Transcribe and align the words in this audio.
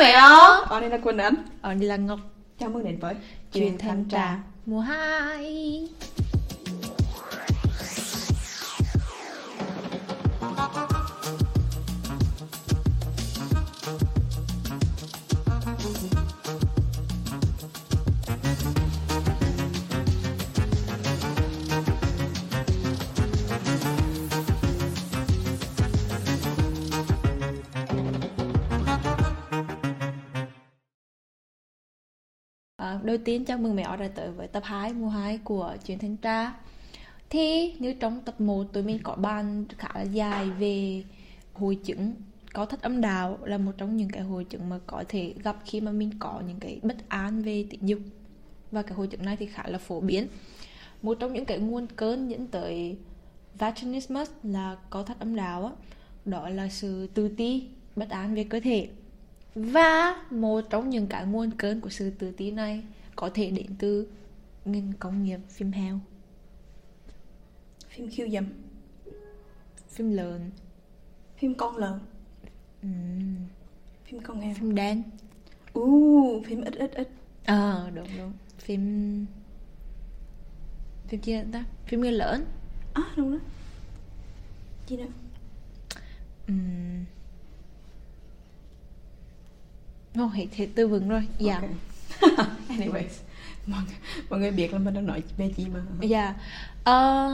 Ó 0.00 0.64
Ở 0.68 0.80
đây 0.80 0.90
là 0.90 0.98
Quỳnh 0.98 1.18
Anh 1.18 1.34
Ở 1.62 1.74
đây 1.74 1.88
là 1.88 1.96
Ngọc. 1.96 2.20
Chào 2.58 2.68
mừng 2.68 2.84
đến 2.84 2.98
với 2.98 3.14
Chuyện 3.52 3.78
thanh 3.78 4.04
trà 4.10 4.38
Mùa 4.66 4.80
2 4.80 5.88
À, 32.92 32.98
đầu 33.02 33.16
tiên 33.24 33.44
chào 33.44 33.58
mừng 33.58 33.76
mẹ 33.76 33.82
đã 33.82 34.08
tới 34.14 34.30
với 34.30 34.48
tập 34.48 34.62
2 34.66 34.92
mùa 34.92 35.08
2 35.08 35.38
của 35.38 35.76
Chuyến 35.86 35.98
Thanh 35.98 36.16
Tra. 36.16 36.52
Thì 37.30 37.74
như 37.78 37.92
trong 37.92 38.20
tập 38.20 38.40
1 38.40 38.64
tụi 38.72 38.82
mình 38.82 38.98
có 39.02 39.14
bàn 39.14 39.64
khá 39.78 39.88
là 39.94 40.02
dài 40.02 40.50
về 40.50 41.04
hội 41.52 41.78
chứng 41.84 42.14
có 42.52 42.66
thất 42.66 42.82
âm 42.82 43.00
đạo 43.00 43.38
là 43.44 43.58
một 43.58 43.72
trong 43.78 43.96
những 43.96 44.08
cái 44.08 44.22
hội 44.22 44.44
chứng 44.44 44.68
mà 44.68 44.78
có 44.86 45.04
thể 45.08 45.34
gặp 45.44 45.56
khi 45.64 45.80
mà 45.80 45.92
mình 45.92 46.10
có 46.18 46.42
những 46.46 46.60
cái 46.60 46.80
bất 46.82 47.08
an 47.08 47.42
về 47.42 47.66
tình 47.70 47.88
dục. 47.88 47.98
Và 48.70 48.82
cái 48.82 48.94
hội 48.94 49.06
chứng 49.06 49.24
này 49.24 49.36
thì 49.36 49.46
khá 49.46 49.62
là 49.66 49.78
phổ 49.78 50.00
biến. 50.00 50.26
Một 51.02 51.16
trong 51.20 51.32
những 51.32 51.44
cái 51.44 51.58
nguồn 51.58 51.86
cơn 51.86 52.28
dẫn 52.28 52.46
tới 52.46 52.96
vaginismus 53.58 54.30
là 54.42 54.76
có 54.90 55.02
thất 55.02 55.20
âm 55.20 55.36
đạo 55.36 55.62
đó, 55.62 55.72
đó 56.24 56.48
là 56.48 56.68
sự 56.68 57.06
tự 57.06 57.28
ti 57.28 57.68
bất 57.96 58.08
an 58.10 58.34
về 58.34 58.44
cơ 58.44 58.60
thể 58.60 58.88
và 59.54 60.24
một 60.30 60.60
trong 60.70 60.90
những 60.90 61.06
cái 61.06 61.26
nguồn 61.26 61.50
cơn 61.50 61.80
của 61.80 61.90
sự 61.90 62.10
tự 62.10 62.30
ti 62.30 62.50
này 62.50 62.84
có 63.16 63.30
thể 63.34 63.50
đến 63.50 63.66
từ 63.78 64.06
ngành 64.64 64.92
công 64.98 65.24
nghiệp 65.24 65.38
phim 65.48 65.72
heo 65.72 66.00
Phim 67.88 68.10
khiêu 68.10 68.28
dâm. 68.28 68.44
Phim 69.88 70.12
lợn 70.12 70.50
Phim 71.38 71.54
con 71.54 71.76
lợn. 71.76 71.98
Ừm, 72.82 73.36
Phim 74.04 74.20
con 74.20 74.40
heo. 74.40 74.54
Phim 74.54 74.74
đen. 74.74 75.02
Uh, 75.78 76.46
phim 76.46 76.60
ít 76.64 76.74
ít 76.74 76.94
ít. 76.94 77.08
Ờ 77.44 77.90
đúng 77.94 78.08
đúng. 78.18 78.32
Phim 78.58 79.26
phim 81.08 81.20
nữa 81.20 81.44
ta 81.52 81.64
phim 81.86 82.00
người 82.00 82.12
lớn. 82.12 82.44
À 82.94 83.02
đúng 83.16 83.32
đó. 83.32 83.38
Gì 84.86 84.96
nữa? 84.96 85.06
Ừm. 86.46 87.04
Ồ, 90.16 90.26
hết, 90.26 90.46
hết 90.56 90.66
tư 90.74 90.88
vựng 90.88 91.08
rồi. 91.08 91.22
Dạ. 91.38 91.60
Ok. 92.20 92.38
Anyways 92.68 93.22
mọi, 93.66 93.80
mọi 94.30 94.40
người 94.40 94.50
biết 94.50 94.72
là 94.72 94.78
mình 94.78 94.94
đang 94.94 95.06
nói 95.06 95.22
về 95.36 95.50
gì 95.56 95.66
mà. 95.74 95.80
Dạ. 96.00 96.34
Ờ, 96.84 97.30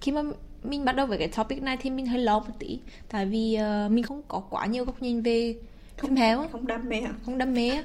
khi 0.00 0.12
mà 0.12 0.22
mình 0.62 0.84
bắt 0.84 0.96
đầu 0.96 1.06
với 1.06 1.18
cái 1.18 1.28
topic 1.28 1.62
này 1.62 1.76
thì 1.76 1.90
mình 1.90 2.06
hơi 2.06 2.18
lo 2.18 2.38
một 2.38 2.54
tí. 2.58 2.78
Tại 3.08 3.26
vì 3.26 3.54
ờ, 3.54 3.88
mình 3.90 4.04
không 4.04 4.22
có 4.28 4.42
quá 4.50 4.66
nhiều 4.66 4.84
góc 4.84 5.02
nhìn 5.02 5.22
về 5.22 5.54
phim 5.96 6.16
heo 6.16 6.40
á. 6.40 6.48
Không 6.52 6.66
đam 6.66 6.88
mê 6.88 7.02
không 7.26 7.38
đam 7.38 7.54
mê 7.54 7.82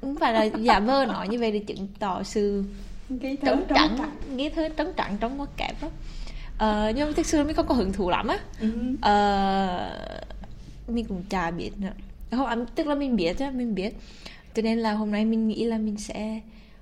không 0.00 0.16
phải 0.16 0.32
là 0.32 0.44
giả 0.44 0.80
vờ 0.80 1.06
nói 1.06 1.28
như 1.28 1.38
vậy 1.38 1.52
để 1.52 1.58
chứng 1.58 1.88
tỏ 1.98 2.22
sự 2.22 2.64
trống 3.42 3.64
trắng 3.68 3.96
nghĩa 4.36 4.50
thơ 4.50 4.68
trống 4.68 4.92
trắng 4.96 5.16
trong 5.20 5.36
ngoặc 5.36 5.50
kép 5.56 5.82
á. 5.82 5.88
Ờ, 6.58 6.92
nhưng 6.96 7.08
mà 7.08 7.12
thực 7.16 7.26
sự 7.26 7.44
mình 7.44 7.56
không 7.56 7.66
có 7.66 7.74
hứng 7.74 7.92
thú 7.92 8.10
lắm 8.10 8.28
á. 8.28 8.38
Ờ, 9.00 9.98
mình 10.88 11.04
cũng 11.04 11.22
chả 11.28 11.50
biết 11.50 11.70
nữa 11.78 11.92
không 12.30 12.46
à, 12.46 12.56
tức 12.74 12.86
là 12.86 12.94
mình 12.94 13.16
biết 13.16 13.38
á 13.38 13.50
mình 13.50 13.74
biết. 13.74 13.94
Cho 14.54 14.62
nên 14.62 14.78
là 14.78 14.92
hôm 14.92 15.10
nay 15.10 15.24
mình 15.24 15.48
nghĩ 15.48 15.64
là 15.64 15.78
mình 15.78 15.96
sẽ 15.96 16.40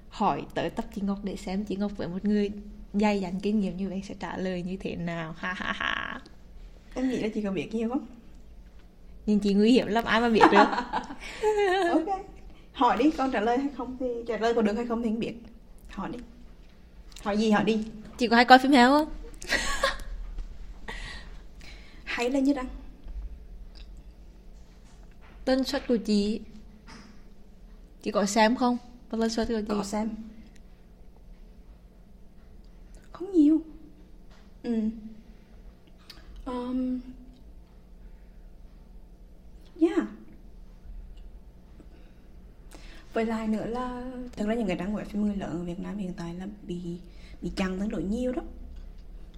hỏi 0.08 0.42
tới 0.54 0.70
tập 0.70 0.84
chị 0.94 1.02
Ngọc 1.04 1.18
để 1.22 1.36
xem 1.36 1.64
chị 1.64 1.76
Ngọc 1.76 1.92
với 1.96 2.08
một 2.08 2.24
người 2.24 2.50
dày 2.94 3.20
dặn 3.20 3.40
kinh 3.40 3.60
nghiệm 3.60 3.76
như 3.76 3.88
vậy 3.88 4.02
sẽ 4.08 4.14
trả 4.20 4.36
lời 4.36 4.62
như 4.62 4.76
thế 4.76 4.96
nào. 4.96 5.34
Ha 5.38 5.52
ha 5.52 5.72
ha. 5.72 6.20
Em 6.94 7.10
nghĩ 7.10 7.16
là 7.16 7.28
chị 7.34 7.42
có 7.42 7.50
biết 7.50 7.74
nhiều 7.74 7.88
không? 7.88 8.06
nhưng 9.28 9.38
chị 9.38 9.54
nguy 9.54 9.72
hiểm 9.72 9.86
lắm 9.86 10.04
ai 10.04 10.20
mà 10.20 10.28
biết 10.28 10.42
được. 10.52 10.64
Ok. 11.92 12.20
Hỏi 12.72 12.96
đi, 12.96 13.10
con 13.10 13.30
trả 13.32 13.40
lời 13.40 13.58
hay 13.58 13.68
không 13.76 13.96
thì 14.00 14.06
trả 14.26 14.36
lời 14.36 14.54
có 14.54 14.62
được 14.62 14.72
hay 14.76 14.86
không 14.86 15.02
thì 15.02 15.08
không 15.08 15.18
biết. 15.18 15.34
Hỏi 15.88 16.08
đi. 16.12 16.18
Hỏi 17.22 17.36
gì 17.36 17.50
hỏi 17.50 17.64
đi. 17.64 17.84
Chị 18.18 18.28
có 18.28 18.36
hay 18.36 18.44
coi 18.44 18.58
phim 18.58 18.72
heo 18.72 18.90
không? 18.90 19.08
Hay 22.04 22.30
là 22.30 22.38
như 22.38 22.52
đăng 22.52 22.66
tần 25.48 25.64
suất 25.64 25.88
của 25.88 25.96
chị. 25.96 26.40
Chị 28.02 28.10
có 28.10 28.26
xem 28.26 28.56
không? 28.56 28.76
Và 29.10 29.18
tần 29.20 29.30
suất 29.30 29.48
của 29.48 29.60
chị. 29.60 29.66
Có 29.68 29.84
xem. 29.84 30.10
Không 33.12 33.32
nhiều. 33.32 33.60
Ừ. 34.62 34.80
Um, 36.44 37.00
Yeah. 39.80 40.08
Với 43.12 43.26
lại 43.26 43.48
nữa 43.48 43.66
là 43.66 44.12
Thực 44.36 44.48
ra 44.48 44.54
những 44.54 44.66
cái 44.66 44.76
trang 44.76 44.94
web 44.94 45.04
phim 45.04 45.22
người 45.22 45.36
lớn 45.36 45.50
ở 45.50 45.64
Việt 45.64 45.80
Nam 45.80 45.96
hiện 45.96 46.12
tại 46.16 46.34
là 46.34 46.46
bị 46.62 46.98
bị 47.42 47.52
chặn 47.56 47.78
tương 47.80 47.88
đối 47.88 48.02
nhiều 48.02 48.32
đó. 48.32 48.42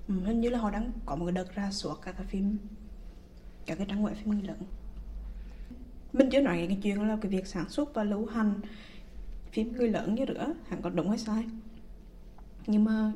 Ừ, 0.09 0.15
Hình 0.25 0.41
như 0.41 0.50
là 0.50 0.59
họ 0.59 0.71
đang 0.71 0.92
có 1.06 1.16
một 1.16 1.31
đợt 1.31 1.54
ra 1.54 1.71
suốt 1.71 1.94
các 2.03 2.12
cái 2.12 2.27
phim 2.27 2.59
Các 3.66 3.78
cái 3.78 3.87
trang 3.91 4.04
web 4.04 4.15
phim 4.15 4.31
người 4.31 4.42
lớn 4.42 4.59
Mình 6.12 6.31
chưa 6.31 6.41
nói 6.41 6.65
cái 6.69 6.78
chuyện 6.82 7.09
là 7.09 7.16
cái 7.21 7.31
việc 7.31 7.47
sản 7.47 7.69
xuất 7.69 7.94
và 7.94 8.04
lưu 8.04 8.26
hành 8.26 8.60
phim 9.53 9.72
người 9.72 9.88
lớn 9.88 10.15
như 10.15 10.26
nữa 10.26 10.54
hẳn 10.69 10.82
có 10.82 10.91
đúng 10.91 11.09
hay 11.09 11.19
sai 11.19 11.44
nhưng 12.66 12.84
mà 12.84 13.12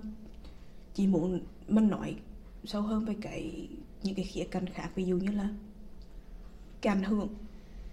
chỉ 0.95 1.07
muốn 1.07 1.41
mình 1.69 1.89
nói 1.89 2.17
sâu 2.65 2.83
hơn 2.83 3.05
về 3.05 3.15
cái 3.21 3.69
những 4.03 4.15
cái 4.15 4.25
khía 4.25 4.45
cạnh 4.45 4.67
khác 4.67 4.91
ví 4.95 5.05
dụ 5.05 5.17
như 5.17 5.31
là 5.31 5.49
cái 6.81 6.95
ảnh 6.95 7.03
hưởng 7.03 7.29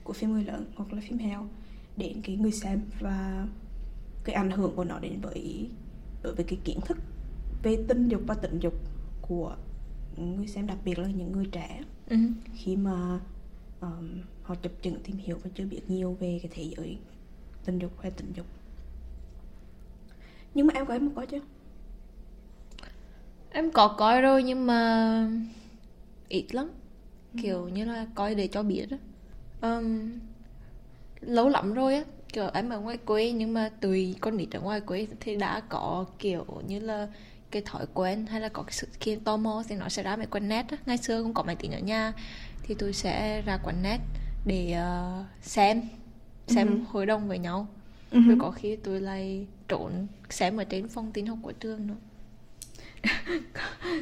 của 0.03 0.13
phim 0.13 0.31
người 0.31 0.43
lớn 0.43 0.65
hoặc 0.75 0.93
là 0.93 1.01
phim 1.01 1.17
heo 1.17 1.47
đến 1.97 2.21
cái 2.23 2.35
người 2.35 2.51
xem 2.51 2.81
và 2.99 3.47
cái 4.23 4.35
ảnh 4.35 4.51
hưởng 4.51 4.75
của 4.75 4.83
nó 4.83 4.99
đến 4.99 5.21
với 5.21 5.69
đối 6.23 6.35
với 6.35 6.45
cái 6.45 6.59
kiến 6.63 6.79
thức 6.85 6.97
về 7.63 7.85
tình 7.87 8.07
dục 8.07 8.21
và 8.27 8.35
tình 8.35 8.59
dục 8.59 8.73
của 9.21 9.55
người 10.17 10.47
xem 10.47 10.67
đặc 10.67 10.77
biệt 10.85 10.99
là 10.99 11.07
những 11.07 11.31
người 11.31 11.45
trẻ 11.51 11.81
ừ. 12.09 12.17
khi 12.53 12.75
mà 12.75 13.19
um, 13.81 14.21
họ 14.51 14.57
chập 14.61 14.71
chững 14.81 14.99
tìm 15.03 15.17
hiểu 15.17 15.37
và 15.43 15.49
chưa 15.55 15.65
biết 15.65 15.81
nhiều 15.87 16.17
về 16.19 16.39
cái 16.43 16.51
thế 16.55 16.73
giới 16.77 16.97
tình 17.65 17.79
dục 17.79 17.91
hay 18.01 18.11
tình 18.11 18.33
dục. 18.33 18.45
Nhưng 20.53 20.67
mà 20.67 20.73
em 20.73 20.85
có 20.85 20.93
em 20.93 21.15
có 21.15 21.25
chứ 21.25 21.39
em 23.51 23.71
có 23.71 23.87
coi 23.87 24.21
rồi 24.21 24.43
nhưng 24.43 24.67
mà 24.67 25.27
ít 26.29 26.45
lắm. 26.55 26.71
Kiểu 27.41 27.67
như 27.67 27.85
là 27.85 28.07
coi 28.15 28.35
để 28.35 28.47
cho 28.47 28.63
biết 28.63 28.85
á. 28.91 28.97
Ừm, 29.61 30.19
lâu 31.21 31.49
lắm 31.49 31.73
rồi 31.73 31.95
á. 31.95 32.03
Kiểu 32.33 32.49
em 32.53 32.69
ở 32.69 32.79
ngoài 32.79 32.97
quê 32.97 33.31
nhưng 33.31 33.53
mà 33.53 33.69
tùy 33.81 34.15
con 34.21 34.37
nít 34.37 34.51
ở 34.51 34.59
ngoài 34.59 34.81
quê 34.81 35.07
thì 35.19 35.35
đã 35.35 35.61
có 35.69 36.05
kiểu 36.19 36.45
như 36.67 36.79
là 36.79 37.07
cái 37.51 37.61
thói 37.65 37.85
quen 37.93 38.25
hay 38.25 38.41
là 38.41 38.49
có 38.49 38.63
cái 38.63 38.73
sự 38.73 38.87
khi 38.99 39.15
tò 39.15 39.37
mò 39.37 39.63
thì 39.67 39.75
nó 39.75 39.89
sẽ 39.89 40.03
ra 40.03 40.15
mấy 40.15 40.25
quán 40.25 40.47
net 40.47 40.65
á. 40.69 40.77
Ngày 40.85 40.97
xưa 40.97 41.23
cũng 41.23 41.33
có 41.33 41.43
máy 41.43 41.55
tính 41.55 41.71
ở 41.71 41.79
nhà 41.79 42.13
thì 42.63 42.75
tôi 42.75 42.93
sẽ 42.93 43.41
ra 43.41 43.57
quán 43.57 43.83
net 43.83 43.99
để 44.45 44.71
ờ, 44.73 45.23
xem 45.41 45.81
xem 46.47 46.67
Ừ. 46.67 46.77
hội 46.87 47.05
đồng 47.05 47.27
với 47.27 47.39
nhau. 47.39 47.67
Ừ. 48.11 48.19
rồi 48.27 48.37
có 48.37 48.51
khi 48.51 48.75
tôi 48.75 49.01
lại 49.01 49.47
trốn 49.69 50.07
xem 50.29 50.57
ở 50.57 50.63
trên 50.63 50.87
phòng 50.87 51.11
tin 51.13 51.25
học 51.25 51.39
của 51.43 51.51
trường 51.51 51.87
nữa. 51.87 51.95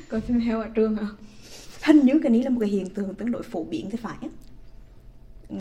Coi 0.10 0.22
phim 0.22 0.40
heo 0.40 0.62
ở 0.62 0.68
trường 0.76 0.96
hả? 0.96 1.08
Hình 1.84 2.00
như 2.06 2.20
cái 2.24 2.32
này 2.32 2.44
là 2.44 2.50
một 2.50 2.60
cái 2.60 2.70
hiện 2.70 2.90
tượng 2.90 3.16
tương 3.16 3.32
đối 3.32 3.44
phổ 3.44 3.64
biến 3.64 3.90
thì 3.92 3.98
phải 3.98 4.18
á. 4.22 4.28
Ừ, 5.50 5.56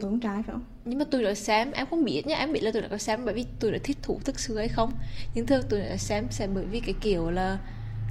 tôi 0.00 0.10
không 0.10 0.20
trái 0.20 0.42
phải 0.42 0.52
không? 0.52 0.64
Nhưng 0.84 0.98
mà 0.98 1.04
tôi 1.10 1.22
đã 1.22 1.34
xem 1.34 1.70
em 1.72 1.86
không 1.90 2.04
biết 2.04 2.26
nha 2.26 2.36
em 2.38 2.52
biết 2.52 2.60
là 2.62 2.70
tôi 2.72 2.82
đã 2.82 2.88
có 2.88 2.98
xem 2.98 3.24
bởi 3.24 3.34
vì 3.34 3.44
tôi 3.60 3.72
đã 3.72 3.78
thích 3.84 3.96
thú 4.02 4.20
thực 4.24 4.40
sự 4.40 4.58
hay 4.58 4.68
không. 4.68 4.92
Nhưng 5.34 5.46
thường 5.46 5.62
tôi 5.68 5.80
đã 5.80 5.96
xem 5.96 6.26
xem 6.30 6.50
bởi 6.54 6.64
vì 6.64 6.80
cái 6.80 6.94
kiểu 7.00 7.30
là 7.30 7.58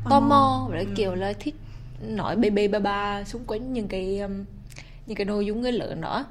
tò 0.10 0.20
mò. 0.20 0.68
và 0.72 0.76
cái 0.76 0.86
Ừ. 0.86 0.92
kiểu 0.96 1.16
là 1.16 1.34
thích 1.40 1.56
nói 2.02 2.36
bề 2.36 2.50
bề 2.50 2.68
bà 2.68 2.80
bà 2.80 3.24
xung 3.24 3.46
quanh 3.46 3.74
những 3.74 3.88
cái 3.88 4.20
um, 4.20 4.46
những 5.08 5.16
cái 5.16 5.26
nội 5.26 5.46
dung 5.46 5.62
người 5.62 5.72
lớn 5.72 6.02
đó 6.02 6.26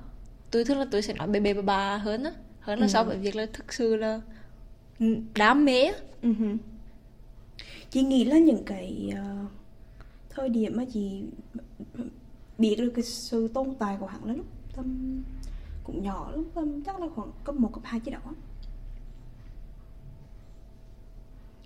tôi 0.50 0.64
thường 0.64 0.78
là 0.78 0.86
tôi 0.90 1.02
sẽ 1.02 1.14
nói 1.14 1.28
bề 1.28 1.40
bề 1.40 1.54
bà 1.54 1.62
bà 1.62 1.96
hơn 1.96 2.24
á. 2.24 2.30
Hơn 2.60 2.78
là 2.78 2.86
Ừ. 2.86 2.90
so 2.90 3.04
với 3.04 3.16
việc 3.18 3.36
là 3.36 3.46
thực 3.52 3.72
sự 3.72 3.96
là 3.96 4.20
đam 5.34 5.64
mê 5.64 5.92
Ừ 6.22 6.32
chị 7.90 8.02
nghĩ 8.02 8.24
là 8.24 8.38
những 8.38 8.62
cái 8.66 9.12
ờ, 9.16 9.46
thời 10.30 10.48
điểm 10.48 10.76
mà 10.76 10.84
chị 10.92 11.22
biết 12.58 12.76
được 12.78 12.92
cái 12.94 13.04
sự 13.04 13.48
tồn 13.48 13.74
tại 13.78 13.96
của 14.00 14.06
hắn 14.06 14.24
là 14.24 14.32
lúc 14.34 14.46
tầm 14.76 15.22
cũng 15.84 16.02
nhỏ 16.02 16.30
lúc 16.36 16.46
tầm 16.54 16.82
chắc 16.82 17.00
là 17.00 17.06
khoảng 17.14 17.32
cấp 17.44 17.54
1, 17.54 17.70
cấp 17.72 17.82
2 17.84 18.00
chứ 18.00 18.10
đó 18.10 18.20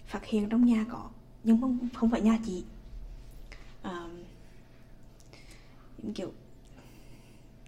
phát 0.07 0.25
hiện 0.27 0.49
trong 0.49 0.65
nhà 0.65 0.85
có 0.91 1.11
nhưng 1.45 1.61
không 1.61 1.79
không 1.95 2.11
phải 2.11 2.21
nhà 2.21 2.39
chị. 2.47 2.65
À, 3.83 4.09
kiểu 6.15 6.33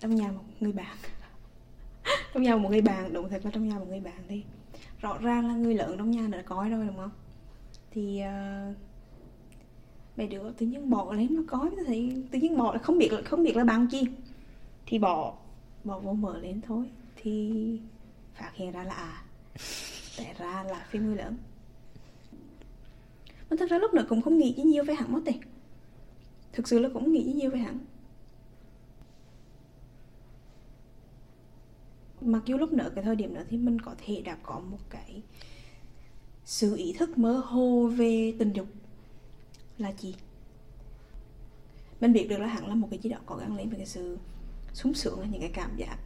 trong 0.02 0.14
nhà 0.14 0.32
một 0.32 0.42
người 0.60 0.72
bạn. 0.72 0.96
Trong 2.34 2.42
nhà 2.42 2.56
một 2.56 2.70
người 2.70 2.80
bạn 2.80 3.12
đúng 3.12 3.28
thật 3.28 3.44
là 3.44 3.50
trong 3.50 3.68
nhà 3.68 3.78
một 3.78 3.88
người 3.88 4.00
bạn 4.00 4.28
đi. 4.28 4.44
Rõ 5.00 5.18
ràng 5.18 5.48
là 5.48 5.54
người 5.54 5.74
lớn 5.74 5.94
trong 5.98 6.10
nhà 6.10 6.28
đã 6.28 6.42
coi 6.42 6.70
rồi 6.70 6.86
đúng 6.86 6.96
không? 6.96 7.10
Thì 7.90 8.22
uh, 8.22 8.76
mấy 10.16 10.26
đứa 10.26 10.52
tự 10.52 10.66
nhiên 10.66 10.90
bỏ 10.90 11.12
lên 11.12 11.26
nó 11.30 11.42
coi 11.46 11.70
thì 11.86 12.12
tự 12.30 12.38
nhiên 12.38 12.58
bỏ 12.58 12.78
không 12.82 12.98
biết 12.98 13.08
không 13.24 13.42
biết 13.42 13.56
là 13.56 13.64
bằng 13.64 13.86
chi. 13.90 14.06
Thì 14.86 14.98
bỏ 14.98 15.34
bỏ 15.84 15.98
vô 15.98 16.12
mở 16.12 16.38
lên 16.38 16.60
thôi. 16.60 16.90
Thì 17.16 17.52
phát 18.34 18.50
hiện 18.54 18.72
ra 18.72 18.84
là 18.84 18.94
à 18.94 19.22
tại 20.18 20.34
ra 20.38 20.64
là 20.64 20.86
phim 20.90 21.06
người 21.06 21.16
lớn. 21.16 21.36
Mà 23.50 23.56
thật 23.58 23.70
ra 23.70 23.78
lúc 23.78 23.94
nữa 23.94 24.06
cũng 24.08 24.22
không 24.22 24.38
nghĩ 24.38 24.54
gì 24.56 24.62
nhiều 24.62 24.84
về 24.84 24.94
hắn 24.94 25.12
mất 25.12 25.20
tiền 25.24 25.40
thực 26.52 26.68
sự 26.68 26.78
là 26.78 26.88
cũng 26.94 27.12
nghĩ 27.12 27.24
gì 27.24 27.32
nhiều 27.32 27.50
về 27.50 27.58
hắn. 27.58 27.78
Mặc 32.24 32.42
dù 32.46 32.56
lúc 32.56 32.72
nữa 32.72 32.90
cái 32.94 33.04
thời 33.04 33.16
điểm 33.16 33.34
đó 33.34 33.40
thì 33.50 33.56
mình 33.56 33.80
có 33.80 33.94
thể 33.98 34.22
đã 34.24 34.36
có 34.42 34.60
một 34.60 34.78
cái 34.90 35.22
sự 36.44 36.76
ý 36.76 36.92
thức 36.92 37.18
mơ 37.18 37.42
hồ 37.46 37.86
về 37.96 38.34
tình 38.38 38.52
dục 38.52 38.66
là 39.78 39.92
gì? 39.92 40.14
Mình 42.00 42.12
biết 42.12 42.26
được 42.28 42.38
là 42.38 42.46
hẳn 42.46 42.68
là 42.68 42.74
một 42.74 42.88
cái 42.90 42.98
gì 42.98 43.10
đó 43.10 43.18
có 43.26 43.36
gắn 43.36 43.56
liền 43.56 43.68
với 43.68 43.78
cái 43.78 43.86
sự 43.86 44.18
sung 44.72 44.94
sướng 44.94 45.20
là 45.20 45.26
những 45.26 45.40
cái 45.40 45.50
cảm 45.54 45.76
giác 45.76 45.98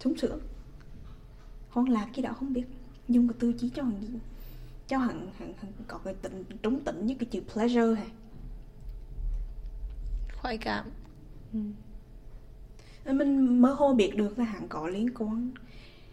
sung 0.00 0.16
sướng. 0.16 0.40
Hoang 1.70 1.88
lạc 1.88 2.08
cái 2.14 2.22
đó 2.22 2.32
không 2.32 2.52
biết 2.52 2.64
dùng 3.08 3.28
cái 3.28 3.36
tư 3.40 3.52
chí 3.52 3.70
cho 3.74 3.82
hẳn 3.82 4.02
gì? 4.02 4.18
Cho 4.88 4.98
hẳn, 4.98 5.30
hẳn, 5.38 5.52
hẳn 5.60 5.72
có 5.88 5.98
cái 5.98 6.14
tỉnh 6.14 6.44
trúng 6.62 6.84
tỉnh 6.84 7.06
như 7.06 7.14
cái 7.14 7.28
chữ 7.30 7.40
pleasure 7.52 7.94
hay 7.94 8.08
khoái 10.42 10.58
cảm. 10.58 10.90
Ừ 11.52 11.58
mình 13.04 13.62
mơ 13.62 13.72
hồ 13.72 13.94
biết 13.94 14.12
được 14.16 14.38
là 14.38 14.44
hắn 14.44 14.68
có 14.68 14.88
liên 14.88 15.14
quan 15.14 15.50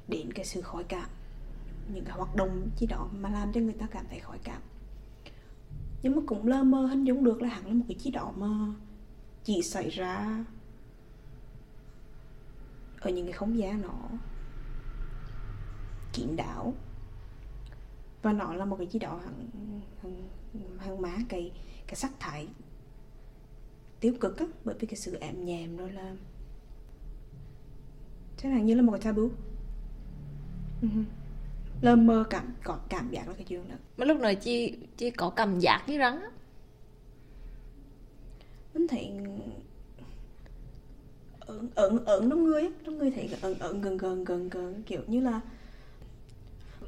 đến 0.08 0.34
cái 0.34 0.46
sự 0.46 0.62
khỏi 0.62 0.84
cảm 0.84 1.10
những 1.94 2.06
cái 2.06 2.18
hoạt 2.18 2.36
động 2.36 2.70
gì 2.78 2.88
đó 2.88 3.10
mà 3.20 3.30
làm 3.30 3.54
cho 3.54 3.62
người 3.62 3.74
ta 3.74 3.88
cảm 3.92 4.06
thấy 4.10 4.20
khỏi 4.20 4.40
cảm. 4.44 4.62
Nhưng 6.04 6.16
mà 6.16 6.22
cũng 6.28 6.48
lơ 6.48 6.64
mơ 6.64 6.86
hình 6.86 7.04
dung 7.04 7.24
được 7.24 7.42
là 7.42 7.50
hắn 7.50 7.66
là 7.66 7.74
một 7.74 7.86
cái 7.88 7.98
chi 8.00 8.12
đó 8.12 8.34
mà 8.38 8.48
chỉ 9.44 9.62
xảy 9.62 9.90
ra 9.90 10.46
ở 13.00 13.10
những 13.10 13.26
cái 13.26 13.34
không 13.34 13.58
gian 13.58 13.82
nó 13.82 14.10
kín 16.14 16.36
đảo 16.36 16.74
và 18.22 18.34
nó 18.34 18.54
là 18.54 18.66
một 18.66 18.76
cái 18.76 18.88
gì 18.88 19.00
đó 19.00 19.22
hằng 19.26 19.50
hằng, 20.04 20.30
hằng 20.80 21.02
má 21.02 21.18
cái 21.30 21.52
cái 21.88 21.96
sắc 21.96 22.12
thải 22.20 22.48
tiêu 24.00 24.14
cực 24.20 24.38
á 24.38 24.46
bởi 24.66 24.76
vì 24.80 24.88
cái 24.88 24.96
sự 24.96 25.14
ảm 25.14 25.46
nhèm 25.46 25.78
đó 25.78 25.88
là 25.88 26.16
chắc 28.42 28.52
là 28.52 28.60
như 28.60 28.74
là 28.74 28.82
một 28.82 28.92
cái 28.92 29.02
taboo. 29.02 29.30
Uh-huh. 30.82 31.04
lơ 31.82 31.96
mơ 31.96 32.24
cảm 32.30 32.54
có 32.64 32.80
cảm 32.90 33.10
giác 33.12 33.28
là 33.28 33.34
cái 33.34 33.44
chuyện 33.44 33.70
đó. 33.70 33.76
Mà 33.98 34.06
lúc 34.06 34.20
này 34.20 34.36
chị 34.36 34.78
chị 34.98 35.10
có 35.10 35.30
cảm 35.30 35.60
giác 35.60 35.84
như 35.88 35.98
rắn 35.98 36.20
mình 38.74 38.88
thấy 38.88 39.12
ẩn 41.40 41.70
ẩn 41.76 42.06
ẩn 42.06 42.30
trong 42.30 42.44
người 42.44 42.70
trong 42.86 42.98
người 42.98 43.12
thấy 43.12 43.30
ẩn 43.42 43.60
ẩn 43.60 43.82
gần 43.82 43.98
gần 43.98 44.24
gần 44.24 44.50
gần 44.50 44.84
kiểu 44.84 45.02
như 45.08 45.20
là 45.20 45.42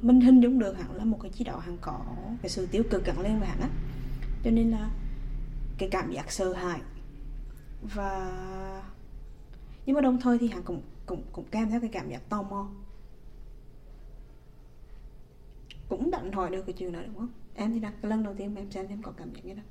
mình 0.00 0.20
hình 0.20 0.40
dung 0.40 0.58
được 0.58 0.76
hẳn 0.78 0.96
là 0.96 1.04
một 1.04 1.18
cái 1.22 1.30
gì 1.34 1.44
đó 1.44 1.58
hẳn 1.58 1.76
có 1.80 2.00
cái 2.42 2.48
sự 2.48 2.66
tiêu 2.66 2.82
cực 2.90 3.04
gắn 3.04 3.20
lên 3.20 3.38
với 3.38 3.48
hẳn 3.48 3.60
á. 3.60 3.68
Cho 4.44 4.50
nên 4.50 4.70
là 4.70 4.90
cái 5.78 5.88
cảm 5.92 6.12
giác 6.12 6.32
sợ 6.32 6.52
hãi 6.52 6.80
và 7.94 8.32
nhưng 9.86 9.94
mà 9.94 10.00
đồng 10.00 10.20
thời 10.20 10.38
thì 10.38 10.48
hẳn 10.48 10.62
cũng 10.62 10.82
cũng 11.06 11.22
cũng 11.32 11.44
kèm 11.50 11.70
theo 11.70 11.80
cái 11.80 11.90
cảm 11.92 12.10
giác 12.10 12.28
tò 12.28 12.42
mò. 12.42 12.68
Cũng 15.88 16.10
định 16.10 16.32
hỏi 16.32 16.50
được 16.50 16.62
cái 16.66 16.72
chuyện 16.72 16.92
đó 16.92 17.00
đúng 17.06 17.14
không? 17.14 17.32
Em 17.54 17.72
thì 17.72 17.80
đặt 17.80 17.92
lần 18.02 18.24
đầu 18.24 18.34
tiên 18.38 18.54
em 18.56 18.70
xem 18.70 18.86
em 18.88 19.02
có 19.02 19.12
cảm 19.16 19.34
giác 19.34 19.44
như 19.44 19.54
đó. 19.54 19.62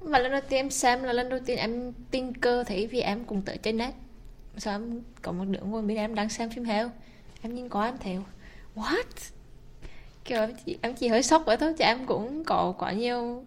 Và 0.00 0.18
lần 0.18 0.32
đầu 0.32 0.40
tiên 0.48 0.58
em 0.58 0.70
xem 0.70 1.02
là 1.02 1.12
lần 1.12 1.28
đầu 1.28 1.40
tiên 1.46 1.58
em 1.58 1.92
tin 2.10 2.34
cơ 2.34 2.64
thấy 2.64 2.86
vì 2.86 3.00
em 3.00 3.24
cùng 3.24 3.42
tới 3.42 3.58
trên 3.58 3.76
net. 3.76 3.94
Sao 4.56 4.74
em 4.74 5.00
có 5.22 5.32
một 5.32 5.44
đứa 5.44 5.60
ngồi 5.60 5.82
bên 5.82 5.96
em 5.96 6.14
đang 6.14 6.28
xem 6.28 6.50
phim 6.50 6.64
heo. 6.64 6.90
Em 7.42 7.54
nhìn 7.54 7.68
qua 7.68 7.86
em 7.86 7.98
thấy 7.98 8.18
what? 8.74 9.32
Kiểu 10.24 10.40
em 10.40 10.50
chỉ, 10.64 10.78
em 10.82 10.94
chỉ 10.94 11.08
hơi 11.08 11.22
sốc 11.22 11.42
vậy 11.46 11.56
thôi 11.56 11.74
chứ 11.78 11.84
em 11.84 12.06
cũng 12.06 12.44
có 12.44 12.74
quá 12.78 12.92
nhiều 12.92 13.44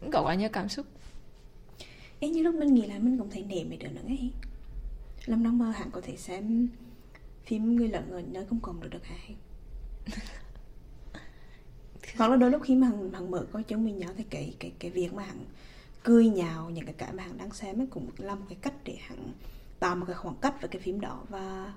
cũng 0.00 0.10
có 0.10 0.22
quá 0.22 0.34
nhiều 0.34 0.48
cảm 0.52 0.68
xúc. 0.68 0.86
Ê, 2.20 2.28
như 2.28 2.42
lúc 2.42 2.54
mình 2.54 2.74
nghĩ 2.74 2.86
là 2.86 2.98
mình 2.98 3.18
cũng 3.18 3.30
thấy 3.30 3.42
nể 3.42 3.64
mấy 3.64 3.76
đứa 3.76 3.88
nữa 3.88 4.02
ấy 4.06 4.30
Lâm 5.26 5.44
đang 5.44 5.58
mơ 5.58 5.70
hẳn 5.70 5.90
có 5.90 6.00
thể 6.00 6.16
xem 6.16 6.68
phim 7.44 7.76
người 7.76 7.88
lớn 7.88 8.10
ở 8.10 8.22
nơi 8.22 8.44
công 8.50 8.60
cộng 8.60 8.80
được 8.80 8.88
được 8.88 9.04
hay 9.04 9.36
hoặc 12.16 12.28
là 12.28 12.36
đôi 12.36 12.50
lúc 12.50 12.62
khi 12.64 12.74
mà 12.74 12.86
hằng, 12.86 13.12
hằng 13.12 13.30
mở 13.30 13.46
coi 13.52 13.62
chúng 13.62 13.84
mình 13.84 13.98
nhớ 13.98 14.06
thì 14.16 14.24
cái 14.30 14.54
cái 14.58 14.72
cái 14.78 14.90
việc 14.90 15.14
mà 15.14 15.22
hằng 15.22 15.44
cười 16.02 16.28
nhào 16.28 16.70
những 16.70 16.84
cái 16.84 16.94
cái 16.98 17.12
mà 17.12 17.22
hằng 17.22 17.38
đang 17.38 17.50
xem 17.50 17.80
ấy 17.80 17.86
cũng 17.90 18.10
là 18.18 18.34
một 18.34 18.44
cái 18.48 18.58
cách 18.60 18.74
để 18.84 18.96
hằng 19.00 19.32
tạo 19.78 19.96
một 19.96 20.04
cái 20.06 20.14
khoảng 20.14 20.36
cách 20.40 20.60
với 20.60 20.68
cái 20.68 20.82
phim 20.82 21.00
đó 21.00 21.24
và 21.28 21.74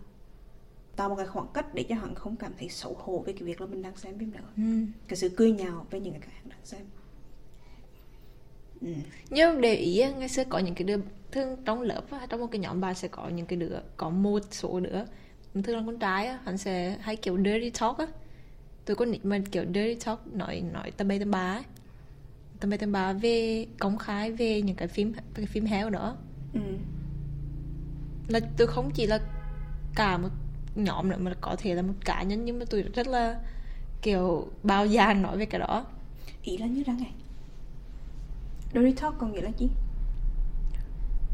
tạo 0.96 1.10
một 1.10 1.16
cái 1.16 1.26
khoảng 1.26 1.48
cách 1.54 1.74
để 1.74 1.86
cho 1.90 1.96
hằng 1.96 2.16
không 2.16 2.36
cảm 2.36 2.54
thấy 2.60 2.70
xấu 2.70 2.94
hổ 3.00 3.20
với 3.20 3.34
cái 3.34 3.44
việc 3.44 3.62
là 3.62 3.68
mình 3.68 3.82
đang 3.82 3.98
xem 3.98 4.20
phim 4.20 4.32
đó 4.32 4.40
ừ. 4.58 4.64
cái 5.08 5.18
sự 5.18 5.30
cười 5.38 5.52
nhào 5.52 5.86
với 5.92 6.00
những 6.00 6.14
cái 6.14 6.30
hằng 6.34 6.50
đang 6.50 6.60
xem 6.64 6.82
ừ. 8.82 8.94
nhưng 9.30 9.62
để 9.62 9.76
ý 9.76 10.04
ngày 10.18 10.30
xưa 10.30 10.44
có 10.50 10.60
những 10.60 10.76
cái 10.76 10.84
đứa 10.84 10.98
thường 11.32 11.56
trong 11.66 11.82
lớp 11.82 12.02
trong 12.30 12.40
một 12.40 12.48
cái 12.52 12.60
nhóm 12.60 12.82
bạn 12.82 12.96
sẽ 12.96 13.08
có 13.08 13.28
những 13.28 13.46
cái 13.46 13.60
đứa 13.60 13.80
có 13.98 14.10
một 14.10 14.40
số 14.52 14.80
đứa 14.80 15.00
thường 15.64 15.78
là 15.78 15.84
con 15.86 16.00
trai 16.00 16.28
á 16.28 16.40
hắn 16.46 16.58
sẽ 16.58 16.98
hay 17.02 17.16
kiểu 17.16 17.38
dirty 17.38 17.70
talk 17.70 17.98
á. 17.98 18.08
Tôi 18.86 18.96
có 18.96 19.06
nick 19.06 19.26
mà 19.26 19.40
kiểu 19.52 19.64
dirty 19.66 19.96
talk 20.06 20.28
nói 20.28 20.64
nói 20.74 20.92
tầm 20.92 21.08
bậy 21.08 21.20
tầm 21.20 21.32
bá 21.32 21.54
ấy. 21.54 21.64
Tầm 22.60 22.70
bậy 22.70 22.78
tầm 22.78 22.92
bá 22.92 23.14
về 23.14 23.66
công 23.80 23.98
khai 23.98 24.32
về 24.32 24.62
những 24.62 24.76
cái 24.76 24.88
phim 24.88 25.14
cái 25.34 25.46
phim 25.46 25.66
heo 25.66 25.90
đó. 25.90 26.18
Ừ. 26.54 26.60
là 28.28 28.40
tôi 28.58 28.68
không 28.68 28.92
chỉ 28.92 29.08
là 29.08 29.20
cả 29.96 30.18
một 30.18 30.30
nhóm 30.76 31.10
nữa 31.10 31.18
mà 31.20 31.34
có 31.42 31.56
thể 31.58 31.76
là 31.76 31.82
một 31.82 31.94
cá 32.06 32.24
nhân 32.24 32.46
nhưng 32.46 32.60
mà 32.60 32.66
tôi 32.70 32.82
rất 32.82 33.08
là 33.08 33.40
kiểu 34.02 34.52
bao 34.64 34.88
dàn 34.88 35.22
nói 35.22 35.38
về 35.38 35.46
cái 35.46 35.60
đó. 35.60 35.86
Ý 36.44 36.58
là 36.58 36.66
như 36.66 36.84
rằng 36.84 36.98
này. 36.98 37.12
Dirty 38.74 38.94
talk 39.02 39.16
có 39.20 39.28
nghĩa 39.28 39.42
là 39.42 39.52
gì 39.58 39.70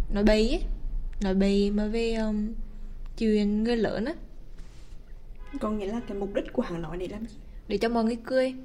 nói 0.10 0.24
bậy 0.24 0.50
ấy. 0.50 0.64
Nói 1.22 1.34
bậy 1.36 1.72
mà 1.72 1.88
về 1.88 2.14
um, 2.14 2.54
chuyện 3.18 3.64
người 3.64 3.78
lớn 3.78 4.06
á. 4.06 4.14
Còn 5.60 5.78
nghĩa 5.78 5.88
là 5.88 6.02
cái 6.08 6.18
mục 6.18 6.34
đích 6.34 6.54
của 6.54 6.62
hàng 6.62 6.82
nói 6.82 6.98
để 6.98 7.08
làm 7.08 7.28
gì? 7.28 7.36
Để 7.68 7.78
cho 7.78 7.90
mọi 7.90 8.04
người 8.04 8.18
cười. 8.26 8.56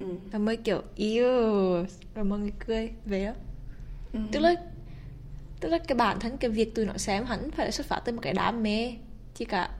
Ừ. 0.00 0.06
rồi 0.32 0.40
mới 0.40 0.56
kiểu 0.56 0.82
yêu 0.94 1.26
rồi 2.14 2.24
mọi 2.24 2.38
người 2.38 2.52
cười 2.66 2.90
về 3.04 3.24
đó 3.26 3.32
ừ. 4.12 4.20
tức 4.32 4.40
là 4.40 4.54
tức 5.60 5.68
là 5.68 5.78
cái 5.78 5.96
bản 5.96 6.20
thân 6.20 6.36
cái 6.36 6.50
việc 6.50 6.74
tụi 6.74 6.86
nó 6.86 6.96
xem 6.96 7.24
hẳn 7.24 7.50
phải 7.50 7.72
xuất 7.72 7.86
phát 7.86 8.00
từ 8.04 8.12
một 8.12 8.18
cái 8.22 8.32
đam 8.32 8.62
mê. 8.62 8.94
Chỉ 9.34 9.44
cả 9.44 9.70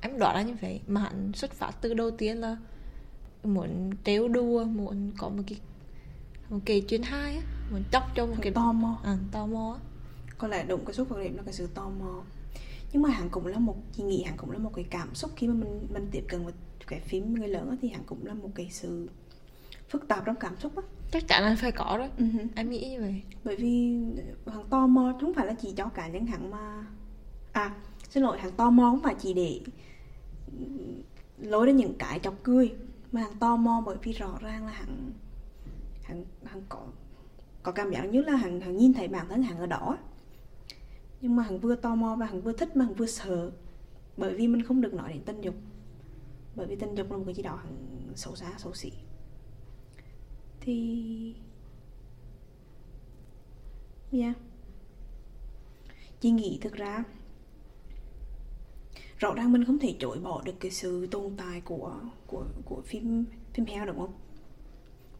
em 0.00 0.18
đoán 0.18 0.36
là 0.36 0.42
như 0.42 0.54
vậy. 0.60 0.80
Mà 0.86 1.00
hẳn 1.00 1.32
xuất 1.32 1.52
phát 1.52 1.70
từ 1.80 1.94
đầu 1.94 2.10
tiên 2.10 2.36
là 2.40 2.56
muốn 3.44 3.90
trêu 4.04 4.28
đùa 4.28 4.64
muốn 4.64 5.12
có 5.18 5.28
một 5.28 5.42
cái 5.46 5.58
một 6.50 6.58
cái 6.64 6.80
chuyến 6.80 7.02
hai 7.02 7.36
á. 7.36 7.42
Muốn 7.70 7.82
chọc 7.92 8.14
cho 8.14 8.26
một 8.26 8.34
cái 8.42 8.52
tò 8.52 8.72
mò. 8.72 8.98
À, 9.04 9.16
tò 9.32 9.46
mò 9.46 9.78
có 10.38 10.48
lẽ 10.48 10.64
đúng 10.68 10.84
cái 10.84 10.94
xuất 10.94 11.08
phát 11.08 11.16
điểm 11.22 11.36
là 11.36 11.42
cái 11.42 11.52
sự 11.52 11.66
tò 11.74 11.90
mò. 11.98 12.22
Nhưng 12.92 13.02
mà 13.02 13.10
hắn 13.10 13.28
cũng 13.30 13.46
là 13.46 13.58
một 13.58 13.76
chị 13.92 14.02
nghĩ 14.02 14.22
hắn 14.22 14.36
cũng 14.36 14.50
là 14.50 14.58
một 14.58 14.70
cái 14.74 14.84
cảm 14.90 15.14
xúc. 15.14 15.30
Khi 15.36 15.48
mà 15.48 15.54
mình 15.54 15.86
mình 15.94 16.08
tiếp 16.10 16.24
cận 16.28 16.44
với 16.44 16.52
cái 16.86 17.00
phim 17.00 17.34
người 17.34 17.48
lớn 17.48 17.76
thì 17.82 17.88
hắn 17.88 18.02
cũng 18.06 18.26
là 18.26 18.34
một 18.34 18.50
cái 18.54 18.68
sự 18.70 19.08
phức 19.88 20.08
tạp 20.08 20.24
trong 20.24 20.36
cảm 20.36 20.56
xúc 20.56 20.76
á. 20.76 20.82
Chắc 21.10 21.28
chắn 21.28 21.42
là 21.42 21.56
phải 21.60 21.72
có 21.72 21.98
đó. 21.98 22.08
Uh-huh. 22.18 22.46
em 22.54 22.70
nghĩ 22.70 22.90
như 22.90 23.00
vậy. 23.00 23.22
Bởi 23.44 23.56
vì 23.56 23.98
hắn 24.46 24.64
tò 24.70 24.86
mò 24.86 25.12
không 25.20 25.34
phải 25.34 25.46
là 25.46 25.54
chỉ 25.62 25.72
cho 25.76 25.86
cả 25.86 26.08
những 26.08 26.26
hắn 26.26 26.50
mà 26.50 26.86
à 27.52 27.74
xin 28.08 28.22
lỗi 28.22 28.38
hắn 28.38 28.52
tò 28.52 28.70
mò 28.70 28.90
không 28.90 29.02
phải 29.02 29.14
chỉ 29.18 29.34
để 29.34 29.60
lối 31.38 31.66
đến 31.66 31.76
những 31.76 31.94
cái 31.98 32.18
chọc 32.18 32.34
cười 32.42 32.74
mà 33.12 33.20
hắn 33.20 33.34
tò 33.38 33.56
mò 33.56 33.82
bởi 33.86 33.96
vì 34.02 34.12
rõ 34.12 34.38
ràng 34.40 34.66
là 34.66 34.72
hắn 34.72 35.12
hắn 36.02 36.24
hắn 36.44 36.62
có 36.68 36.86
có 37.62 37.72
cảm 37.72 37.90
giác 37.90 38.04
như 38.04 38.22
là 38.22 38.36
hắn 38.36 38.60
hắn 38.60 38.76
nhìn 38.76 38.94
thấy 38.94 39.08
bản 39.08 39.26
thân 39.28 39.42
hắn 39.42 39.58
ở 39.58 39.66
đó 39.66 39.98
nhưng 41.20 41.36
mà 41.36 41.42
hắn 41.42 41.58
vừa 41.58 41.76
tò 41.76 41.94
mò 41.94 42.16
và 42.16 42.26
hắn 42.26 42.40
vừa 42.40 42.52
thích 42.52 42.76
mà 42.76 42.84
hắn 42.84 42.94
vừa 42.94 43.06
sợ. 43.06 43.50
Bởi 44.16 44.34
vì 44.34 44.48
mình 44.48 44.62
không 44.62 44.80
được 44.80 44.94
nói 44.94 45.12
đến 45.12 45.22
tình 45.22 45.40
dục. 45.40 45.54
Bởi 46.54 46.66
vì 46.66 46.76
tình 46.76 46.94
dục 46.94 47.10
là 47.10 47.16
một 47.16 47.22
cái 47.26 47.34
gì 47.34 47.42
đó 47.42 47.56
hắn 47.56 47.72
xấu 48.14 48.36
xa, 48.36 48.52
xấu 48.58 48.74
xí 48.74 48.92
thì 50.66 51.34
yeah 54.12 54.36
chị 56.20 56.30
nghĩ 56.30 56.58
thực 56.62 56.72
ra 56.72 57.04
rõ 59.18 59.34
ràng 59.34 59.52
mình 59.52 59.64
không 59.64 59.78
thể 59.78 59.96
chối 60.00 60.18
bỏ 60.18 60.42
được 60.44 60.54
cái 60.60 60.70
sự 60.70 61.06
tồn 61.06 61.32
tại 61.36 61.60
của 61.60 61.94
của 62.26 62.44
của 62.64 62.82
phim 62.86 63.24
phim 63.52 63.66
heo, 63.66 63.86
đúng 63.86 63.98
không? 63.98 64.12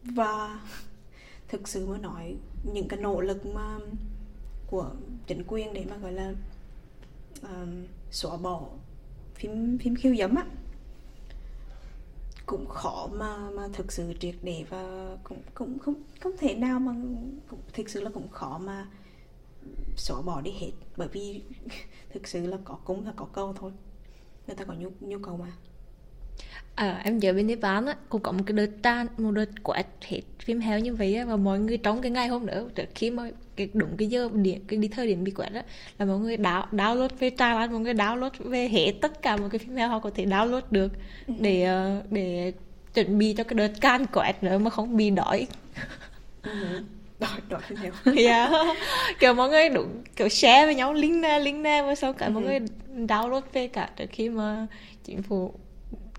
Và 0.03 0.61
thực 1.47 1.67
sự 1.67 1.87
mà 1.87 1.97
nói, 1.97 2.35
những 2.73 2.87
cái 2.87 2.99
nỗ 2.99 3.21
lực 3.21 3.45
mà 3.45 3.79
của 4.67 4.91
chính 5.27 5.43
quyền 5.47 5.73
để 5.73 5.85
mà 5.89 5.97
gọi 5.97 6.11
là 6.11 6.33
um, 7.41 7.85
xóa 8.11 8.37
bỏ 8.37 8.61
phim 9.35 9.77
phim 9.77 9.95
khiêu 9.95 10.15
dâm 10.15 10.35
á. 10.35 10.45
Cũng 12.45 12.67
khó 12.67 13.09
mà 13.13 13.49
mà 13.49 13.67
thực 13.73 13.91
sự 13.91 14.13
triệt 14.19 14.35
để 14.41 14.65
và 14.69 15.15
cũng 15.23 15.41
cũng 15.53 15.79
không 15.79 15.93
không 16.19 16.31
thể 16.39 16.55
nào 16.55 16.79
mà 16.79 16.91
cũng 17.49 17.61
thực 17.73 17.89
sự 17.89 18.01
là 18.01 18.09
cũng 18.13 18.29
khó 18.29 18.57
mà 18.57 18.87
xóa 19.95 20.21
bỏ 20.21 20.41
đi 20.41 20.51
hết. 20.51 20.71
Bởi 20.97 21.07
vì 21.07 21.41
thực 22.13 22.27
sự 22.27 22.47
là 22.47 22.57
có 22.63 22.77
cúng 22.85 23.05
là 23.05 23.13
có 23.15 23.25
câu 23.33 23.53
thôi. 23.53 23.71
Người 24.47 24.55
ta 24.55 24.65
có 24.65 24.73
nhu 24.73 24.89
nhu 24.99 25.19
cầu 25.19 25.37
mà. 25.37 25.51
À, 26.75 27.01
em 27.03 27.17
nhớ 27.17 27.33
bên 27.33 27.47
Nhật 27.47 27.59
Bản 27.61 27.85
á, 27.85 27.97
cũng 28.09 28.21
có 28.21 28.31
một 28.31 28.43
cái 28.45 28.53
đợt 28.53 28.69
tan 28.81 29.07
một 29.17 29.31
đợt 29.31 29.49
quét 29.63 29.87
hết 30.01 30.21
phim 30.39 30.59
heo 30.59 30.79
như 30.79 30.95
vậy 30.95 31.15
á, 31.15 31.25
và 31.25 31.35
mọi 31.35 31.59
người 31.59 31.77
trong 31.77 32.01
cái 32.01 32.11
ngày 32.11 32.27
hôm 32.27 32.45
nữa 32.45 32.69
trước 32.75 32.85
khi 32.95 33.11
mà 33.11 33.31
cái 33.57 33.69
đúng 33.73 33.97
cái 33.97 34.07
giờ 34.07 34.29
điểm 34.33 34.63
cái 34.67 34.79
đi 34.79 34.87
thời 34.87 35.07
điểm 35.07 35.23
bị 35.23 35.31
quét 35.31 35.53
á 35.53 35.63
là 35.99 36.05
mọi 36.05 36.19
người 36.19 36.37
đáo 36.37 36.67
download 36.71 37.09
về 37.19 37.29
tràn 37.29 37.59
lan 37.59 37.71
mọi 37.71 37.79
người 37.79 37.93
download 37.93 38.29
về 38.39 38.67
hết 38.67 38.93
tất 39.01 39.21
cả 39.21 39.37
một 39.37 39.47
cái 39.51 39.59
phim 39.59 39.77
họ 39.77 39.99
có 39.99 40.09
thể 40.15 40.25
download 40.25 40.61
được 40.71 40.91
ừ. 41.27 41.33
để 41.39 41.63
ờ, 41.63 42.01
để 42.09 42.53
chuẩn 42.93 43.17
bị 43.17 43.33
cho 43.33 43.43
cái 43.43 43.53
đợt 43.53 43.71
can 43.81 44.05
quét 44.13 44.43
nữa 44.43 44.57
mà 44.57 44.69
không 44.69 44.97
bị 44.97 45.09
đói 45.09 45.47
ừ. 46.43 46.51
phim 47.67 47.77
heo 47.77 47.91
yeah. 48.15 48.51
kiểu 49.19 49.33
mọi 49.33 49.49
người 49.49 49.69
đúng 49.69 50.03
kiểu 50.15 50.29
share 50.29 50.65
với 50.65 50.75
nhau 50.75 50.93
link 50.93 51.15
nè 51.23 51.39
link 51.39 51.59
nè 51.63 51.81
và 51.81 51.95
sau 51.95 52.13
cả 52.13 52.29
mọi 52.29 52.43
ừ. 52.43 52.47
người 52.47 52.59
download 53.07 53.41
về 53.53 53.67
cả 53.67 53.89
trước 53.95 54.05
khi 54.11 54.29
mà 54.29 54.67
chính 55.03 55.23
phủ 55.23 55.53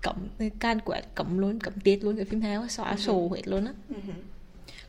cấm 0.01 0.15
can 0.59 0.79
quét 0.79 1.01
cấm 1.15 1.37
luôn 1.37 1.59
cấm 1.59 1.73
tiết 1.83 2.03
luôn 2.03 2.15
cái 2.15 2.25
phim 2.25 2.41
heo 2.41 2.67
xóa 2.67 2.93
uh-huh. 2.93 2.97
sổ 2.97 3.29
hết 3.35 3.47
luôn 3.47 3.65
á 3.65 3.73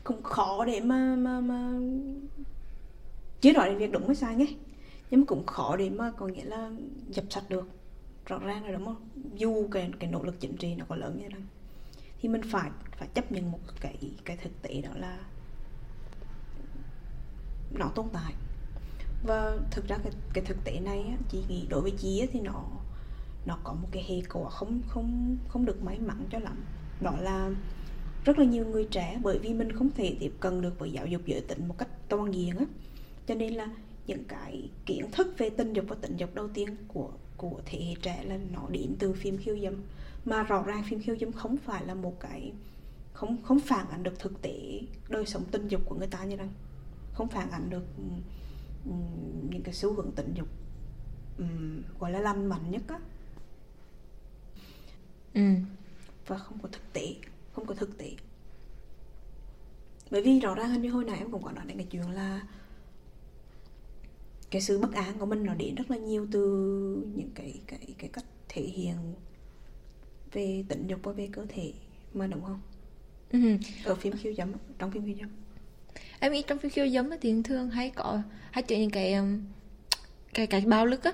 cũng 0.03 0.23
khó 0.23 0.65
để 0.65 0.79
mà 0.79 1.15
mà 1.15 1.41
mà 1.41 1.71
chưa 3.41 3.53
nói 3.53 3.69
đến 3.69 3.77
việc 3.77 3.91
đúng 3.91 4.07
hay 4.07 4.15
sai 4.15 4.35
nhé. 4.35 4.47
Nhưng 5.11 5.19
mà 5.19 5.25
cũng 5.27 5.45
khó 5.45 5.75
để 5.75 5.89
mà 5.89 6.11
có 6.11 6.27
nghĩa 6.27 6.43
là 6.43 6.71
dập 7.09 7.25
sạch 7.29 7.49
được. 7.49 7.69
Rõ 8.25 8.39
ràng 8.39 8.65
là 8.65 8.71
đúng 8.71 8.85
không? 8.85 9.09
Dù 9.35 9.67
cái 9.71 9.91
cái 9.99 10.11
nỗ 10.11 10.23
lực 10.23 10.39
chính 10.39 10.57
trị 10.57 10.75
nó 10.75 10.85
có 10.89 10.95
lớn 10.95 11.17
như 11.17 11.23
thế 11.23 11.29
nào 11.29 11.41
thì 12.21 12.29
mình 12.29 12.41
phải 12.51 12.71
phải 12.97 13.07
chấp 13.13 13.31
nhận 13.31 13.51
một 13.51 13.59
cái 13.81 13.97
cái 14.25 14.37
thực 14.37 14.61
tế 14.61 14.81
đó 14.81 14.89
là 14.95 15.19
nó 17.73 17.91
tồn 17.95 18.05
tại. 18.13 18.33
Và 19.23 19.57
thực 19.71 19.87
ra 19.87 19.97
cái 20.03 20.11
cái 20.33 20.43
thực 20.45 20.57
tế 20.63 20.79
này 20.79 21.03
á, 21.03 21.17
chị 21.29 21.43
nghĩ 21.47 21.67
đối 21.69 21.81
với 21.81 21.91
chị 21.91 22.19
á, 22.19 22.27
thì 22.31 22.39
nó 22.39 22.63
nó 23.45 23.57
có 23.63 23.73
một 23.73 23.87
cái 23.91 24.03
hệ 24.09 24.21
quả 24.33 24.49
không 24.49 24.81
không 24.87 25.37
không 25.47 25.65
được 25.65 25.83
may 25.83 25.99
mắn 25.99 26.25
cho 26.31 26.39
lắm. 26.39 26.63
Đó 27.01 27.13
là 27.19 27.49
rất 28.25 28.39
là 28.39 28.45
nhiều 28.45 28.65
người 28.65 28.85
trẻ 28.91 29.19
bởi 29.23 29.39
vì 29.39 29.53
mình 29.53 29.71
không 29.71 29.89
thể 29.95 30.15
tiếp 30.19 30.31
cận 30.39 30.61
được 30.61 30.79
với 30.79 30.91
giáo 30.91 31.05
dục 31.05 31.21
giới 31.25 31.41
tính 31.41 31.67
một 31.67 31.75
cách 31.77 31.89
toàn 32.09 32.33
diện 32.33 32.57
á. 32.57 32.65
Cho 33.27 33.35
nên 33.35 33.53
là 33.53 33.67
những 34.07 34.23
cái 34.27 34.69
kiến 34.85 35.11
thức 35.11 35.35
về 35.37 35.49
tình 35.49 35.73
dục 35.73 35.85
và 35.87 35.95
tình 36.01 36.17
dục 36.17 36.35
đầu 36.35 36.47
tiên 36.47 36.75
của 36.87 37.11
của 37.37 37.61
thế 37.65 37.79
hệ 37.79 37.93
trẻ 38.01 38.23
là 38.23 38.37
nó 38.53 38.67
đến 38.69 38.95
từ 38.99 39.13
phim 39.13 39.37
khiêu 39.37 39.57
dâm. 39.59 39.73
Mà 40.25 40.43
rõ 40.43 40.63
ràng 40.63 40.83
phim 40.89 41.01
khiêu 41.01 41.15
dâm 41.17 41.31
không 41.31 41.57
phải 41.57 41.85
là 41.85 41.93
một 41.93 42.19
cái 42.19 42.51
không 43.13 43.37
không 43.43 43.59
phản 43.59 43.89
ánh 43.89 44.03
được 44.03 44.19
thực 44.19 44.41
tế 44.41 44.81
đời 45.09 45.25
sống 45.25 45.43
tình 45.51 45.67
dục 45.67 45.81
của 45.85 45.95
người 45.95 46.07
ta 46.07 46.23
như 46.23 46.35
rằng 46.35 46.49
không 47.13 47.27
phản 47.27 47.51
ánh 47.51 47.69
được 47.69 47.83
um, 48.85 49.49
những 49.49 49.63
cái 49.63 49.73
xu 49.73 49.93
hướng 49.93 50.11
tình 50.15 50.33
dục 50.33 50.47
um, 51.37 51.81
gọi 51.99 52.11
là 52.11 52.19
lành 52.19 52.45
mạnh 52.45 52.71
nhất 52.71 52.81
á. 52.87 52.99
Ừ. 55.33 55.41
và 56.27 56.37
không 56.37 56.57
có 56.61 56.69
thực 56.71 56.93
tế 56.93 57.15
không 57.53 57.65
có 57.65 57.75
thực 57.75 57.97
tế. 57.97 58.11
Bởi 60.11 60.21
vì 60.21 60.39
rõ 60.39 60.55
ràng 60.55 60.69
hơn 60.69 60.81
như 60.81 60.91
hồi 60.91 61.05
nãy 61.05 61.17
em 61.17 61.31
cũng 61.31 61.43
có 61.43 61.51
nói 61.51 61.65
đến 61.67 61.77
cái 61.77 61.87
chuyện 61.89 62.11
là 62.11 62.41
cái 64.51 64.61
sự 64.61 64.79
bất 64.79 64.93
an 64.93 65.19
của 65.19 65.25
mình 65.25 65.43
nó 65.43 65.53
đến 65.53 65.75
rất 65.75 65.91
là 65.91 65.97
nhiều 65.97 66.27
từ 66.31 66.41
những 67.15 67.29
cái 67.35 67.59
cái 67.67 67.95
cái 67.97 68.09
cách 68.13 68.25
thể 68.49 68.61
hiện 68.61 68.95
về 70.31 70.63
tình 70.69 70.87
dục 70.87 70.99
và 71.03 71.11
về 71.11 71.29
cơ 71.31 71.45
thể 71.49 71.73
mà 72.13 72.27
đúng 72.27 72.43
không? 72.43 72.61
Ừ. 73.31 73.39
ở 73.85 73.95
phim 73.95 74.13
khiêu 74.17 74.33
dâm 74.33 74.51
trong 74.77 74.91
phim 74.91 75.05
khiêu 75.05 75.15
dâm. 75.19 75.29
Em 76.19 76.31
nghĩ 76.31 76.43
trong 76.47 76.57
phim 76.57 76.71
khiêu 76.71 76.89
dâm 76.89 77.09
thì 77.21 77.41
thường 77.43 77.69
hay 77.69 77.89
có 77.89 78.21
hay 78.51 78.63
chuyện 78.63 78.81
những 78.81 78.91
cái 78.91 79.13
um, 79.13 79.41
cái 80.33 80.47
cái 80.47 80.61
bạo 80.61 80.85
lực 80.85 81.03
á. 81.03 81.11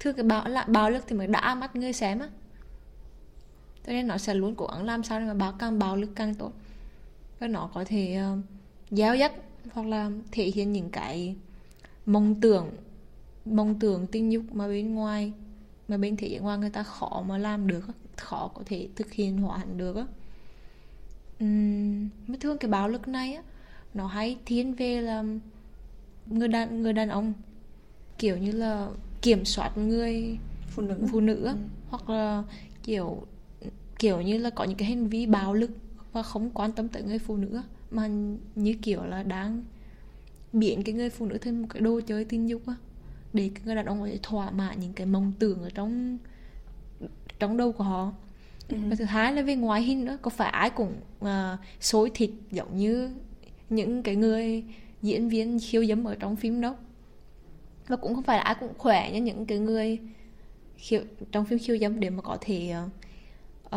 Thường 0.00 0.14
cái 0.16 0.24
bạo 0.24 0.48
là 0.48 0.64
bạo 0.64 0.90
lực 0.90 1.04
thì 1.06 1.16
mới 1.16 1.26
đã 1.26 1.54
mắt 1.54 1.76
người 1.76 1.92
xem 1.92 2.18
á 2.18 2.28
cho 3.86 3.92
nên 3.92 4.06
nó 4.06 4.18
sẽ 4.18 4.34
luôn 4.34 4.54
cố 4.54 4.66
gắng 4.66 4.84
làm 4.84 5.02
sao 5.02 5.20
để 5.20 5.26
mà 5.26 5.34
báo 5.34 5.52
càng 5.52 5.78
bạo 5.78 5.96
lực 5.96 6.10
càng 6.14 6.34
tốt. 6.34 6.52
Và 7.38 7.46
nó 7.46 7.70
có 7.74 7.84
thể 7.84 8.20
uh, 8.32 8.44
giáo 8.90 9.16
dắt 9.16 9.32
hoặc 9.72 9.86
là 9.86 10.10
thể 10.32 10.44
hiện 10.44 10.72
những 10.72 10.90
cái 10.90 11.36
mong 12.06 12.40
tưởng 12.40 12.70
mong 13.44 13.78
tưởng 13.78 14.06
tình 14.06 14.32
dục 14.32 14.42
mà 14.52 14.68
bên 14.68 14.94
ngoài 14.94 15.32
mà 15.88 15.96
bên 15.96 16.16
thế 16.16 16.28
giới 16.28 16.40
ngoài 16.40 16.58
người 16.58 16.70
ta 16.70 16.82
khó 16.82 17.24
mà 17.28 17.38
làm 17.38 17.66
được 17.66 17.84
khó 18.16 18.50
có 18.54 18.62
thể 18.66 18.88
thực 18.96 19.12
hiện 19.12 19.38
hóa 19.38 19.58
hẳn 19.58 19.78
được 19.78 19.96
á. 19.96 20.06
Uhm, 21.44 22.08
mới 22.26 22.38
thương 22.40 22.58
cái 22.58 22.70
bạo 22.70 22.88
lực 22.88 23.08
này 23.08 23.34
á 23.34 23.42
nó 23.94 24.06
hay 24.06 24.36
thiên 24.46 24.74
về 24.74 25.00
là 25.00 25.24
người 26.26 26.48
đàn 26.48 26.82
người 26.82 26.92
đàn 26.92 27.08
ông 27.08 27.32
kiểu 28.18 28.36
như 28.36 28.52
là 28.52 28.88
kiểm 29.22 29.44
soát 29.44 29.78
người 29.78 30.38
phụ 30.68 30.82
nữ. 30.82 30.96
phụ 31.12 31.20
nữ 31.20 31.44
ừ. 31.44 31.54
hoặc 31.90 32.10
là 32.10 32.42
kiểu 32.82 33.26
kiểu 33.98 34.20
như 34.20 34.38
là 34.38 34.50
có 34.50 34.64
những 34.64 34.76
cái 34.76 34.88
hành 34.88 35.08
vi 35.08 35.26
bạo 35.26 35.54
lực 35.54 35.70
và 36.12 36.22
không 36.22 36.50
quan 36.50 36.72
tâm 36.72 36.88
tới 36.88 37.02
người 37.02 37.18
phụ 37.18 37.36
nữ 37.36 37.60
mà 37.90 38.08
như 38.54 38.74
kiểu 38.82 39.04
là 39.04 39.22
đang 39.22 39.62
biến 40.52 40.82
cái 40.82 40.94
người 40.94 41.10
phụ 41.10 41.26
nữ 41.26 41.38
thành 41.38 41.62
một 41.62 41.68
cái 41.70 41.80
đồ 41.80 42.00
chơi 42.00 42.24
tình 42.24 42.48
dục 42.48 42.62
á 42.66 42.74
để 43.32 43.50
cái 43.54 43.62
người 43.64 43.74
đàn 43.74 43.86
ông 43.86 44.00
có 44.00 44.06
thể 44.06 44.18
thỏa 44.22 44.50
mãn 44.50 44.80
những 44.80 44.92
cái 44.92 45.06
mong 45.06 45.32
tưởng 45.38 45.62
ở 45.62 45.70
trong 45.70 46.18
trong 47.38 47.56
đầu 47.56 47.72
của 47.72 47.84
họ 47.84 48.12
ừ. 48.68 48.76
và 48.88 48.96
thứ 48.98 49.04
hai 49.04 49.32
là 49.32 49.42
về 49.42 49.56
ngoại 49.56 49.82
hình 49.82 50.04
nữa 50.04 50.18
có 50.22 50.30
phải 50.30 50.50
ai 50.50 50.70
cũng 50.70 50.92
uh, 51.20 51.28
xối 51.80 52.10
thịt 52.14 52.30
giống 52.50 52.76
như 52.76 53.10
những 53.70 54.02
cái 54.02 54.16
người 54.16 54.64
diễn 55.02 55.28
viên 55.28 55.58
khiêu 55.62 55.86
dâm 55.86 56.04
ở 56.04 56.14
trong 56.14 56.36
phim 56.36 56.60
đâu 56.60 56.74
và 57.88 57.96
cũng 57.96 58.14
không 58.14 58.24
phải 58.24 58.38
là 58.38 58.42
ai 58.42 58.54
cũng 58.60 58.72
khỏe 58.78 59.12
như 59.12 59.22
những 59.22 59.46
cái 59.46 59.58
người 59.58 59.98
khiêu, 60.76 61.00
trong 61.32 61.44
phim 61.44 61.58
khiêu 61.58 61.78
dâm 61.78 62.00
để 62.00 62.10
mà 62.10 62.22
có 62.22 62.38
thể 62.40 62.74
uh, 62.84 62.92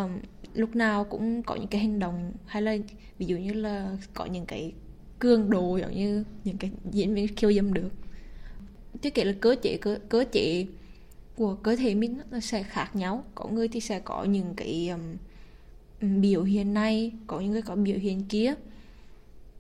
um, 0.03 0.11
lúc 0.53 0.75
nào 0.75 1.03
cũng 1.03 1.43
có 1.43 1.55
những 1.55 1.67
cái 1.67 1.81
hành 1.81 1.99
động 1.99 2.31
hay 2.45 2.61
là 2.61 2.77
ví 3.17 3.25
dụ 3.25 3.37
như 3.37 3.53
là 3.53 3.97
có 4.13 4.25
những 4.25 4.45
cái 4.45 4.73
cường 5.19 5.49
đồ 5.49 5.77
giống 5.77 5.95
như 5.95 6.23
những 6.43 6.57
cái 6.57 6.71
diễn 6.91 7.13
viên 7.13 7.35
khiêu 7.35 7.53
dâm 7.53 7.73
được. 7.73 7.89
Chứ 9.01 9.09
kể 9.09 9.23
là 9.23 9.33
cơ 9.39 9.55
chế 9.61 9.77
cơ, 9.81 9.97
cơ 10.09 10.25
chế 10.31 10.65
của 11.35 11.55
cơ 11.55 11.75
thể 11.75 11.95
mình 11.95 12.17
nó 12.31 12.39
sẽ 12.39 12.63
khác 12.63 12.95
nhau. 12.95 13.23
Có 13.35 13.47
người 13.47 13.67
thì 13.67 13.79
sẽ 13.79 13.99
có 13.99 14.23
những 14.23 14.53
cái 14.57 14.89
um, 14.89 16.21
biểu 16.21 16.43
hiện 16.43 16.73
này 16.73 17.11
có 17.27 17.39
những 17.39 17.51
người 17.51 17.61
có 17.61 17.75
biểu 17.75 17.97
hiện 17.97 18.23
kia. 18.29 18.53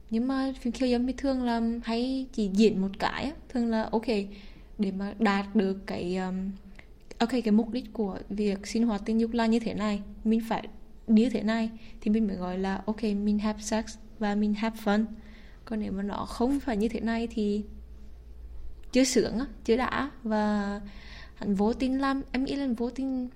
Nhưng 0.09 0.27
mà 0.27 0.53
phim 0.59 0.73
khiêu 0.73 0.89
dâm 0.89 1.07
thì 1.07 1.13
thường 1.13 1.43
là 1.43 1.61
hay 1.83 2.27
chỉ 2.33 2.49
diễn 2.53 2.81
một 2.81 2.89
cái 2.99 3.31
thường 3.49 3.69
là 3.69 3.89
ok 3.91 4.07
để 4.77 4.91
mà 4.91 5.13
đạt 5.19 5.55
được 5.55 5.77
cái 5.85 6.17
um, 6.17 6.51
ok, 7.19 7.29
cái 7.29 7.51
mục 7.51 7.69
đích 7.69 7.93
của 7.93 8.19
việc 8.29 8.67
sinh 8.67 8.87
hoạt 8.87 9.01
tình 9.05 9.19
dục 9.19 9.31
là 9.31 9.45
như 9.45 9.59
thế 9.59 9.73
này. 9.73 10.01
Mình 10.23 10.41
phải 10.49 10.67
như 11.07 11.29
thế 11.29 11.43
này 11.43 11.69
thì 12.01 12.11
mình 12.11 12.27
mới 12.27 12.35
gọi 12.35 12.57
là, 12.57 12.81
ok, 12.85 13.03
mình 13.03 13.39
have 13.39 13.61
sex 13.61 13.85
và 14.19 14.35
mình 14.35 14.53
have 14.53 14.79
fun. 14.83 15.05
Còn 15.65 15.79
nếu 15.79 15.91
mà 15.91 16.03
nó 16.03 16.25
không 16.25 16.59
phải 16.59 16.77
như 16.77 16.89
thế 16.89 16.99
này 16.99 17.27
thì 17.31 17.63
chưa 18.91 19.03
sướng 19.03 19.39
chưa 19.65 19.77
đã. 19.77 20.11
Và 20.23 20.81
hắn 21.35 21.55
vô 21.55 21.73
tình 21.73 22.01
làm, 22.01 22.21
em 22.31 22.43
nghĩ 22.43 22.55
là 22.55 22.67
vô 22.77 22.89
tình 22.89 23.29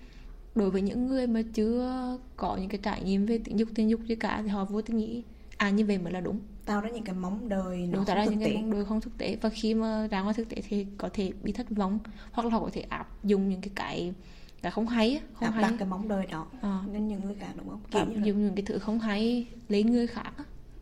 đối 0.55 0.71
với 0.71 0.81
những 0.81 1.07
người 1.07 1.27
mà 1.27 1.41
chưa 1.53 2.17
có 2.35 2.57
những 2.57 2.69
cái 2.69 2.79
trải 2.83 3.03
nghiệm 3.03 3.25
về 3.25 3.39
tình 3.43 3.59
dục 3.59 3.69
tình 3.75 3.89
dục 3.89 3.99
gì 4.05 4.15
cả 4.15 4.41
thì 4.43 4.49
họ 4.49 4.65
vô 4.65 4.81
tình 4.81 4.97
nghĩ 4.97 5.23
à 5.57 5.69
như 5.69 5.85
vậy 5.85 5.97
mới 5.97 6.13
là 6.13 6.21
đúng 6.21 6.39
tạo 6.65 6.81
ra 6.81 6.89
những 6.89 7.03
cái 7.03 7.15
mong 7.15 7.49
đời 7.49 7.87
nó 7.87 7.95
đúng 7.95 8.05
tạo 8.05 8.15
ra 8.15 8.25
những 8.25 8.39
tế. 8.39 8.45
cái 8.45 8.55
mong 8.55 8.71
đời 8.71 8.85
không 8.85 9.01
thực 9.01 9.17
tế 9.17 9.37
và 9.41 9.49
khi 9.49 9.73
mà 9.73 10.07
ra 10.11 10.21
ngoài 10.21 10.33
thực 10.33 10.49
tế 10.49 10.61
thì 10.67 10.87
có 10.97 11.09
thể 11.13 11.31
bị 11.43 11.51
thất 11.51 11.69
vọng 11.69 11.99
hoặc 12.31 12.43
là 12.43 12.49
họ 12.49 12.59
có 12.59 12.69
thể 12.73 12.81
áp 12.81 13.23
dụng 13.23 13.49
những 13.49 13.61
cái 13.61 13.71
cái 13.75 14.13
cái 14.61 14.71
không 14.71 14.87
hay 14.87 15.21
không 15.33 15.45
áp 15.45 15.51
hay 15.51 15.61
đặt 15.61 15.75
cái 15.79 15.87
mong 15.87 16.07
đời 16.07 16.25
đó 16.25 16.47
à. 16.61 16.79
nên 16.91 17.07
những 17.07 17.21
người 17.23 17.35
khác 17.35 17.51
đúng 17.55 17.69
không 17.69 17.81
Kiểu 17.91 18.01
áp 18.01 18.07
dụng 18.09 18.37
là... 18.37 18.43
những 18.43 18.55
cái 18.55 18.65
thứ 18.65 18.79
không 18.79 18.99
hay 18.99 19.47
lấy 19.69 19.83
người 19.83 20.07
khác 20.07 20.31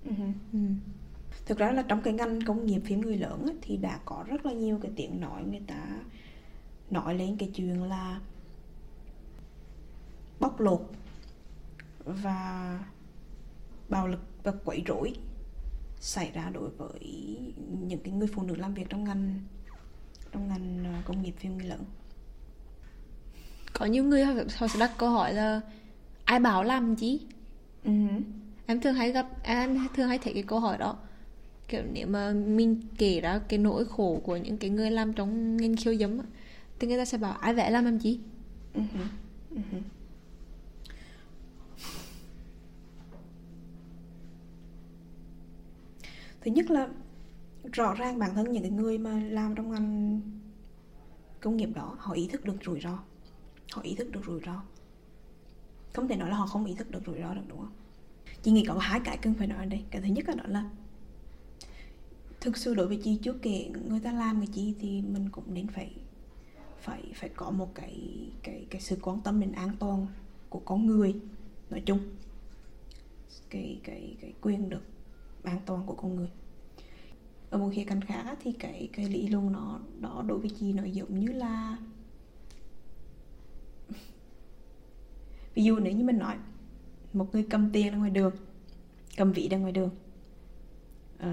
uh-huh. 0.06 0.32
ừ. 0.54 0.60
thực 1.46 1.58
ra 1.58 1.72
là 1.72 1.82
trong 1.82 2.02
cái 2.02 2.14
ngành 2.14 2.42
công 2.42 2.66
nghiệp 2.66 2.82
phim 2.86 3.02
người 3.02 3.18
lớn 3.18 3.44
ấy, 3.44 3.56
thì 3.62 3.78
đã 3.78 4.00
có 4.06 4.24
rất 4.28 4.46
là 4.46 4.54
nhiều 4.54 4.80
cái 4.82 4.92
tiếng 4.96 5.22
nói 5.22 5.44
người 5.44 5.62
ta 5.68 5.86
nói 6.90 7.16
lên 7.16 7.38
cái 7.38 7.50
chuyện 7.56 7.84
là 7.84 8.20
bóc 10.40 10.60
lột 10.60 10.82
và 12.06 12.80
bạo 13.90 14.08
lực 14.08 14.20
và 14.44 14.54
quấy 14.66 14.84
rối 14.86 15.14
xảy 16.02 16.32
ra 16.32 16.50
đối 16.54 16.70
với 16.70 17.00
những 17.88 18.00
cái 18.04 18.14
người 18.14 18.28
phụ 18.28 18.44
nữ 18.44 18.56
làm 18.56 18.74
việc 18.74 18.90
trong 18.90 19.04
ngành 19.04 19.40
trong 20.32 20.48
ngành 20.48 20.84
ờ, 20.84 21.02
công 21.06 21.22
nghiệp 21.22 21.34
phim 21.38 21.58
người 21.58 21.68
lớn 21.68 21.86
có 23.74 23.86
nhiều 23.86 24.04
người 24.04 24.24
họ, 24.24 24.34
họ 24.58 24.68
sẽ 24.68 24.80
đặt 24.80 24.92
câu 24.98 25.10
hỏi 25.10 25.34
là 25.34 25.62
ai 26.26 26.40
bảo 26.40 26.64
làm 26.64 26.96
gì 26.96 27.20
uh-huh. 27.86 28.22
em 28.66 28.82
thường 28.82 28.94
hay 28.94 29.12
gặp 29.12 29.28
em 29.44 29.88
thường 29.96 30.08
hay 30.08 30.18
thấy 30.18 30.34
cái 30.34 30.44
câu 30.44 30.60
hỏi 30.60 30.78
đó 30.78 30.98
kiểu 31.68 31.84
nếu 31.94 32.08
mà 32.08 32.32
mình 32.32 32.82
kể 32.98 33.20
ra 33.22 33.40
cái 33.48 33.60
nỗi 33.60 33.86
khổ 33.86 34.22
của 34.24 34.38
những 34.38 34.58
cái 34.58 34.70
người 34.70 34.92
làm 34.92 35.14
trong 35.14 35.58
ngành 35.58 35.76
khiêu 35.76 35.96
dâm 35.96 36.18
thì 36.80 36.88
người 36.88 36.98
ta 36.98 37.06
sẽ 37.06 37.18
bảo 37.18 37.34
ai 37.34 37.54
vẽ 37.54 37.70
làm 37.70 37.86
làm 37.86 38.00
chi 38.00 38.20
uh-huh. 38.76 38.86
Uh-huh. 39.52 39.82
Thứ 46.42 46.52
nhất 46.52 46.72
là 46.72 46.90
rõ 47.74 47.94
ràng 47.94 48.20
bản 48.20 48.36
thân 48.36 48.52
những 48.52 48.64
cái 48.64 48.72
người 48.72 48.98
mà 48.98 49.24
làm 49.30 49.56
trong 49.56 49.72
ngành 49.72 50.22
công 51.40 51.58
nghiệp 51.58 51.70
đó, 51.76 51.96
họ 52.00 52.14
ý 52.14 52.28
thức 52.28 52.46
được 52.46 52.56
rủi 52.66 52.80
ro. 52.80 53.00
Họ 53.72 53.82
ý 53.82 53.96
thức 53.96 54.12
được 54.12 54.22
rủi 54.26 54.40
ro. 54.46 54.64
Không 55.94 56.08
thể 56.08 56.16
nói 56.16 56.30
là 56.30 56.36
họ 56.36 56.46
không 56.46 56.66
ý 56.66 56.76
thức 56.76 56.92
được 56.92 57.06
rủi 57.06 57.20
ro 57.22 57.34
được, 57.34 57.42
đúng 57.48 57.58
không? 57.58 57.74
Chị 58.42 58.52
nghĩ 58.52 58.66
có 58.68 58.78
hai 58.80 59.00
cái 59.00 59.18
cần 59.18 59.34
phải 59.34 59.48
nói 59.48 59.58
ở 59.58 59.66
đây. 59.66 59.84
Cái 59.92 60.02
thứ 60.02 60.08
nhất 60.08 60.28
là 60.28 60.34
đó 60.34 60.44
là 60.48 60.70
thực 62.42 62.58
sự 62.58 62.74
đối 62.76 62.88
với 62.88 63.00
chị 63.04 63.20
trước 63.24 63.42
kể 63.42 63.72
người 63.88 64.00
ta 64.00 64.12
làm 64.12 64.40
cái 64.40 64.48
gì 64.48 64.76
thì 64.80 65.02
mình 65.02 65.30
cũng 65.30 65.54
nên 65.54 65.68
phải 65.68 65.92
phải 66.82 67.12
phải 67.16 67.30
có 67.30 67.52
một 67.52 67.76
cái 67.76 68.30
cái 68.44 68.66
cái 68.70 68.82
sự 68.82 68.98
quan 69.02 69.22
tâm 69.22 69.40
đến 69.40 69.52
an 69.52 69.70
toàn 69.80 70.08
của 70.50 70.60
con 70.60 70.86
người, 70.86 71.16
nói 71.70 71.84
chung. 71.86 72.00
Cái 73.50 73.80
cái 73.84 74.16
cái 74.22 74.34
quyền 74.42 74.70
được 74.70 74.82
an 75.44 75.60
toàn 75.66 75.84
của 75.86 75.96
con 75.96 76.16
người. 76.16 76.30
Ở 77.50 77.58
một 77.58 77.70
khía 77.74 77.84
cạnh 77.84 78.02
khác 78.02 78.38
thì 78.42 78.52
cái 78.52 78.90
cái 78.94 79.06
lý 79.06 79.28
luận 79.28 79.52
nó 79.52 79.80
đó 80.00 80.24
đối 80.28 80.40
với 80.40 80.50
chị 80.60 80.74
nó 80.74 80.84
giống 80.84 81.20
như 81.20 81.32
là 81.32 81.78
ví 85.56 85.64
dụ 85.64 85.80
nếu 85.80 85.94
như 85.94 86.04
mình 86.04 86.18
nói 86.18 86.36
một 87.14 87.28
người 87.34 87.46
cầm 87.50 87.70
tiền 87.72 87.92
ra 87.92 87.98
ngoài 87.98 88.10
đường 88.10 88.34
cầm 89.18 89.32
vị 89.32 89.48
ra 89.52 89.58
ngoài 89.58 89.72
đường 89.72 89.90
uh, 91.20 91.26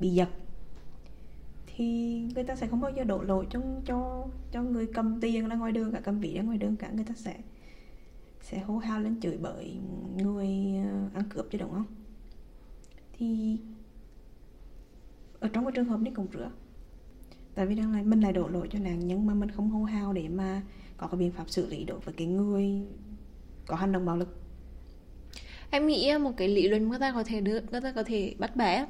bị 0.00 0.08
giật 0.08 0.28
thì 1.66 2.20
người 2.34 2.44
ta 2.44 2.56
sẽ 2.56 2.66
không 2.66 2.80
bao 2.80 2.90
giờ 2.90 3.04
đổ 3.04 3.22
lỗi 3.22 3.46
cho 3.50 3.60
cho 3.86 4.26
cho 4.52 4.62
người 4.62 4.86
cầm 4.94 5.20
tiền 5.20 5.48
ra 5.48 5.56
ngoài 5.56 5.72
đường 5.72 5.92
cả 5.92 6.00
cầm 6.00 6.20
vị 6.20 6.34
ra 6.34 6.42
ngoài 6.42 6.58
đường 6.58 6.76
cả 6.76 6.90
người 6.90 7.04
ta 7.04 7.14
sẽ 7.16 7.40
sẽ 8.40 8.58
hô 8.58 8.78
hào 8.78 9.00
lên 9.00 9.20
chửi 9.20 9.38
bởi 9.42 9.76
người 10.16 10.48
ờ, 10.84 11.08
ăn 11.14 11.24
cướp 11.30 11.46
chứ 11.50 11.58
đúng 11.58 11.70
không? 11.70 11.86
Thì 13.18 13.56
ở 15.40 15.48
trong 15.52 15.64
cái 15.64 15.72
trường 15.72 15.84
hợp 15.84 16.00
này 16.00 16.12
cũng 16.16 16.26
rửa. 16.32 16.50
Tại 17.54 17.66
vì 17.66 17.74
đang 17.74 17.92
là 17.92 18.02
mình 18.02 18.20
lại 18.20 18.32
đổ 18.32 18.48
lỗi 18.48 18.68
cho 18.70 18.78
nạn 18.78 19.06
nhân 19.06 19.26
mà 19.26 19.34
mình 19.34 19.50
không 19.50 19.70
hô 19.70 19.84
hào 19.84 20.12
để 20.12 20.28
mà 20.28 20.62
có 20.96 21.06
cái 21.06 21.18
biện 21.18 21.32
pháp 21.32 21.50
xử 21.50 21.66
lý 21.66 21.84
đối 21.84 21.98
với 21.98 22.14
cái 22.14 22.26
người 22.26 22.82
có 23.66 23.76
hành 23.76 23.92
động 23.92 24.06
bạo 24.06 24.16
lực. 24.16 24.40
Em 25.70 25.86
nghĩ 25.86 26.08
à, 26.08 26.18
một 26.18 26.32
cái 26.36 26.48
lý 26.48 26.68
luận 26.68 26.88
người 26.88 26.98
ta 26.98 27.12
có 27.12 27.24
thể 27.24 27.40
được 27.40 27.72
người 27.72 27.80
ta 27.80 27.92
có 27.92 28.02
thể 28.02 28.34
bắt 28.38 28.56
bẻ 28.56 28.86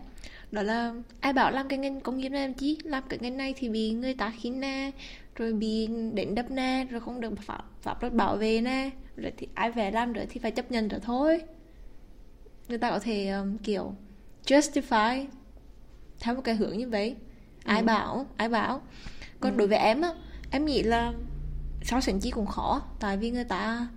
đó 0.50 0.62
là 0.62 0.95
ai 1.21 1.33
bảo 1.33 1.50
làm 1.50 1.69
cái 1.69 1.78
ngành 1.78 2.00
công 2.00 2.19
nghiệp 2.19 2.28
này 2.28 2.49
làm 2.49 2.54
chi? 2.54 2.78
Làm 2.85 3.02
cái 3.09 3.19
ngành 3.23 3.37
này 3.37 3.54
thì 3.57 3.69
bị 3.69 3.90
người 3.90 4.14
ta 4.14 4.33
khiến 4.40 4.61
nè 4.61 4.90
rồi 5.35 5.52
bị 5.52 5.88
đánh 6.14 6.35
đập 6.35 6.50
nè 6.50 6.87
rồi 6.90 7.00
không 7.00 7.21
được 7.21 7.38
pháp, 7.38 7.64
pháp 7.81 8.02
luật 8.02 8.14
bảo 8.14 8.37
vệ 8.37 8.61
nè 8.61 8.90
rồi 9.16 9.33
thì 9.37 9.49
ai 9.54 9.73
về 9.73 9.90
làm 9.90 10.12
nữa 10.12 10.25
thì 10.28 10.40
phải 10.40 10.50
chấp 10.50 10.71
nhận 10.71 10.88
rồi 10.88 11.00
thôi. 11.00 11.40
Người 12.69 12.78
ta 12.78 12.90
có 12.90 12.99
thể 12.99 13.28
um, 13.28 13.59
kiểu 13.59 13.95
justify 14.46 15.26
theo 16.20 16.34
một 16.34 16.40
cái 16.44 16.54
hướng 16.54 16.78
như 16.78 16.88
vậy 16.88 17.16
ai 17.64 17.80
ừ. 17.80 17.84
bảo 17.84 18.26
ai 18.36 18.48
bảo 18.48 18.80
còn 19.40 19.52
ừ. 19.52 19.58
đối 19.58 19.68
với 19.68 19.78
em 19.78 20.00
á 20.00 20.12
em 20.50 20.64
nghĩ 20.64 20.82
là 20.82 21.12
so 21.82 22.00
sánh 22.00 22.20
chi 22.20 22.30
cũng 22.30 22.46
khó 22.46 22.82
tại 23.00 23.16
vì 23.16 23.30
người 23.30 23.44
ta 23.44 23.88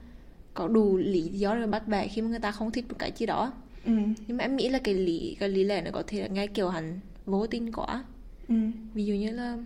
có 0.54 0.68
đủ 0.68 0.98
lý 0.98 1.22
do 1.22 1.56
để 1.56 1.68
bắt 1.68 1.88
bẻ 1.88 2.08
khi 2.08 2.22
mà 2.22 2.30
người 2.30 2.40
ta 2.40 2.52
không 2.52 2.72
thích 2.72 2.86
một 2.90 2.96
cái 3.00 3.12
gì 3.16 3.26
đó 3.26 3.54
ừ. 3.86 3.92
nhưng 4.28 4.38
mà 4.38 4.44
em 4.44 4.56
nghĩ 4.56 4.70
là 4.70 4.80
cái 4.80 4.94
lý 4.94 5.38
cái 5.40 5.50
lý 5.50 5.64
lẽ 5.64 5.82
nó 5.82 5.92
có 5.94 6.04
thể 6.08 6.22
là 6.22 6.28
ngay 6.28 6.48
kiểu 6.48 6.70
hẳn 6.70 7.00
vô 7.26 7.48
tin 7.48 7.72
quá 7.72 8.04
ừ. 8.48 8.56
ví 8.94 9.06
dụ 9.06 9.14
như 9.14 9.32
là 9.32 9.58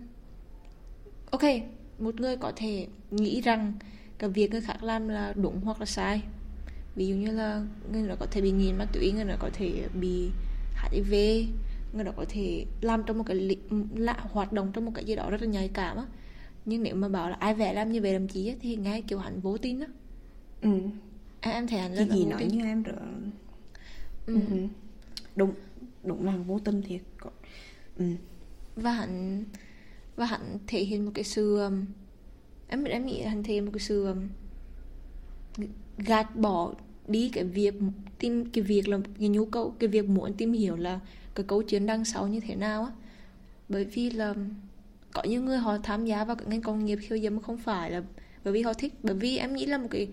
ok 1.30 1.42
một 1.98 2.20
người 2.20 2.36
có 2.36 2.52
thể 2.56 2.86
nghĩ 3.10 3.40
rằng 3.40 3.72
cái 4.18 4.30
việc 4.30 4.50
người 4.50 4.60
khác 4.60 4.82
làm 4.82 5.08
là 5.08 5.32
đúng 5.36 5.60
hoặc 5.60 5.80
là 5.80 5.86
sai 5.86 6.22
ví 6.96 7.06
dụ 7.06 7.14
như 7.14 7.30
là 7.30 7.62
người 7.92 8.02
nó 8.02 8.14
có 8.20 8.26
thể 8.30 8.40
bị 8.40 8.50
nghiện 8.50 8.78
ma 8.78 8.84
túy 8.92 9.12
người 9.12 9.24
nó 9.24 9.34
có 9.38 9.50
thể 9.52 9.88
bị 10.00 10.30
HIV 10.90 11.14
người 11.92 12.04
đó 12.04 12.12
có 12.16 12.24
thể 12.28 12.66
làm 12.80 13.02
trong 13.06 13.18
một 13.18 13.24
cái 13.26 13.36
li, 13.36 13.56
là 13.96 14.16
hoạt 14.30 14.52
động 14.52 14.70
trong 14.72 14.84
một 14.84 14.92
cái 14.94 15.04
gì 15.04 15.16
đó 15.16 15.30
rất 15.30 15.40
là 15.40 15.46
nhạy 15.46 15.68
cảm 15.68 15.96
á 15.96 16.06
nhưng 16.64 16.82
nếu 16.82 16.94
mà 16.94 17.08
bảo 17.08 17.30
là 17.30 17.36
ai 17.36 17.54
vẽ 17.54 17.72
làm 17.74 17.92
như 17.92 18.02
vậy 18.02 18.12
làm 18.12 18.28
chi 18.28 18.48
á 18.48 18.54
thì 18.60 18.76
ngay 18.76 19.02
kiểu 19.02 19.18
hẳn 19.18 19.40
vô 19.40 19.58
tin 19.58 19.80
á 19.80 19.86
ừ 20.60 20.70
em, 21.40 21.54
em 21.54 21.66
thấy 21.66 21.78
hẳn 21.78 21.94
rất 21.94 22.04
là 22.08 22.14
gì 22.14 22.24
nói 22.24 22.40
tin. 22.40 22.48
như 22.48 22.64
em 22.64 22.82
rồi 22.82 22.96
ừ. 24.26 24.34
ừ. 24.50 24.66
đúng 25.36 25.52
đúng 26.02 26.26
là 26.26 26.36
vô 26.36 26.58
tin 26.58 26.82
thiệt 26.82 27.00
ừ. 27.96 28.04
và 28.76 28.92
hẳn 28.92 29.44
và 30.16 30.26
hẳn 30.26 30.58
thể 30.66 30.84
hiện 30.84 31.04
một 31.04 31.12
cái 31.14 31.24
sự 31.24 31.58
um, 31.58 31.84
em 32.68 32.84
em 32.84 33.06
nghĩ 33.06 33.22
hẳn 33.22 33.42
thể 33.42 33.54
hiện 33.54 33.64
một 33.64 33.70
cái 33.74 33.80
sự 33.80 34.06
um, 34.06 34.28
gạt 35.98 36.36
bỏ 36.36 36.74
đi 37.08 37.28
cái 37.28 37.44
việc 37.44 37.74
tìm 38.18 38.50
cái 38.50 38.64
việc 38.64 38.88
là 38.88 38.98
cái 39.18 39.28
nhu 39.28 39.44
cầu 39.44 39.74
cái 39.78 39.88
việc 39.88 40.08
muốn 40.08 40.34
tìm 40.34 40.52
hiểu 40.52 40.76
là 40.76 41.00
cái 41.34 41.46
câu 41.48 41.62
chuyện 41.62 41.86
đằng 41.86 42.04
sau 42.04 42.28
như 42.28 42.40
thế 42.40 42.54
nào 42.54 42.84
á. 42.84 42.90
Bởi 43.68 43.84
vì 43.84 44.10
là 44.10 44.34
có 45.12 45.22
những 45.22 45.44
người 45.44 45.58
họ 45.58 45.78
tham 45.78 46.04
gia 46.04 46.24
vào 46.24 46.36
cái 46.36 46.46
ngành 46.48 46.62
công 46.62 46.84
nghiệp 46.84 46.96
khiêu 46.96 47.18
dâm 47.18 47.40
không 47.40 47.58
phải 47.58 47.90
là 47.90 48.02
bởi 48.44 48.52
vì 48.52 48.62
họ 48.62 48.74
thích 48.74 48.94
bởi 49.02 49.14
vì 49.14 49.38
em 49.38 49.54
nghĩ 49.54 49.66
là 49.66 49.78
một 49.78 49.88
cái 49.90 50.08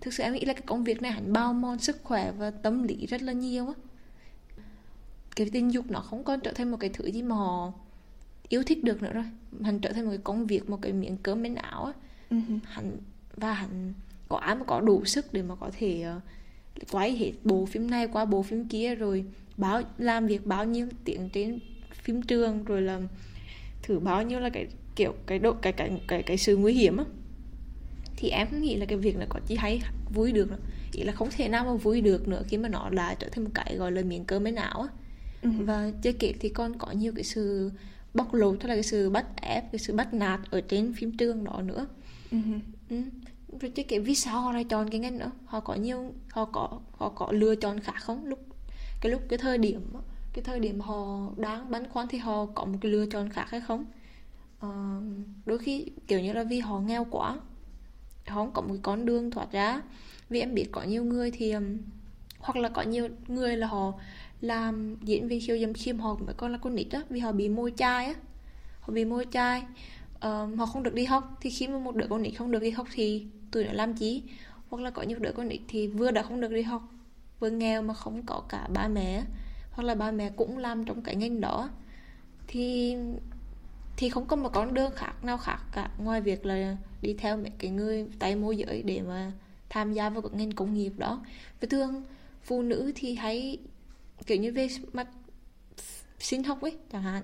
thực 0.00 0.14
sự 0.14 0.22
em 0.22 0.32
nghĩ 0.32 0.44
là 0.44 0.52
cái 0.52 0.62
công 0.66 0.84
việc 0.84 1.02
này 1.02 1.12
hẳn 1.12 1.32
bao 1.32 1.52
mòn 1.54 1.78
sức 1.78 2.00
khỏe 2.02 2.32
và 2.32 2.50
tâm 2.50 2.82
lý 2.82 3.06
rất 3.06 3.22
là 3.22 3.32
nhiều 3.32 3.66
á. 3.66 3.74
Cái 5.36 5.50
tình 5.52 5.72
dục 5.72 5.90
nó 5.90 6.00
không 6.00 6.24
còn 6.24 6.40
trở 6.40 6.52
thành 6.52 6.70
một 6.70 6.76
cái 6.80 6.90
thứ 6.90 7.06
gì 7.06 7.22
mà 7.22 7.36
họ 7.36 7.72
yêu 8.48 8.62
thích 8.62 8.84
được 8.84 9.02
nữa 9.02 9.12
rồi. 9.12 9.24
Hẳn 9.62 9.78
trở 9.80 9.92
thành 9.92 10.04
một 10.04 10.10
cái 10.10 10.20
công 10.24 10.46
việc 10.46 10.70
một 10.70 10.78
cái 10.82 10.92
miếng 10.92 11.16
cơm 11.22 11.42
bên 11.42 11.54
áo 11.54 11.84
á. 11.84 11.92
Uh-huh. 12.30 12.58
hẳn 12.64 12.96
và 13.36 13.52
hẳn 13.52 13.92
có 14.28 14.36
ai 14.36 14.54
mà 14.54 14.64
có 14.64 14.80
đủ 14.80 15.04
sức 15.04 15.32
để 15.32 15.42
mà 15.42 15.54
có 15.54 15.70
thể 15.78 16.06
uh, 16.16 16.22
quay 16.90 17.16
hết 17.16 17.32
bộ 17.44 17.66
phim 17.66 17.90
này 17.90 18.08
qua 18.08 18.24
bộ 18.24 18.42
phim 18.42 18.68
kia 18.68 18.94
rồi 18.94 19.24
báo 19.56 19.82
làm 19.98 20.26
việc 20.26 20.46
bao 20.46 20.64
nhiêu 20.64 20.86
tiếng 21.04 21.28
trên 21.28 21.58
phim 21.92 22.22
trường 22.22 22.64
rồi 22.64 22.82
là 22.82 23.00
thử 23.82 23.98
bao 23.98 24.22
nhiêu 24.22 24.40
là 24.40 24.48
cái 24.48 24.66
kiểu 24.96 25.14
cái 25.26 25.38
độ 25.38 25.52
cái 25.52 25.72
cái 25.72 26.00
cái 26.08 26.22
cái 26.22 26.36
sự 26.36 26.56
nguy 26.56 26.72
hiểm 26.72 26.96
á 26.96 27.04
thì 28.16 28.28
em 28.28 28.60
nghĩ 28.60 28.76
là 28.76 28.86
cái 28.86 28.98
việc 28.98 29.16
này 29.16 29.26
có 29.30 29.40
chỉ 29.46 29.56
hay 29.56 29.80
vui 30.14 30.32
được 30.32 30.48
ý 30.92 31.02
là 31.02 31.12
không 31.12 31.28
thể 31.36 31.48
nào 31.48 31.64
mà 31.64 31.74
vui 31.74 32.00
được 32.00 32.28
nữa 32.28 32.42
khi 32.48 32.56
mà 32.56 32.68
nó 32.68 32.88
lại 32.90 33.16
trở 33.18 33.28
thành 33.28 33.44
một 33.44 33.50
cái 33.54 33.76
gọi 33.76 33.92
là 33.92 34.02
miếng 34.02 34.24
cơm 34.24 34.44
bên 34.44 34.54
não 34.54 34.80
á 34.82 34.88
ừ. 35.42 35.50
và 35.58 35.90
chưa 36.02 36.12
kể 36.12 36.34
thì 36.40 36.48
còn 36.48 36.78
có 36.78 36.90
nhiều 36.92 37.12
cái 37.16 37.24
sự 37.24 37.70
bóc 38.14 38.34
lột 38.34 38.60
tức 38.60 38.68
là 38.68 38.74
cái 38.74 38.82
sự 38.82 39.10
bắt 39.10 39.26
ép 39.42 39.72
cái 39.72 39.78
sự 39.78 39.94
bắt 39.94 40.14
nạt 40.14 40.40
ở 40.50 40.60
trên 40.60 40.92
phim 40.92 41.16
trường 41.16 41.44
đó 41.44 41.62
nữa 41.62 41.86
ừ. 42.30 42.38
Ừ 42.90 42.96
rồi 43.60 43.70
cái 43.74 43.84
kể 43.88 43.98
vì 43.98 44.14
sao 44.14 44.40
họ 44.40 44.52
lại 44.52 44.64
chọn 44.64 44.90
cái 44.90 45.00
ngành 45.00 45.18
nữa 45.18 45.30
họ 45.44 45.60
có 45.60 45.74
nhiều 45.74 46.12
họ 46.30 46.44
có 46.44 46.80
họ 46.92 47.08
có 47.08 47.32
lựa 47.32 47.54
chọn 47.56 47.80
khác 47.80 47.96
không? 48.00 48.26
Lúc 48.26 48.38
cái 49.00 49.12
lúc 49.12 49.22
cái 49.28 49.38
thời 49.38 49.58
điểm 49.58 49.92
cái 50.32 50.44
thời 50.44 50.60
điểm 50.60 50.80
họ 50.80 51.30
đang 51.36 51.70
băn 51.70 51.88
khoăn 51.88 52.08
thì 52.08 52.18
họ 52.18 52.46
có 52.46 52.64
một 52.64 52.78
cái 52.80 52.92
lựa 52.92 53.06
chọn 53.06 53.30
khác 53.30 53.46
hay 53.50 53.60
không? 53.60 53.84
À, 54.60 55.00
đôi 55.46 55.58
khi 55.58 55.86
kiểu 56.06 56.20
như 56.20 56.32
là 56.32 56.44
vì 56.44 56.58
họ 56.58 56.80
nghèo 56.80 57.06
quá 57.10 57.38
họ 58.26 58.34
không 58.34 58.52
có 58.52 58.62
một 58.62 58.68
cái 58.68 58.80
con 58.82 59.06
đường 59.06 59.30
thoát 59.30 59.52
ra. 59.52 59.82
Vì 60.30 60.40
em 60.40 60.54
biết 60.54 60.68
có 60.72 60.82
nhiều 60.82 61.04
người 61.04 61.30
thì 61.30 61.54
hoặc 62.38 62.56
là 62.56 62.68
có 62.68 62.82
nhiều 62.82 63.08
người 63.28 63.56
là 63.56 63.66
họ 63.66 63.92
làm 64.40 64.96
diễn 65.02 65.28
viên 65.28 65.40
khiêu 65.46 65.58
dâm 65.58 65.74
khiêm 65.74 65.98
họ 65.98 66.14
mới 66.14 66.34
con 66.34 66.52
là 66.52 66.58
con 66.58 66.74
nít 66.74 66.90
á 66.90 67.02
vì 67.10 67.20
họ 67.20 67.32
bị 67.32 67.48
môi 67.48 67.72
chai 67.76 68.06
á 68.06 68.14
họ 68.80 68.92
bị 68.92 69.04
môi 69.04 69.26
chai. 69.32 69.62
Uh, 70.16 70.58
họ 70.58 70.66
không 70.66 70.82
được 70.82 70.94
đi 70.94 71.04
học 71.04 71.38
thì 71.40 71.50
khi 71.50 71.68
mà 71.68 71.78
một 71.78 71.96
đứa 71.96 72.06
con 72.10 72.22
nít 72.22 72.34
không 72.38 72.50
được 72.50 72.62
đi 72.62 72.70
học 72.70 72.86
thì 72.92 73.26
tụi 73.50 73.64
nó 73.64 73.72
làm 73.72 73.94
chí 73.94 74.22
hoặc 74.68 74.82
là 74.82 74.90
có 74.90 75.02
nhiều 75.02 75.18
đứa 75.18 75.32
con 75.32 75.48
nít 75.48 75.60
thì 75.68 75.86
vừa 75.86 76.10
đã 76.10 76.22
không 76.22 76.40
được 76.40 76.52
đi 76.52 76.62
học, 76.62 76.82
vừa 77.40 77.50
nghèo 77.50 77.82
mà 77.82 77.94
không 77.94 78.22
có 78.26 78.42
cả 78.48 78.68
ba 78.74 78.88
mẹ, 78.88 79.24
hoặc 79.70 79.84
là 79.84 79.94
ba 79.94 80.10
mẹ 80.10 80.30
cũng 80.36 80.58
làm 80.58 80.84
trong 80.84 81.02
cái 81.02 81.16
ngành 81.16 81.40
đó, 81.40 81.70
thì 82.46 82.96
thì 83.96 84.08
không 84.08 84.26
có 84.26 84.36
một 84.36 84.50
con 84.52 84.74
đường 84.74 84.92
khác 84.96 85.24
nào 85.24 85.38
khác 85.38 85.58
cả, 85.72 85.90
ngoài 85.98 86.20
việc 86.20 86.46
là 86.46 86.76
đi 87.02 87.14
theo 87.14 87.36
mấy 87.36 87.52
cái 87.58 87.70
người 87.70 88.06
tay 88.18 88.36
môi 88.36 88.56
giới 88.56 88.82
để 88.82 89.02
mà 89.02 89.32
tham 89.68 89.92
gia 89.92 90.10
vào 90.10 90.22
cái 90.22 90.30
ngành 90.34 90.52
công 90.52 90.74
nghiệp 90.74 90.92
đó. 90.96 91.24
Và 91.60 91.68
thường, 91.70 92.02
phụ 92.42 92.62
nữ 92.62 92.92
thì 92.94 93.14
hay, 93.14 93.58
kiểu 94.26 94.38
như 94.38 94.52
về 94.52 94.68
mặt 94.92 95.08
sinh 96.18 96.44
học 96.44 96.60
ấy, 96.62 96.76
chẳng 96.92 97.02
hạn, 97.02 97.22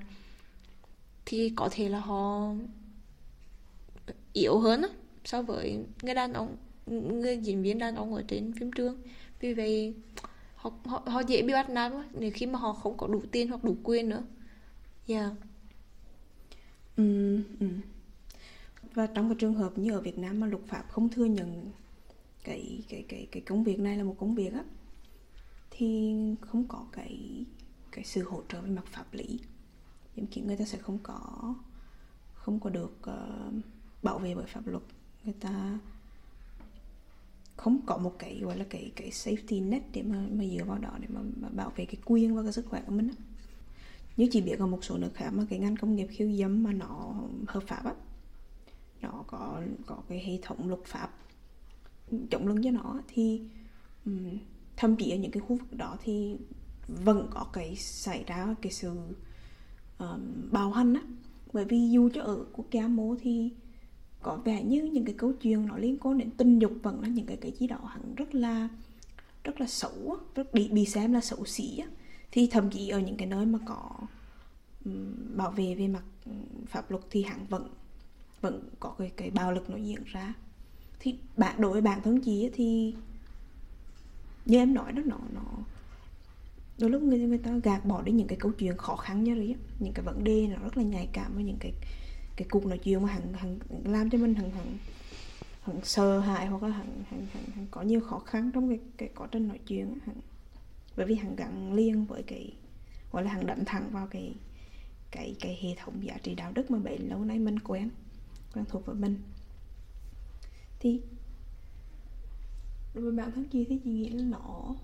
thì 1.26 1.52
có 1.56 1.68
thể 1.72 1.88
là 1.88 2.00
họ 2.00 2.54
yếu 4.32 4.58
hơn 4.58 4.82
á 4.82 4.88
so 5.24 5.42
với 5.42 5.84
người 6.02 6.14
đàn 6.14 6.32
ông 6.32 6.56
người 6.86 7.38
diễn 7.38 7.62
viên 7.62 7.78
đàn 7.78 7.94
ông 7.94 8.14
ở 8.14 8.22
trên 8.28 8.52
phim 8.52 8.72
trường. 8.72 9.02
Vì 9.40 9.54
vậy 9.54 9.94
họ, 10.56 10.70
họ, 10.84 11.02
họ 11.06 11.20
dễ 11.20 11.42
bị 11.42 11.52
bắt 11.52 11.70
nạt 11.70 11.92
quá. 11.92 12.04
Nếu 12.12 12.30
khi 12.34 12.46
mà 12.46 12.58
họ 12.58 12.72
không 12.72 12.96
có 12.96 13.06
đủ 13.06 13.22
tiền 13.32 13.48
hoặc 13.48 13.64
đủ 13.64 13.76
quyền 13.84 14.08
nữa. 14.08 14.22
Yeah 15.08 15.32
ừ, 16.96 17.38
ừ. 17.60 17.68
và 18.94 19.06
trong 19.06 19.28
cái 19.28 19.36
trường 19.38 19.54
hợp 19.54 19.78
như 19.78 19.92
ở 19.92 20.00
Việt 20.00 20.18
Nam 20.18 20.40
mà 20.40 20.46
luật 20.46 20.62
pháp 20.66 20.84
không 20.88 21.08
thừa 21.08 21.24
nhận 21.24 21.72
cái 22.44 22.84
cái 22.88 23.04
cái 23.08 23.28
cái 23.32 23.42
công 23.42 23.64
việc 23.64 23.80
này 23.80 23.96
là 23.96 24.04
một 24.04 24.16
công 24.18 24.34
việc 24.34 24.52
á 24.52 24.64
thì 25.70 26.14
không 26.40 26.64
có 26.68 26.86
cái 26.92 27.44
cái 27.92 28.04
sự 28.04 28.22
hỗ 28.22 28.42
trợ 28.48 28.60
về 28.60 28.70
mặt 28.70 28.86
pháp 28.86 29.14
lý. 29.14 29.40
Giống 30.16 30.26
kiểu 30.26 30.44
người 30.44 30.56
ta 30.56 30.64
sẽ 30.64 30.78
không 30.78 30.98
có 31.02 31.54
không 32.34 32.60
có 32.60 32.70
được 32.70 32.98
uh, 33.10 33.54
bảo 34.02 34.18
vệ 34.18 34.34
bởi 34.34 34.46
pháp 34.46 34.66
luật 34.66 34.82
người 35.24 35.34
ta 35.40 35.78
không 37.56 37.80
có 37.86 37.98
một 37.98 38.14
cái 38.18 38.40
gọi 38.42 38.58
là 38.58 38.64
cái 38.70 38.92
cái 38.96 39.10
safety 39.10 39.68
net 39.68 39.82
để 39.92 40.02
mà 40.02 40.26
mà 40.32 40.44
dựa 40.44 40.64
vào 40.64 40.78
đó 40.78 40.90
để 41.00 41.08
mà, 41.10 41.20
mà 41.40 41.48
bảo 41.48 41.72
vệ 41.76 41.84
cái 41.84 41.96
quyền 42.04 42.36
và 42.36 42.42
cái 42.42 42.52
sức 42.52 42.66
khỏe 42.66 42.82
của 42.86 42.92
mình 42.92 43.10
như 44.16 44.28
chỉ 44.30 44.40
biết 44.40 44.58
ở 44.58 44.66
một 44.66 44.84
số 44.84 44.96
nước 44.96 45.10
khác 45.14 45.30
mà 45.30 45.46
cái 45.50 45.58
ngành 45.58 45.76
công 45.76 45.96
nghiệp 45.96 46.06
khiêu 46.10 46.32
dâm 46.32 46.62
mà 46.62 46.72
nó 46.72 47.14
hợp 47.46 47.62
pháp 47.66 47.84
á. 47.84 47.94
Nó 49.02 49.24
có 49.26 49.62
có 49.86 49.98
cái 50.08 50.22
hệ 50.24 50.38
thống 50.42 50.68
luật 50.68 50.80
pháp 50.84 51.10
chống 52.30 52.46
lưng 52.46 52.62
cho 52.62 52.70
nó 52.70 53.00
thì 53.08 53.42
um, 54.06 54.38
thậm 54.76 54.96
chí 54.96 55.10
ở 55.10 55.16
những 55.16 55.30
cái 55.30 55.40
khu 55.40 55.56
vực 55.56 55.72
đó 55.72 55.96
thì 56.02 56.36
vẫn 56.88 57.28
có 57.30 57.46
cái 57.52 57.76
xảy 57.76 58.24
ra 58.24 58.54
cái 58.62 58.72
sự 58.72 58.90
um, 59.98 60.50
bạo 60.52 60.70
hành 60.70 60.94
á. 60.94 61.02
Bởi 61.52 61.64
vì 61.64 61.90
dù 61.90 62.10
cho 62.14 62.22
ở 62.22 62.44
quốc 62.52 62.66
gia 62.70 62.88
mô 62.88 63.16
thì 63.20 63.52
có 64.24 64.36
vẻ 64.44 64.62
như 64.62 64.82
những 64.82 65.04
cái 65.04 65.14
câu 65.18 65.32
chuyện 65.32 65.66
nó 65.66 65.76
liên 65.76 65.98
quan 65.98 66.18
đến 66.18 66.30
tình 66.30 66.58
dục 66.58 66.72
vẫn 66.82 67.00
là 67.00 67.08
những 67.08 67.26
cái 67.26 67.36
cái 67.36 67.52
gì 67.58 67.66
đó 67.66 67.78
hẳn 67.88 68.14
rất 68.14 68.34
là 68.34 68.68
rất 69.44 69.60
là 69.60 69.66
xấu 69.66 70.16
rất 70.34 70.54
bị 70.54 70.68
bị 70.68 70.84
xem 70.84 71.12
là 71.12 71.20
xấu 71.20 71.44
xí 71.44 71.82
thì 72.32 72.48
thậm 72.50 72.70
chí 72.70 72.88
ở 72.88 72.98
những 73.00 73.16
cái 73.16 73.26
nơi 73.26 73.46
mà 73.46 73.58
có 73.66 73.90
um, 74.84 75.36
bảo 75.36 75.50
vệ 75.50 75.74
về 75.74 75.88
mặt 75.88 76.02
pháp 76.66 76.90
luật 76.90 77.04
thì 77.10 77.22
hẳn 77.22 77.46
vẫn 77.48 77.68
vẫn 78.40 78.68
có 78.80 78.94
cái 78.98 79.12
cái 79.16 79.30
bạo 79.30 79.52
lực 79.52 79.70
nó 79.70 79.76
diễn 79.76 80.04
ra. 80.04 80.34
Thì 81.00 81.18
bạn 81.36 81.60
đối 81.60 81.72
với 81.72 81.80
bản 81.80 82.00
thân 82.02 82.20
chị 82.20 82.50
thì 82.54 82.94
như 84.46 84.58
em 84.58 84.74
nói 84.74 84.92
đó 84.92 85.02
nó 85.06 85.18
nó 85.34 85.42
đôi 86.78 86.90
lúc 86.90 87.02
người 87.02 87.18
người 87.18 87.38
ta 87.38 87.50
gạt 87.62 87.84
bỏ 87.84 88.02
đi 88.02 88.12
những 88.12 88.26
cái 88.26 88.38
câu 88.40 88.52
chuyện 88.52 88.76
khó 88.76 88.96
khăn 88.96 89.24
như 89.24 89.34
đấy 89.34 89.56
những 89.80 89.92
cái 89.92 90.04
vấn 90.04 90.24
đề 90.24 90.46
nó 90.46 90.56
rất 90.62 90.76
là 90.76 90.82
nhạy 90.82 91.08
cảm 91.12 91.34
với 91.34 91.44
những 91.44 91.56
cái 91.60 91.72
cái 92.36 92.48
cuộc 92.50 92.66
nói 92.66 92.78
chuyện 92.78 93.02
mà 93.02 93.08
hắn, 93.12 93.32
hắn 93.32 93.58
làm 93.84 94.10
cho 94.10 94.18
mình 94.18 94.34
hắn 94.34 94.50
hắn 94.50 94.78
hắn 95.62 95.80
sợ 95.84 96.20
hãi 96.20 96.46
hoặc 96.46 96.62
là 96.62 96.68
hắn, 96.68 97.02
hắn, 97.10 97.26
hắn, 97.32 97.44
hắn 97.54 97.66
có 97.70 97.82
nhiều 97.82 98.00
khó 98.00 98.18
khăn 98.18 98.50
trong 98.54 98.68
cái 98.68 98.78
cái 98.96 99.08
quá 99.16 99.28
trình 99.30 99.48
nói 99.48 99.58
chuyện 99.66 99.98
hắn, 100.06 100.16
bởi 100.96 101.06
vì 101.06 101.14
hắn 101.14 101.36
gắn 101.36 101.72
liên 101.72 102.04
với 102.04 102.22
cái 102.22 102.52
gọi 103.12 103.24
là 103.24 103.30
hắn 103.30 103.46
đậm 103.46 103.64
thẳng 103.64 103.90
vào 103.92 104.06
cái 104.06 104.34
cái 105.10 105.36
cái 105.40 105.58
hệ 105.62 105.74
thống 105.84 106.06
giá 106.06 106.18
trị 106.22 106.34
đạo 106.34 106.52
đức 106.54 106.70
mà 106.70 106.78
bấy 106.78 106.98
lâu 106.98 107.24
nay 107.24 107.38
mình 107.38 107.58
quen 107.58 107.90
quen 108.54 108.64
thuộc 108.68 108.86
với 108.86 108.94
mình. 108.94 109.22
Thì 110.80 111.00
đối 112.94 113.04
với 113.04 113.12
bản 113.12 113.32
thân 113.32 113.44
chị 113.44 113.64
thì 113.68 113.80
chị 113.84 113.90
nghĩ 113.90 114.08
là 114.08 114.24
nó 114.24 114.74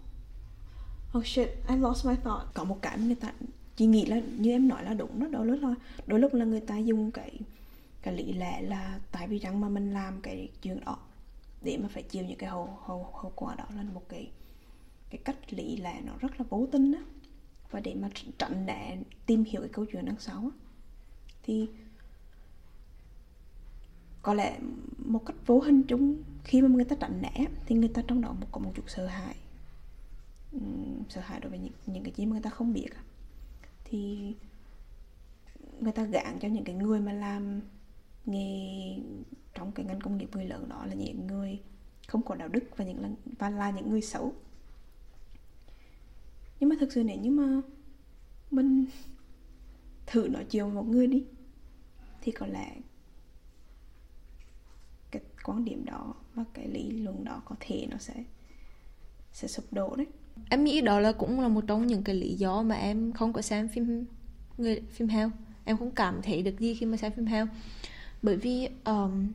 oh 1.18 1.26
shit 1.26 1.48
I 1.68 1.76
lost 1.76 2.06
my 2.06 2.14
thought. 2.24 2.54
Có 2.54 2.64
một 2.64 2.78
cái 2.82 2.98
người 2.98 3.14
ta 3.14 3.32
chị 3.80 3.86
nghĩ 3.86 4.06
là 4.06 4.20
như 4.38 4.50
em 4.50 4.68
nói 4.68 4.84
là 4.84 4.94
đúng 4.94 5.20
đó 5.20 5.26
đôi 5.30 5.46
lúc 5.46 5.62
là 5.62 5.74
đôi 6.06 6.20
lúc 6.20 6.34
là 6.34 6.44
người 6.44 6.60
ta 6.60 6.78
dùng 6.78 7.10
cái 7.10 7.38
cái 8.02 8.14
lý 8.14 8.32
lẽ 8.32 8.62
là 8.62 9.00
tại 9.12 9.28
vì 9.28 9.38
rằng 9.38 9.60
mà 9.60 9.68
mình 9.68 9.92
làm 9.92 10.20
cái 10.20 10.48
chuyện 10.62 10.80
đó 10.84 10.98
để 11.62 11.76
mà 11.76 11.88
phải 11.88 12.02
chịu 12.02 12.24
những 12.24 12.38
cái 12.38 12.50
hậu 12.50 12.78
hậu 12.86 13.08
hậu 13.22 13.32
quả 13.34 13.54
đó 13.54 13.64
là 13.76 13.82
một 13.82 14.02
cái 14.08 14.30
cái 15.10 15.18
cách 15.24 15.52
lý 15.52 15.76
lẽ 15.76 16.00
nó 16.04 16.12
rất 16.20 16.40
là 16.40 16.46
vô 16.48 16.66
tình 16.72 16.92
á. 16.92 17.00
Và 17.70 17.80
để 17.80 17.94
mà 17.94 18.08
tránh 18.38 18.66
né 18.66 18.96
tìm 19.26 19.44
hiểu 19.44 19.60
cái 19.60 19.70
câu 19.72 19.84
chuyện 19.92 20.04
đằng 20.04 20.18
sau 20.18 20.38
á 20.38 20.50
thì 21.42 21.68
có 24.22 24.34
lẽ 24.34 24.58
một 24.98 25.22
cách 25.26 25.36
vô 25.46 25.60
hình 25.60 25.82
chung 25.82 26.22
khi 26.44 26.62
mà 26.62 26.68
người 26.68 26.84
ta 26.84 26.96
tránh 27.00 27.22
né 27.22 27.46
thì 27.66 27.74
người 27.74 27.88
ta 27.88 28.02
trong 28.06 28.20
đó 28.20 28.34
có 28.52 28.60
một 28.60 28.72
chút 28.74 28.84
sợ 28.86 29.06
hãi. 29.06 29.36
Sợ 31.08 31.20
hãi 31.20 31.40
đối 31.40 31.50
với 31.50 31.58
những, 31.58 31.72
những 31.86 32.04
cái 32.04 32.12
gì 32.16 32.26
mà 32.26 32.32
người 32.32 32.42
ta 32.42 32.50
không 32.50 32.72
biết 32.72 32.88
thì 33.90 34.34
người 35.80 35.92
ta 35.92 36.04
gạn 36.04 36.38
cho 36.40 36.48
những 36.48 36.64
cái 36.64 36.74
người 36.74 37.00
mà 37.00 37.12
làm 37.12 37.60
nghề 38.26 38.96
trong 39.54 39.72
cái 39.72 39.86
ngành 39.86 40.00
công 40.00 40.18
nghiệp 40.18 40.28
người 40.32 40.46
lớn 40.46 40.68
đó 40.68 40.86
là 40.86 40.94
những 40.94 41.26
người 41.26 41.58
không 42.08 42.22
có 42.22 42.34
đạo 42.34 42.48
đức 42.48 42.64
và 42.76 42.84
những 42.84 43.00
là, 43.02 43.08
và 43.38 43.50
là 43.50 43.70
những 43.70 43.90
người 43.90 44.02
xấu. 44.02 44.34
Nhưng 46.60 46.68
mà 46.68 46.76
thực 46.80 46.92
sự 46.92 47.02
nếu 47.04 47.18
như 47.20 47.30
mà 47.30 47.60
mình 48.50 48.86
thử 50.06 50.28
nói 50.28 50.44
chuyện 50.44 50.64
với 50.64 50.74
một 50.74 50.86
người 50.86 51.06
đi 51.06 51.24
thì 52.20 52.32
có 52.32 52.46
lẽ 52.46 52.76
cái 55.10 55.22
quan 55.44 55.64
điểm 55.64 55.84
đó 55.84 56.14
và 56.34 56.44
cái 56.54 56.68
lý 56.68 56.90
luận 56.90 57.24
đó 57.24 57.42
có 57.44 57.56
thể 57.60 57.86
nó 57.90 57.96
sẽ 57.98 58.24
sẽ 59.32 59.48
sụp 59.48 59.72
đổ 59.72 59.96
đấy 59.96 60.06
em 60.48 60.64
nghĩ 60.64 60.80
đó 60.80 61.00
là 61.00 61.12
cũng 61.12 61.40
là 61.40 61.48
một 61.48 61.64
trong 61.66 61.86
những 61.86 62.02
cái 62.02 62.14
lý 62.14 62.34
do 62.34 62.62
mà 62.62 62.74
em 62.74 63.12
không 63.12 63.32
có 63.32 63.42
xem 63.42 63.68
phim 63.68 64.04
người 64.58 64.82
phim 64.90 65.08
heo 65.08 65.30
em 65.64 65.76
không 65.76 65.90
cảm 65.90 66.22
thấy 66.22 66.42
được 66.42 66.60
gì 66.60 66.74
khi 66.74 66.86
mà 66.86 66.96
xem 66.96 67.12
phim 67.12 67.26
heo 67.26 67.46
bởi 68.22 68.36
vì 68.36 68.68
um, 68.84 69.32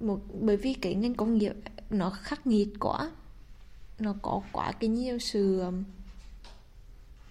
một 0.00 0.20
bởi 0.40 0.56
vì 0.56 0.74
cái 0.74 0.94
ngành 0.94 1.14
công 1.14 1.38
nghiệp 1.38 1.54
nó 1.90 2.10
khắc 2.10 2.46
nghiệt 2.46 2.68
quá. 2.80 3.10
Nó 3.98 4.14
có 4.22 4.42
quá 4.52 4.72
cái 4.72 4.88
nhiều 4.90 5.18
sự 5.18 5.60
um, 5.60 5.84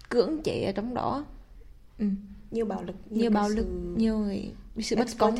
cưỡng 0.08 0.42
chế 0.42 0.64
ở 0.64 0.72
trong 0.72 0.94
đó. 0.94 1.24
Ừ. 1.98 2.06
nhiều 2.50 2.66
bạo 2.66 2.82
lực 2.82 2.96
nhiều, 3.10 3.20
nhiều 3.20 3.30
bạo 3.30 3.48
lực 3.48 3.66
sự... 3.66 3.94
nhiều 3.96 4.24
cái 4.28 4.52
sự 4.82 4.96
bất 4.96 5.08
công. 5.18 5.34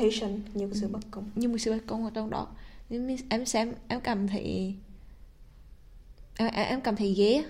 nhiều 0.55 0.71
sự 0.73 0.89
bất 0.89 1.01
công. 1.11 1.31
Nhiều 1.35 1.59
sự 1.59 1.73
bất 1.73 1.87
công 1.87 2.05
ở 2.05 2.11
trong 2.15 2.31
đó. 2.31 2.49
Nên 2.91 3.17
em 3.29 3.47
xem 3.47 3.73
em 3.89 4.01
cảm 4.01 4.29
thấy 4.29 4.75
em, 6.47 6.67
em 6.69 6.81
cảm 6.81 6.97
thấy 6.97 7.15
ghê 7.15 7.45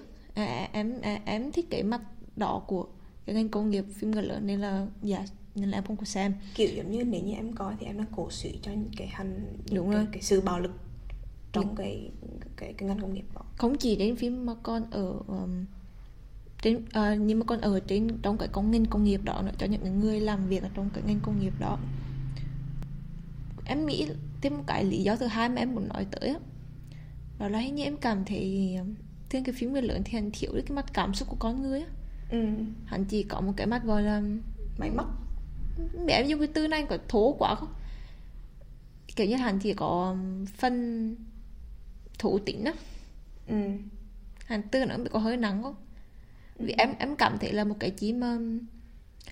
em 0.73 1.01
em, 1.03 1.21
em 1.25 1.53
thích 1.53 1.67
cái 1.71 1.83
mặt 1.83 2.01
đó 2.37 2.63
của 2.67 2.87
cái 3.27 3.35
ngành 3.35 3.49
công 3.49 3.71
nghiệp 3.71 3.85
phim 3.95 4.11
người 4.11 4.23
lớn 4.23 4.47
nên 4.47 4.61
là 4.61 4.87
dạ 5.03 5.25
nên 5.55 5.71
là 5.71 5.79
em 5.79 5.85
không 5.85 5.97
có 5.97 6.05
xem. 6.05 6.35
Kiểu 6.55 6.69
giống 6.77 6.91
như 6.91 7.05
nếu 7.05 7.23
như 7.23 7.33
em 7.33 7.53
coi 7.53 7.75
thì 7.81 7.87
em 7.87 7.99
đang 7.99 8.07
cổ 8.17 8.31
suý 8.31 8.59
cho 8.63 8.71
những 8.71 8.91
cái 8.97 9.07
hành 9.07 9.57
đúng 9.73 9.91
cái, 9.91 9.97
rồi. 9.97 10.07
cái 10.13 10.23
sự 10.23 10.41
bạo 10.41 10.61
lực 10.61 10.73
trong 11.53 11.67
những... 11.67 11.77
cái 11.77 12.11
cái 12.57 12.73
cái 12.73 12.89
ngành 12.89 13.01
công 13.01 13.15
nghiệp 13.15 13.25
đó. 13.35 13.43
Không 13.57 13.77
chỉ 13.79 13.97
đến 13.97 14.17
phim 14.17 14.47
mà 14.47 14.55
còn 14.63 14.91
ở 14.91 15.21
um, 15.29 15.65
trên 16.63 16.77
uh, 16.77 17.21
nhưng 17.21 17.39
mà 17.39 17.45
còn 17.45 17.61
ở 17.61 17.81
trên 17.81 18.09
trong 18.23 18.39
cái 18.39 18.49
công 18.53 18.71
ngành 18.71 18.87
công 18.87 19.05
nghiệp 19.05 19.21
đó 19.25 19.43
nữa 19.43 19.53
cho 19.59 19.67
những 19.67 20.01
người 20.01 20.21
làm 20.21 20.49
việc 20.49 20.63
ở 20.63 20.69
trong 20.75 20.91
cái 20.95 21.05
ngành 21.07 21.21
công 21.23 21.41
nghiệp 21.41 21.53
đó. 21.61 21.79
Em 23.65 23.87
nghĩ 23.87 24.07
thêm 24.41 24.57
một 24.57 24.65
cái 24.67 24.85
lý 24.85 25.03
do 25.03 25.17
thứ 25.17 25.27
hai 25.27 25.49
mà 25.49 25.57
em 25.57 25.75
muốn 25.75 25.89
nói 25.89 26.07
tới 26.11 26.35
đó 27.41 27.49
là 27.49 27.69
như 27.69 27.85
em 27.85 27.97
cảm 27.97 28.25
thấy 28.25 28.77
trên 29.29 29.45
cái 29.45 29.53
phim 29.53 29.73
người 29.73 29.83
lớn 29.83 30.03
thì 30.05 30.13
hắn 30.13 30.31
thiếu 30.33 30.53
được 30.55 30.63
cái 30.67 30.77
mặt 30.77 30.87
cảm 30.93 31.15
xúc 31.15 31.29
của 31.29 31.37
con 31.39 31.63
người 31.63 31.81
á. 31.81 31.87
Ừ. 32.31 32.47
hắn 32.87 33.05
chỉ 33.05 33.23
có 33.23 33.41
một 33.41 33.53
cái 33.57 33.67
mặt 33.67 33.85
gọi 33.85 34.03
là 34.03 34.23
máy 34.79 34.91
móc. 34.91 35.07
Mẹ 36.07 36.13
em 36.13 36.27
dùng 36.27 36.39
cái 36.39 36.49
từ 36.55 36.69
này 36.69 36.87
có 36.89 36.99
thố 37.09 37.37
quá 37.39 37.55
không? 37.55 37.75
Kiểu 39.17 39.27
như 39.27 39.37
hắn 39.37 39.59
chỉ 39.59 39.75
có 39.75 40.17
phân 40.57 41.17
thủ 42.19 42.39
tính 42.39 42.65
á. 42.65 42.73
Ừ. 43.47 43.57
hắn 44.47 44.63
từ 44.63 44.85
nó 44.85 44.97
có 45.11 45.19
hơi 45.19 45.37
nắng 45.37 45.63
không? 45.63 45.75
Vì 46.59 46.75
em 46.79 46.95
em 46.99 47.17
cảm 47.17 47.39
thấy 47.41 47.53
là 47.53 47.65
một 47.65 47.77
cái 47.81 47.91
chỉ 47.91 48.13
mà 48.13 48.39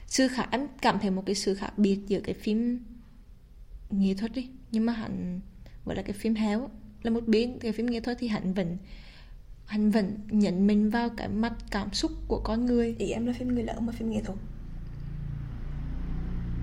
sự 0.07 0.29
khác 0.29 0.49
em 0.51 0.69
cảm 0.83 0.99
thấy 0.99 1.11
một 1.11 1.23
cái 1.27 1.35
sự 1.35 1.55
khác 1.55 1.79
biệt 1.79 1.99
giữa 2.07 2.21
cái 2.21 2.35
phim 2.35 2.85
nghệ 3.91 4.15
thuật 4.15 4.33
đi 4.33 4.49
nhưng 4.71 4.87
mà 4.87 4.93
hắn 4.93 5.41
gọi 5.85 5.97
là 5.97 6.03
cái 6.03 6.13
phim 6.13 6.35
heo 6.35 6.71
là 7.03 7.11
một 7.11 7.29
bên. 7.29 7.59
Cái 7.59 7.73
phim 7.73 7.87
nghệ 7.87 8.01
thuật 8.01 8.17
thì 8.21 8.29
hắn 8.29 8.55
vẫn 8.55 8.77
hắn 9.67 9.91
vẫn 9.91 10.15
nhận 10.31 10.67
mình 10.67 10.91
vào 10.91 11.09
cái 11.09 11.29
mặt 11.29 11.53
cảm 11.71 11.93
xúc 11.93 12.13
của 12.29 12.41
con 12.45 12.67
người. 12.67 12.95
Ý 12.99 13.11
em 13.11 13.27
là 13.27 13.33
phim 13.33 13.55
người 13.55 13.63
lớn 13.63 13.87
mà 13.87 13.93
phim 13.93 14.11
nghệ 14.11 14.21
thuật. 14.25 14.39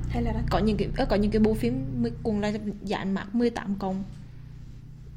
Hay 0.10 0.24
là 0.24 0.32
đó? 0.32 0.39
có 0.50 0.60
những 0.60 0.78
cái 0.78 1.06
có 1.10 1.15
những 1.15 1.32
cái 1.32 1.39
bộ 1.39 1.54
phim 1.54 2.04
cùng 2.24 2.39
là 2.39 2.54
dạng 2.84 3.13
mạc 3.13 3.36
18 3.36 3.76
cộng. 3.80 4.04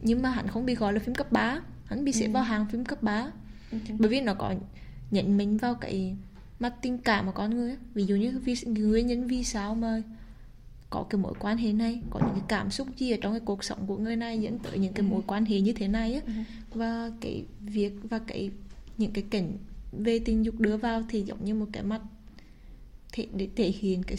Nhưng 0.03 0.23
mà 0.23 0.31
hắn 0.31 0.49
không 0.49 0.67
bị 0.67 0.75
gọi 0.75 0.93
là 0.93 0.99
phim 0.99 1.15
cấp 1.15 1.33
3 1.33 1.61
hắn 1.85 2.05
bị 2.05 2.13
xếp 2.13 2.27
ừ. 2.27 2.33
vào 2.33 2.43
hàng 2.43 2.67
phim 2.73 2.85
cấp 2.85 3.03
3 3.03 3.31
ừ. 3.73 3.79
bởi 3.99 4.09
vì 4.09 4.21
nó 4.21 4.35
có 4.35 4.55
nhận 5.11 5.37
mình 5.37 5.57
vào 5.57 5.75
cái 5.75 6.17
mặt 6.61 6.75
tình 6.83 6.99
cảm 6.99 7.27
của 7.27 7.33
con 7.33 7.51
người 7.51 7.77
ví 7.95 8.05
dụ 8.05 8.17
như 8.17 8.39
vì 8.45 8.55
nguyên 8.67 9.07
nhân 9.07 9.27
vì 9.27 9.45
sao 9.45 9.75
mà 9.75 10.03
có 10.91 11.07
cái 11.11 11.21
mối 11.21 11.33
quan 11.39 11.59
hệ 11.59 11.73
này 11.73 12.01
có 12.11 12.21
những 12.21 12.35
cái 12.35 12.45
cảm 12.49 12.71
xúc 12.71 12.89
gì 12.97 13.11
ở 13.11 13.17
trong 13.21 13.33
cái 13.33 13.41
cuộc 13.41 13.65
sống 13.65 13.87
của 13.87 13.97
người 13.97 14.17
này 14.17 14.41
dẫn 14.41 14.59
tới 14.59 14.79
những 14.79 14.93
cái 14.93 15.07
mối 15.07 15.23
quan 15.27 15.45
hệ 15.45 15.61
như 15.61 15.73
thế 15.73 15.89
này 15.89 16.15
á 16.15 16.21
ừ. 16.27 16.33
và 16.75 17.11
cái 17.21 17.45
việc 17.61 17.93
và 18.03 18.19
cái 18.19 18.51
những 18.99 19.13
cái 19.13 19.25
cảnh 19.31 19.53
về 19.93 20.19
tình 20.19 20.45
dục 20.45 20.55
đưa 20.59 20.77
vào 20.77 21.03
thì 21.09 21.23
giống 21.23 21.45
như 21.45 21.55
một 21.55 21.67
cái 21.73 21.83
mắt 21.83 22.01
thể 23.13 23.27
để 23.35 23.49
thể 23.57 23.73
hiện 23.79 24.03
cái 24.03 24.17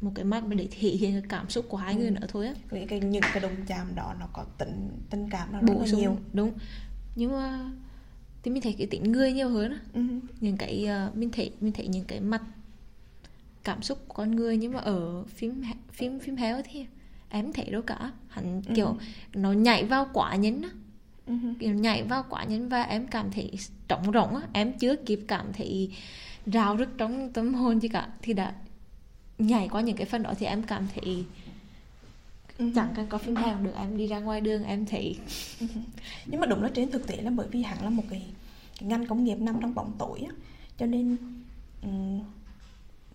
một 0.00 0.12
cái 0.14 0.24
mắt 0.24 0.48
để 0.48 0.68
thể 0.80 0.88
hiện 0.88 1.12
cái 1.12 1.22
cảm 1.28 1.50
xúc 1.50 1.66
của 1.68 1.76
hai 1.76 1.94
ừ. 1.94 1.98
người 1.98 2.10
nữa 2.10 2.26
thôi 2.28 2.46
á 2.46 2.54
những 2.70 2.86
cái 2.86 3.00
những 3.00 3.22
cái 3.32 3.40
đồng 3.40 3.56
chạm 3.66 3.94
đó 3.94 4.14
nó 4.20 4.26
có 4.32 4.44
tình 4.58 4.88
tình 5.10 5.28
cảm 5.30 5.52
nó 5.52 5.60
rất 5.60 5.74
là 5.80 5.98
nhiều 5.98 6.16
đúng 6.32 6.52
nhưng 7.16 7.32
mà 7.32 7.72
thì 8.42 8.50
mình 8.50 8.62
thấy 8.62 8.74
cái 8.78 8.86
tính 8.86 9.12
người 9.12 9.32
nhiều 9.32 9.48
hơn 9.48 9.72
á 9.72 9.78
ừ. 9.92 10.00
những 10.40 10.56
cái 10.56 10.88
uh, 11.08 11.16
mình 11.16 11.30
thấy 11.32 11.50
mình 11.60 11.72
thấy 11.72 11.88
những 11.88 12.04
cái 12.04 12.20
mặt 12.20 12.42
cảm 13.64 13.82
xúc 13.82 13.98
của 14.08 14.14
con 14.14 14.36
người 14.36 14.56
nhưng 14.56 14.72
mà 14.72 14.80
ở 14.80 15.24
phim 15.24 15.62
phim 15.92 16.20
phim 16.20 16.36
héo 16.36 16.62
thì 16.72 16.86
em 17.28 17.52
thấy 17.52 17.64
đâu 17.70 17.82
cả. 17.82 18.12
Hắn 18.28 18.62
ừ. 18.66 18.72
kiểu 18.76 18.96
nó 19.34 19.52
nhảy 19.52 19.84
vào 19.84 20.06
quả 20.12 20.36
nhấn 20.36 20.62
á. 20.62 20.68
Ừ. 21.26 21.34
kiểu 21.58 21.74
nhảy 21.74 22.02
vào 22.02 22.24
quả 22.28 22.44
nhấn 22.44 22.68
và 22.68 22.82
em 22.82 23.06
cảm 23.06 23.30
thấy 23.30 23.50
trống 23.88 24.12
rỗng 24.14 24.36
á. 24.36 24.42
Em 24.52 24.72
chưa 24.78 24.96
kịp 24.96 25.20
cảm 25.28 25.46
thấy 25.52 25.92
rào 26.46 26.76
rứt 26.76 26.88
trong 26.98 27.32
tâm 27.32 27.54
hồn 27.54 27.80
chứ 27.80 27.88
cả. 27.88 28.08
Thì 28.22 28.32
đã 28.32 28.54
nhảy 29.38 29.68
qua 29.68 29.80
những 29.80 29.96
cái 29.96 30.06
phần 30.06 30.22
đó 30.22 30.32
thì 30.38 30.46
em 30.46 30.62
cảm 30.62 30.86
thấy 30.94 31.24
Ừ. 32.58 32.70
chẳng 32.74 32.88
cần 32.96 33.06
có 33.06 33.18
phim 33.18 33.34
cũng 33.36 33.64
được 33.64 33.74
em 33.76 33.96
đi 33.96 34.06
ra 34.06 34.18
ngoài 34.18 34.40
đường 34.40 34.64
em 34.64 34.86
thấy 34.86 35.16
nhưng 36.26 36.40
mà 36.40 36.46
đúng 36.46 36.62
là 36.62 36.70
trên 36.74 36.90
thực 36.90 37.06
tế 37.06 37.16
là 37.16 37.30
bởi 37.30 37.48
vì 37.50 37.62
hẳn 37.62 37.84
là 37.84 37.90
một 37.90 38.02
cái, 38.10 38.22
cái 38.80 38.88
ngành 38.88 39.06
công 39.06 39.24
nghiệp 39.24 39.36
nằm 39.36 39.56
trong 39.60 39.74
bóng 39.74 39.92
tối 39.98 40.20
á. 40.28 40.34
Cho 40.78 40.86
nên 40.86 41.16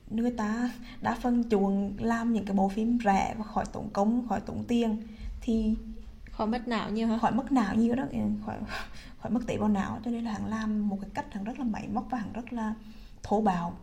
người 0.10 0.32
ta 0.32 0.72
đa 1.02 1.15
phần 1.22 1.50
chuộng 1.50 1.93
làm 2.00 2.34
những 2.34 2.45
cái 2.45 2.56
bộ 2.56 2.69
phim 2.69 2.98
rẻ 3.04 3.36
và 3.38 3.43
khỏi 3.43 3.65
tốn 3.74 3.89
công 3.93 4.28
khỏi 4.28 4.41
tốn 4.41 4.63
tiền 4.67 4.98
thì 5.41 5.76
khỏi 6.32 6.48
mất 6.48 6.67
não 6.67 6.89
nhiều 6.89 7.08
hả? 7.08 7.17
Khỏi 7.17 7.32
mất 7.32 7.52
não 7.52 7.76
nhiều 7.76 7.95
đó 7.95 8.04
ừ, 8.12 8.17
khỏi 8.45 8.58
khỏi 9.19 9.32
mất 9.32 9.39
tế 9.48 9.58
bào 9.58 9.69
não. 9.69 10.00
Cho 10.06 10.12
nên 10.12 10.24
là 10.24 10.32
hắn 10.32 10.45
làm 10.45 10.89
một 10.89 10.98
cái 11.02 11.10
cách 11.13 11.26
hắn 11.32 11.43
rất 11.43 11.60
là 11.60 11.65
máy 11.65 11.88
móc 11.93 12.08
và 12.10 12.17
hắn 12.17 12.34
rất 12.34 12.54
là 12.54 12.74
thô 13.24 13.41
bạo. 13.41 13.78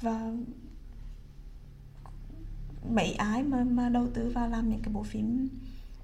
Và 0.00 0.32
mấy 2.90 3.12
ai 3.12 3.42
mà 3.42 3.64
mà 3.64 3.88
đầu 3.88 4.06
tư 4.14 4.32
vào 4.34 4.48
làm 4.48 4.70
những 4.70 4.80
cái 4.82 4.94
bộ 4.94 5.02
phim 5.02 5.48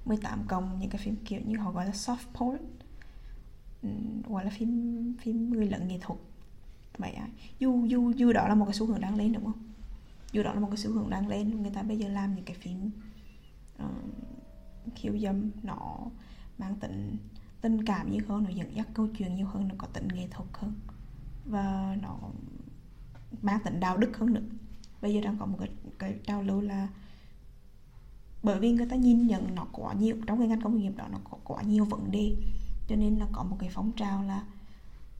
18 0.05 0.43
cộng 0.47 0.79
những 0.79 0.89
cái 0.89 1.01
phim 1.03 1.15
kiểu 1.25 1.41
như 1.45 1.57
họ 1.57 1.71
gọi 1.71 1.85
là 1.85 1.91
soft 1.91 2.33
porn 2.33 2.57
Ừm, 3.81 4.21
gọi 4.21 4.45
là 4.45 4.51
phim 4.57 5.13
phim 5.21 5.49
người 5.49 5.67
lẫn 5.67 5.87
nghệ 5.87 5.97
thuật 6.01 6.19
vậy 6.99 7.11
ai 7.11 7.29
dù 7.59 7.85
dù 7.85 8.11
dù 8.11 8.33
đó 8.33 8.47
là 8.47 8.55
một 8.55 8.65
cái 8.65 8.73
xu 8.73 8.85
hướng 8.85 9.01
đang 9.01 9.15
lên 9.15 9.33
đúng 9.33 9.43
không? 9.43 9.63
Dù 10.31 10.43
đó 10.43 10.53
là 10.53 10.59
một 10.59 10.67
cái 10.71 10.77
xu 10.77 10.91
hướng 10.91 11.09
đang 11.09 11.27
lên 11.27 11.61
người 11.61 11.71
ta 11.71 11.83
bây 11.83 11.97
giờ 11.97 12.07
làm 12.07 12.35
những 12.35 12.45
cái 12.45 12.55
phim 12.55 12.91
uh, 13.83 14.95
khiêu 14.95 15.19
dâm 15.19 15.51
nó 15.63 15.97
mang 16.57 16.75
tính 16.75 17.17
tình 17.61 17.85
cảm 17.85 18.11
nhiều 18.11 18.21
hơn 18.27 18.43
nó 18.43 18.49
dẫn 18.49 18.75
dắt 18.75 18.87
câu 18.93 19.07
chuyện 19.17 19.35
nhiều 19.35 19.47
hơn 19.47 19.67
nó 19.67 19.75
có 19.77 19.87
tính 19.87 20.07
nghệ 20.07 20.27
thuật 20.31 20.49
hơn 20.53 20.73
và 21.45 21.97
nó 22.01 22.17
mang 23.41 23.59
tính 23.63 23.79
đạo 23.79 23.97
đức 23.97 24.17
hơn 24.17 24.33
nữa. 24.33 24.41
Bây 25.01 25.13
giờ 25.13 25.21
đang 25.21 25.37
có 25.37 25.45
một 25.45 25.57
cái, 25.59 25.69
cái 25.99 26.19
trào 26.23 26.43
lưu 26.43 26.61
là 26.61 26.87
bởi 28.43 28.59
vì 28.59 28.71
người 28.71 28.85
ta 28.85 28.95
nhìn 28.95 29.27
nhận 29.27 29.55
nó 29.55 29.67
quá 29.71 29.93
nhiều 29.93 30.17
trong 30.27 30.39
cái 30.39 30.47
ngành 30.47 30.61
công 30.61 30.77
nghiệp 30.77 30.91
đó 30.95 31.07
nó 31.11 31.17
có 31.23 31.37
quá 31.43 31.61
nhiều 31.61 31.85
vấn 31.85 32.11
đề 32.11 32.35
cho 32.87 32.95
nên 32.95 33.15
là 33.15 33.27
có 33.31 33.43
một 33.43 33.57
cái 33.59 33.69
phong 33.73 33.91
trào 33.91 34.23
là 34.23 34.43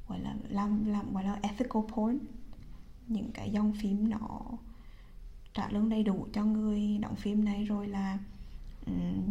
gọi 0.10 0.20
là 0.20 0.36
làm 0.50 0.86
làm 0.86 1.14
gọi 1.14 1.24
là 1.24 1.40
ethical 1.42 1.82
porn 1.96 2.18
những 3.08 3.32
cái 3.34 3.52
dòng 3.52 3.74
phim 3.82 4.10
nó 4.10 4.42
trả 5.54 5.70
lương 5.70 5.90
đầy 5.90 6.04
đủ 6.04 6.28
cho 6.34 6.44
người 6.44 6.98
đóng 6.98 7.16
phim 7.16 7.46
này 7.46 7.64
rồi 7.64 7.88
là 7.88 8.18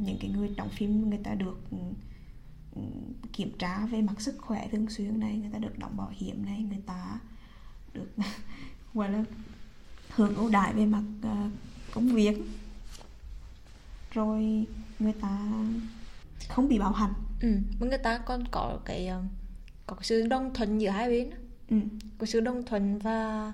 những 0.05 0.17
cái 0.21 0.31
người 0.31 0.55
đóng 0.57 0.69
phim 0.69 1.11
người 1.11 1.19
ta 1.19 1.35
được 1.35 1.59
kiểm 3.33 3.59
tra 3.59 3.87
về 3.87 4.03
mặt 4.03 4.21
sức 4.21 4.39
khỏe 4.39 4.69
thường 4.73 4.91
xuyên 4.91 5.21
này, 5.21 5.37
người 5.37 5.51
ta 5.53 5.59
được 5.59 5.79
đóng 5.79 5.97
bảo 5.97 6.13
hiểm 6.17 6.47
này, 6.47 6.63
người 6.63 6.83
ta 6.87 7.19
được 7.95 8.11
gọi 8.95 9.11
là 9.11 9.25
hưởng 10.11 10.35
ưu 10.35 10.51
đãi 10.51 10.73
về 10.73 10.87
mặt 10.87 11.03
ờ, 11.23 11.51
công 11.95 12.09
việc 12.09 12.39
rồi 14.11 14.67
người 14.99 15.13
ta 15.13 15.39
không 16.49 16.69
bị 16.69 16.79
bạo 16.79 16.93
hành 16.93 17.13
ừ. 17.41 17.61
người 17.81 17.99
ta 17.99 18.19
còn 18.19 18.45
có 18.51 18.79
cái 18.85 19.09
uh 19.19 19.38
có 19.97 20.03
sự 20.03 20.27
đồng 20.27 20.55
thuận 20.55 20.79
giữa 20.79 20.89
hai 20.91 21.09
bên 21.09 21.31
ừ. 21.71 21.77
có 22.19 22.27
sự 22.27 22.41
đồng 22.41 22.65
thuận 22.65 22.99
và 22.99 23.53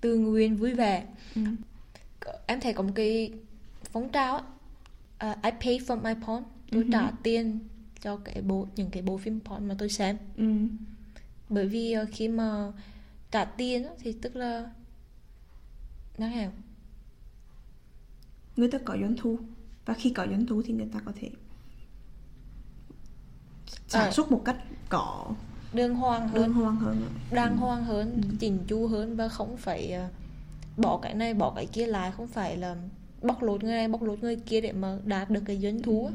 tự 0.00 0.16
nguyện 0.18 0.56
vui 0.56 0.74
vẻ 0.74 1.06
Ừ. 1.34 1.42
em 2.46 2.60
thấy 2.60 2.72
có 2.72 2.82
một 2.82 2.92
cái 2.94 3.32
phong 3.92 4.08
trào 4.12 4.36
uh, 4.36 5.42
I 5.42 5.50
pay 5.60 5.78
for 5.78 6.00
my 6.02 6.20
porn 6.26 6.44
tôi 6.70 6.82
Ừ. 6.82 6.88
trả 6.92 7.10
tiền 7.22 7.58
cho 8.00 8.16
cái 8.16 8.42
bộ 8.42 8.66
những 8.76 8.90
cái 8.90 9.02
bộ 9.02 9.18
phim 9.18 9.40
porn 9.40 9.68
mà 9.68 9.74
tôi 9.78 9.88
xem 9.88 10.16
Ừ. 10.36 10.44
bởi 11.48 11.68
vì 11.68 11.92
ờ, 11.92 12.06
khi 12.12 12.28
mà 12.28 12.72
trả 13.30 13.44
tiền 13.44 13.86
thì 13.98 14.12
tức 14.12 14.36
là 14.36 14.70
nói 16.18 16.30
nào 16.30 16.52
người 18.56 18.68
ta 18.70 18.78
có 18.84 18.96
doanh 19.00 19.14
thu 19.18 19.38
và 19.84 19.94
khi 19.94 20.10
có 20.10 20.26
doanh 20.26 20.46
thu 20.46 20.62
thì 20.66 20.72
người 20.72 20.88
ta 20.92 21.00
có 21.04 21.12
thể 21.16 21.30
sản 23.88 24.04
À. 24.08 24.10
xuất 24.10 24.32
một 24.32 24.42
cách 24.44 24.56
có 24.88 25.34
đường 25.74 25.94
hoàng 25.94 26.28
hơn. 26.28 26.42
Đơn 26.42 26.52
hoang 26.52 26.76
hơn 26.76 27.02
đàng 27.30 27.56
hoàng 27.56 27.84
hơn 27.84 28.20
Ừ. 28.22 28.36
chỉnh 28.40 28.58
chu 28.66 28.86
hơn 28.86 29.16
và 29.16 29.28
không 29.28 29.56
phải 29.56 29.92
ờ, 29.92 30.08
bỏ 30.76 30.98
cái 31.02 31.14
này 31.14 31.34
bỏ 31.34 31.52
cái 31.56 31.66
kia 31.66 31.86
lại. 31.86 32.12
Không 32.12 32.26
phải 32.28 32.56
là 32.56 32.76
bóc 33.22 33.42
lột 33.42 33.62
người 33.64 33.72
này 33.72 33.88
bóc 33.88 34.02
lột 34.02 34.20
người 34.22 34.36
kia 34.36 34.60
để 34.60 34.72
mà 34.72 34.98
đạt 35.04 35.30
được 35.30 35.40
cái 35.44 35.58
doanh 35.58 35.82
thu 35.82 36.06
á. 36.06 36.12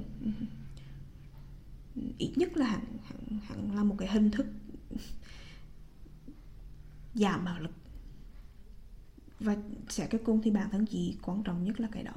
ít 2.17 2.31
nhất 2.35 2.57
là 2.57 2.65
hẳn 2.65 2.81
hẳn, 3.03 3.39
hẳn 3.47 3.75
là 3.75 3.83
một 3.83 3.95
cái 3.97 4.07
hình 4.09 4.31
thức 4.31 4.45
giảm 7.13 7.45
bạo 7.45 7.59
lực. 7.59 7.71
Và 9.39 9.55
sẽ 9.89 10.07
cái 10.07 10.21
cùng 10.25 10.41
thì 10.41 10.51
bản 10.51 10.69
thân 10.69 10.85
chị 10.85 11.17
quan 11.21 11.43
trọng 11.43 11.63
nhất 11.63 11.79
là 11.79 11.87
cái 11.91 12.03
đó. 12.03 12.13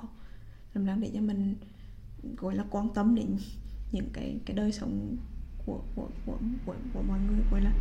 Làm 0.74 0.86
đáng 0.86 1.00
để 1.00 1.10
cho 1.14 1.20
mình 1.20 1.54
gọi 2.36 2.54
là 2.54 2.64
quan 2.70 2.88
tâm 2.94 3.14
đến 3.14 3.36
những 3.92 4.08
cái 4.12 4.36
cái 4.46 4.56
đời 4.56 4.72
sống 4.72 5.16
của 5.70 5.80
của 5.94 6.08
của 6.26 6.38
của, 6.66 6.74
của 6.94 7.02
mọi 7.02 7.18
người 7.20 7.38
gọi 7.50 7.60
là 7.60 7.72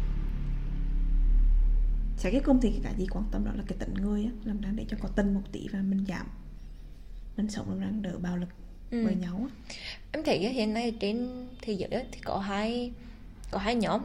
sẽ 2.17 2.31
cái 2.31 2.41
cùng 2.45 2.59
thì 2.61 2.79
cái 2.83 2.93
gì 2.97 3.07
quan 3.11 3.25
tâm 3.31 3.45
đó 3.45 3.51
là 3.55 3.63
cái 3.67 3.77
tình 3.79 3.93
người 3.93 4.23
á 4.23 4.31
làm 4.43 4.61
đáng 4.61 4.75
để 4.75 4.85
cho 4.89 4.97
có 5.01 5.09
tình 5.15 5.33
một 5.33 5.41
tí 5.51 5.67
và 5.71 5.79
mình 5.81 6.05
giảm 6.07 6.25
mình 7.37 7.49
sống 7.49 7.69
làm 7.69 7.81
đáng 7.81 8.01
đỡ 8.01 8.17
bạo 8.21 8.37
lực 8.37 8.49
Ừ. 8.91 9.03
với 9.03 9.15
nhau 9.15 9.47
á. 9.49 9.73
Em 10.11 10.23
thấy 10.23 10.39
hiện 10.53 10.73
nay 10.73 10.95
trên 10.99 11.47
thế 11.61 11.73
giới 11.73 11.89
á, 11.89 12.01
thì 12.11 12.19
có 12.23 12.37
hai 12.39 12.91
có 13.51 13.59
hai 13.59 13.75
nhóm. 13.75 14.01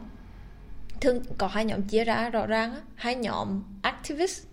Thường 1.01 1.23
có 1.37 1.47
hai 1.47 1.65
nhóm 1.65 1.81
chia 1.81 2.03
ra 2.03 2.29
rõ 2.29 2.45
ràng 2.47 2.73
á. 2.73 2.81
hai 2.95 3.15
nhóm 3.15 3.63
activist 3.81 4.43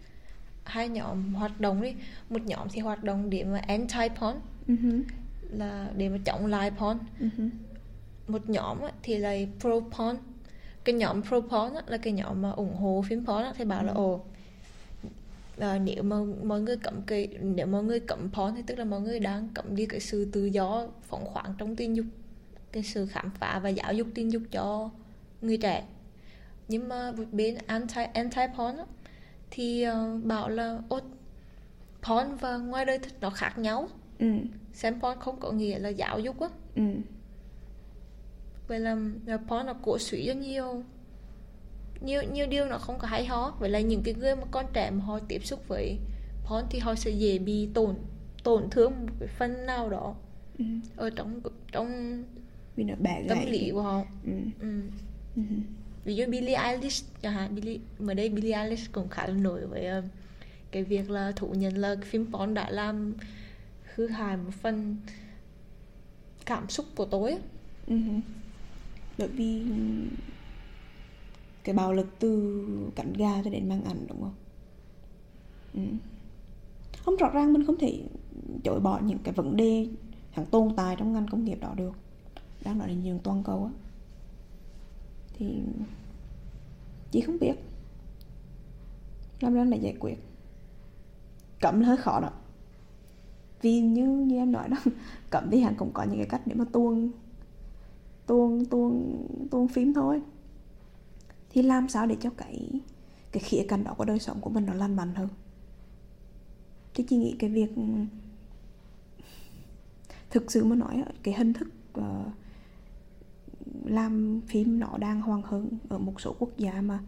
hai 0.65 0.89
nhóm 0.89 1.35
hoạt 1.35 1.61
động 1.61 1.83
đi. 1.83 1.95
Một 2.31 2.43
nhóm 2.43 2.69
thì 2.73 2.81
hoạt 2.81 3.05
động 3.05 3.31
để 3.31 3.45
mà 3.45 3.59
anti 3.59 4.09
porn 4.21 4.37
Ừ 4.69 4.75
hứ, 4.83 5.03
là 5.51 5.91
để 5.97 6.09
mà 6.09 6.19
chống 6.25 6.47
lại 6.47 6.71
porn. 6.71 6.99
Ừ 7.21 7.29
hứ, 7.37 7.49
một 8.33 8.51
nhóm 8.51 8.79
thì 9.03 9.19
là 9.19 9.37
pro 9.61 9.81
porn 9.81 10.17
cái 10.85 10.95
nhóm 10.95 11.23
pro 11.23 11.41
porn 11.41 11.75
là 11.87 11.97
cái 11.97 12.13
nhóm 12.13 12.43
mà 12.43 12.51
ủng 12.51 12.77
hộ 12.77 13.05
phim 13.09 13.27
porn 13.27 13.45
thì 13.57 13.65
bảo 13.65 13.85
là 13.85 13.93
ồ 13.93 14.25
à, 15.59 15.79
nếu 15.79 16.03
mà 16.03 16.17
mọi 16.45 16.61
người 16.61 16.77
cấm 16.77 17.03
cái 17.07 17.29
nếu 17.41 17.67
mọi 17.67 17.83
người 17.83 18.01
cấm 18.01 18.31
porn 18.33 18.55
thì 18.57 18.63
tức 18.67 18.79
là 18.79 18.85
mọi 18.85 19.01
người 19.01 19.21
đang 19.21 19.49
cấm 19.55 19.77
đi 19.77 19.87
cái 19.87 20.01
sự 20.01 20.25
tự 20.33 20.45
do 20.45 20.87
phóng 21.03 21.25
khoáng 21.25 21.55
trong 21.59 21.77
tình 21.77 21.97
dục 21.97 22.07
cái 22.73 22.83
sự 22.83 23.07
khám 23.07 23.31
phá 23.31 23.61
và 23.63 23.69
giáo 23.69 23.93
dục 23.93 24.07
tình 24.15 24.33
dục 24.33 24.43
cho 24.51 24.91
người 25.43 25.57
trẻ. 25.57 25.85
Nhưng 26.69 26.89
mà 26.89 27.13
bên 27.33 27.59
anti 27.67 28.05
anti 28.15 28.41
porn 28.57 28.77
thì 29.51 29.83
ờ, 29.83 30.19
bảo 30.25 30.49
là 30.49 30.79
ô 30.89 31.01
porn 32.03 32.37
và 32.41 32.57
ngoài 32.57 32.85
đời 32.85 32.99
thực 32.99 33.21
nó 33.21 33.31
khác 33.31 33.59
nhau. 33.59 33.89
Ừ. 34.19 34.27
Xem 34.73 35.01
porn 35.01 35.21
không 35.21 35.41
có 35.41 35.53
nghĩa 35.53 35.79
là 35.79 35.89
giáo 35.89 36.19
dục 36.19 36.41
á. 36.41 36.49
Ừ 36.77 36.83
vậy 38.73 38.81
là, 38.81 38.97
porn 39.49 39.67
nó 39.67 39.75
cổ 39.83 39.99
suý 39.99 40.27
cho 40.27 40.33
nhiều 40.33 40.83
nhiều 42.01 42.23
nhiều 42.33 42.47
điều 42.47 42.65
nó 42.65 42.79
không 42.79 42.99
có 42.99 43.09
hay 43.09 43.27
ho 43.27 43.57
vậy 43.59 43.71
là 43.71 43.81
những 43.81 44.03
cái 44.03 44.15
người 44.15 44.37
mà 44.37 44.43
con 44.51 44.67
trẻ 44.73 44.91
mà 44.91 45.05
họ 45.05 45.19
tiếp 45.29 45.47
xúc 45.47 45.69
với 45.69 45.99
porn 46.45 46.65
thì 46.71 46.79
họ 46.79 46.95
sẽ 46.95 47.11
dễ 47.11 47.39
bị 47.39 47.69
tổn 47.75 47.95
tổn 48.43 48.71
thương 48.71 48.91
một 48.91 49.13
cái 49.21 49.29
phần 49.39 49.67
nào 49.67 49.91
đó 49.91 50.15
ừ. 50.59 50.65
ở 50.97 51.11
trong 51.11 51.41
trong 51.73 52.23
vì 52.77 52.85
nó 52.85 52.95
bẻ 52.99 53.25
tâm 53.29 53.39
lý 53.47 53.71
của 53.73 53.83
họ 53.83 54.03
ừ. 54.25 54.33
ừ. 54.61 54.81
Ừ. 55.37 55.43
ví 56.05 56.17
dụ 56.17 56.25
Billie 56.29 56.57
Eilish 56.57 57.23
chẳng 57.23 57.33
hạn 57.33 57.55
Billie 57.55 57.79
mới 57.99 58.15
đây 58.15 58.29
Billie 58.29 58.55
Eilish 58.55 58.93
cũng 58.93 59.09
khá 59.09 59.27
là 59.27 59.35
nổi 59.35 59.67
với 59.67 59.87
ờ, 59.87 60.03
cái 60.71 60.85
việc 60.85 61.11
là 61.11 61.33
thú 61.37 61.55
nhận 61.55 61.77
là 61.77 61.97
phim 62.05 62.33
porn 62.33 62.55
đã 62.55 62.71
làm 62.71 63.15
hư 63.95 64.09
hại 64.09 64.37
một 64.37 64.53
phần 64.63 64.97
cảm 66.47 66.69
xúc 66.69 66.87
của 66.95 67.05
tôi. 67.05 67.39
Ừ 67.87 67.97
bởi 69.23 69.29
vì 69.29 69.63
cái 71.65 71.75
bạo 71.75 71.93
lực 71.93 72.07
từ 72.19 72.67
cắn 72.95 73.13
gà 73.13 73.43
cho 73.45 73.51
đến 73.51 73.69
mang 73.69 73.85
ảnh, 73.85 74.07
đúng 74.09 74.21
không? 74.21 74.35
Ừ. 75.75 75.81
không 77.05 77.17
rõ 77.17 77.31
ràng 77.31 77.53
mình 77.53 77.65
không 77.67 77.79
thể 77.79 78.03
chối 78.65 78.81
bỏ 78.81 79.01
những 79.05 79.19
cái 79.25 79.35
vấn 79.35 79.57
đề 79.57 79.87
hàng 80.31 80.47
tồn 80.47 80.77
tại 80.77 80.97
trong 80.99 81.13
ngành 81.13 81.27
công 81.31 81.45
nghiệp 81.45 81.59
đó 81.61 81.75
được. 81.77 81.93
Đang 82.65 82.79
nói 82.79 82.89
đến 82.89 83.03
nhiều 83.03 83.19
toàn 83.23 83.43
cầu 83.43 83.65
á. 83.65 83.73
Thì 85.39 85.63
chị 87.11 87.21
không 87.21 87.39
biết. 87.39 87.55
Làm 89.41 89.55
ra 89.55 89.65
để 89.65 89.79
giải 89.83 89.97
quyết. 90.01 90.17
Cấm 91.61 91.81
là 91.81 91.89
hơi 91.89 91.97
khó 91.97 92.21
đó. 92.21 92.31
Vì 93.63 93.81
như 93.81 94.09
như 94.09 94.37
em 94.37 94.53
nói 94.53 94.69
đó, 94.69 94.77
cấm 95.31 95.51
thì 95.51 95.61
hẳn 95.61 95.75
cũng 95.75 95.91
có 95.93 96.03
những 96.03 96.17
cái 96.17 96.27
cách 96.27 96.43
để 96.47 96.55
mà 96.55 96.65
tuôn 96.73 97.11
tuôn 98.27 98.65
tuôn 98.65 99.27
tuôn 99.51 99.69
phím 99.69 99.95
thôi. 99.95 100.23
Thì 101.51 101.63
làm 101.63 101.89
sao 101.89 102.07
để 102.07 102.17
cho 102.21 102.31
cái 102.37 102.71
cái 103.33 103.43
khía 103.43 103.65
cạnh 103.69 103.85
đó 103.85 103.95
của 103.97 104.05
đời 104.05 104.19
sống 104.19 104.41
của 104.41 104.51
mình 104.51 104.67
nó 104.67 104.75
lành 104.75 104.97
mạnh 104.97 105.15
hơn? 105.15 105.29
Chứ 106.95 107.05
chị 107.09 107.17
nghĩ 107.17 107.37
cái 107.39 107.51
việc 107.51 107.77
ừ, 107.77 107.83
thực 110.31 110.53
sự 110.53 110.65
mà 110.65 110.77
nói 110.77 111.05
cái 111.23 111.35
hình 111.35 111.53
thức 111.53 111.69
ờ, 111.93 112.25
làm 113.85 114.41
phim 114.47 114.81
nó 114.81 114.99
đang 114.99 115.21
hoàng 115.21 115.43
hơn 115.43 115.69
ở 115.89 115.99
một 115.99 116.21
số 116.21 116.37
quốc 116.39 116.51
gia 116.57 116.81
mà 116.81 116.99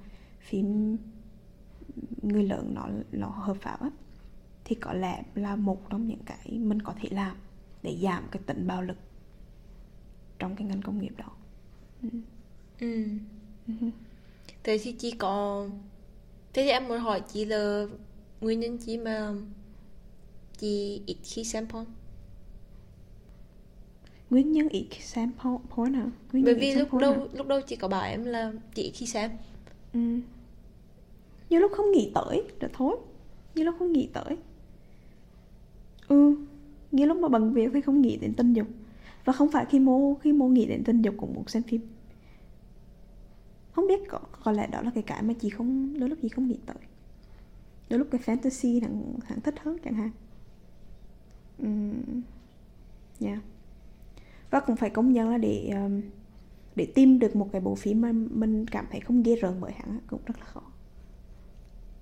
phim 0.41 0.97
người 2.23 2.43
lớn 2.43 2.75
nó 2.75 2.89
nó 3.13 3.29
hợp 3.29 3.57
pháp 3.61 3.81
á, 3.81 3.91
thì 4.65 4.75
có 4.75 4.93
lẽ 4.93 5.23
là 5.35 5.57
một 5.57 5.91
trong 5.91 6.09
những 6.09 6.23
cái 6.27 6.59
mình 6.59 6.83
có 6.83 6.95
thể 7.01 7.09
làm 7.13 7.37
để 7.83 7.99
giảm 8.03 8.25
cái 8.31 8.43
tính 8.47 8.67
bạo 8.67 8.83
lực 8.83 8.97
trong 10.45 10.57
cái 10.57 10.67
ngành 10.67 10.83
công 10.83 11.01
nghiệp 11.01 11.13
đó. 11.17 11.31
Ừ. 12.03 12.09
ừ. 12.81 13.05
thế 14.63 14.79
thì 14.83 14.93
chị 14.93 15.11
có 15.11 15.67
thế 16.53 16.63
thì 16.63 16.69
em 16.69 16.89
muốn 16.89 16.99
hỏi 16.99 17.23
chị 17.33 17.45
là 17.45 17.87
nguyên 18.41 18.61
nhân 18.61 18.79
gì 18.79 18.99
mà 18.99 19.35
chị 20.59 21.03
ít 21.07 21.17
khi 21.23 21.45
xem 21.45 21.69
porn 21.69 21.85
nguyên 24.31 24.53
nhân 24.53 24.69
ít 24.69 24.87
khi 24.91 25.03
xem 25.03 25.33
porn 25.77 25.95
hả 25.95 26.07
nguyên 26.33 26.45
bởi 26.45 26.55
vì 26.55 26.75
lúc 26.75 26.95
hả? 26.95 27.09
lúc 27.33 27.47
đầu 27.47 27.61
chị 27.61 27.77
có 27.77 27.89
bảo 27.89 28.03
em 28.03 28.25
là 28.25 28.53
chị 28.75 28.91
khi 28.95 29.07
xem. 29.07 29.31
Ừ. 29.93 30.01
như 31.51 31.59
lúc 31.59 31.73
không 31.75 31.93
nghĩ 31.93 32.13
tới 32.15 32.43
rồi 32.61 32.71
thôi. 32.75 32.97
Như 33.55 33.65
lúc 33.65 33.75
không 33.79 33.93
nghĩ 33.93 34.09
tới. 34.13 34.37
Ừ. 36.09 36.37
Như 36.91 37.07
lúc 37.07 37.17
mà 37.17 37.29
bận 37.29 37.53
việc 37.53 37.71
thì 37.75 37.81
không 37.81 38.01
nghĩ 38.01 38.17
đến 38.17 38.35
tình 38.35 38.53
dục 38.53 38.67
và 39.25 39.33
không 39.33 39.51
phải 39.51 39.65
khi 39.65 39.81
mô 39.81 40.15
khi 40.15 40.33
mô 40.33 40.49
nghĩ 40.49 40.67
đến 40.67 40.85
tình 40.85 41.03
dục 41.03 41.15
cũng 41.19 41.35
muốn 41.35 41.49
xem 41.49 41.63
phim 41.63 41.81
không 43.73 43.87
biết 43.87 44.01
có 44.09 44.21
có 44.45 44.53
lẽ 44.53 44.67
đó 44.67 44.83
là 44.83 44.91
cái 44.95 45.03
cái 45.03 45.23
mà 45.23 45.35
chị 45.41 45.51
không 45.51 45.99
đôi 45.99 46.09
lúc 46.09 46.19
chị 46.23 46.29
không 46.29 46.49
nghĩ 46.49 46.59
tới 46.67 46.77
đôi 47.91 47.99
lúc 47.99 48.09
cái 48.11 48.21
fantasy 48.21 48.81
thằng 48.81 49.15
thằng 49.29 49.41
thích 49.41 49.55
hơn 49.63 49.77
chẳng 49.85 49.95
hạn 49.95 50.11
um, 51.59 52.23
yeah. 53.21 53.39
và 54.51 54.61
cũng 54.61 54.77
phải 54.77 54.91
công 54.91 55.13
nhận 55.13 55.29
là 55.29 55.39
để 55.39 55.71
um, 55.75 56.01
để 56.77 56.87
tìm 56.95 57.19
được 57.19 57.37
một 57.37 57.49
cái 57.53 57.61
bộ 57.61 57.75
phim 57.75 58.01
mà 58.01 58.13
mình 58.13 58.67
cảm 58.67 58.87
thấy 58.91 59.01
không 59.01 59.23
ghê 59.23 59.37
rợn 59.37 59.57
bởi 59.61 59.73
hẳn 59.73 59.99
cũng 60.07 60.21
rất 60.27 60.39
là 60.39 60.45
khó 60.45 60.63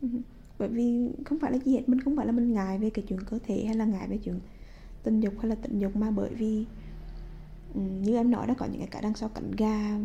uh-huh. 0.02 0.20
bởi 0.58 0.68
vì 0.68 1.08
không 1.24 1.38
phải 1.38 1.52
là 1.52 1.58
gì 1.58 1.72
hết 1.72 1.88
mình 1.88 2.00
không 2.00 2.16
phải 2.16 2.26
là 2.26 2.32
mình 2.32 2.52
ngại 2.52 2.78
về 2.78 2.90
cái 2.90 3.04
chuyện 3.08 3.20
cơ 3.30 3.38
thể 3.46 3.64
hay 3.64 3.74
là 3.74 3.84
ngại 3.84 4.08
về 4.08 4.18
chuyện 4.18 4.40
tình 5.02 5.20
dục 5.20 5.34
hay 5.38 5.48
là 5.48 5.54
tình 5.54 5.78
dục 5.78 5.96
mà 5.96 6.10
bởi 6.10 6.34
vì 6.34 6.64
như 7.74 8.16
em 8.16 8.30
nói 8.30 8.46
đó 8.46 8.54
có 8.58 8.66
những 8.66 8.86
cái 8.90 9.02
đằng 9.02 9.14
sau 9.14 9.28
cảnh 9.28 9.50
ga 9.56 9.98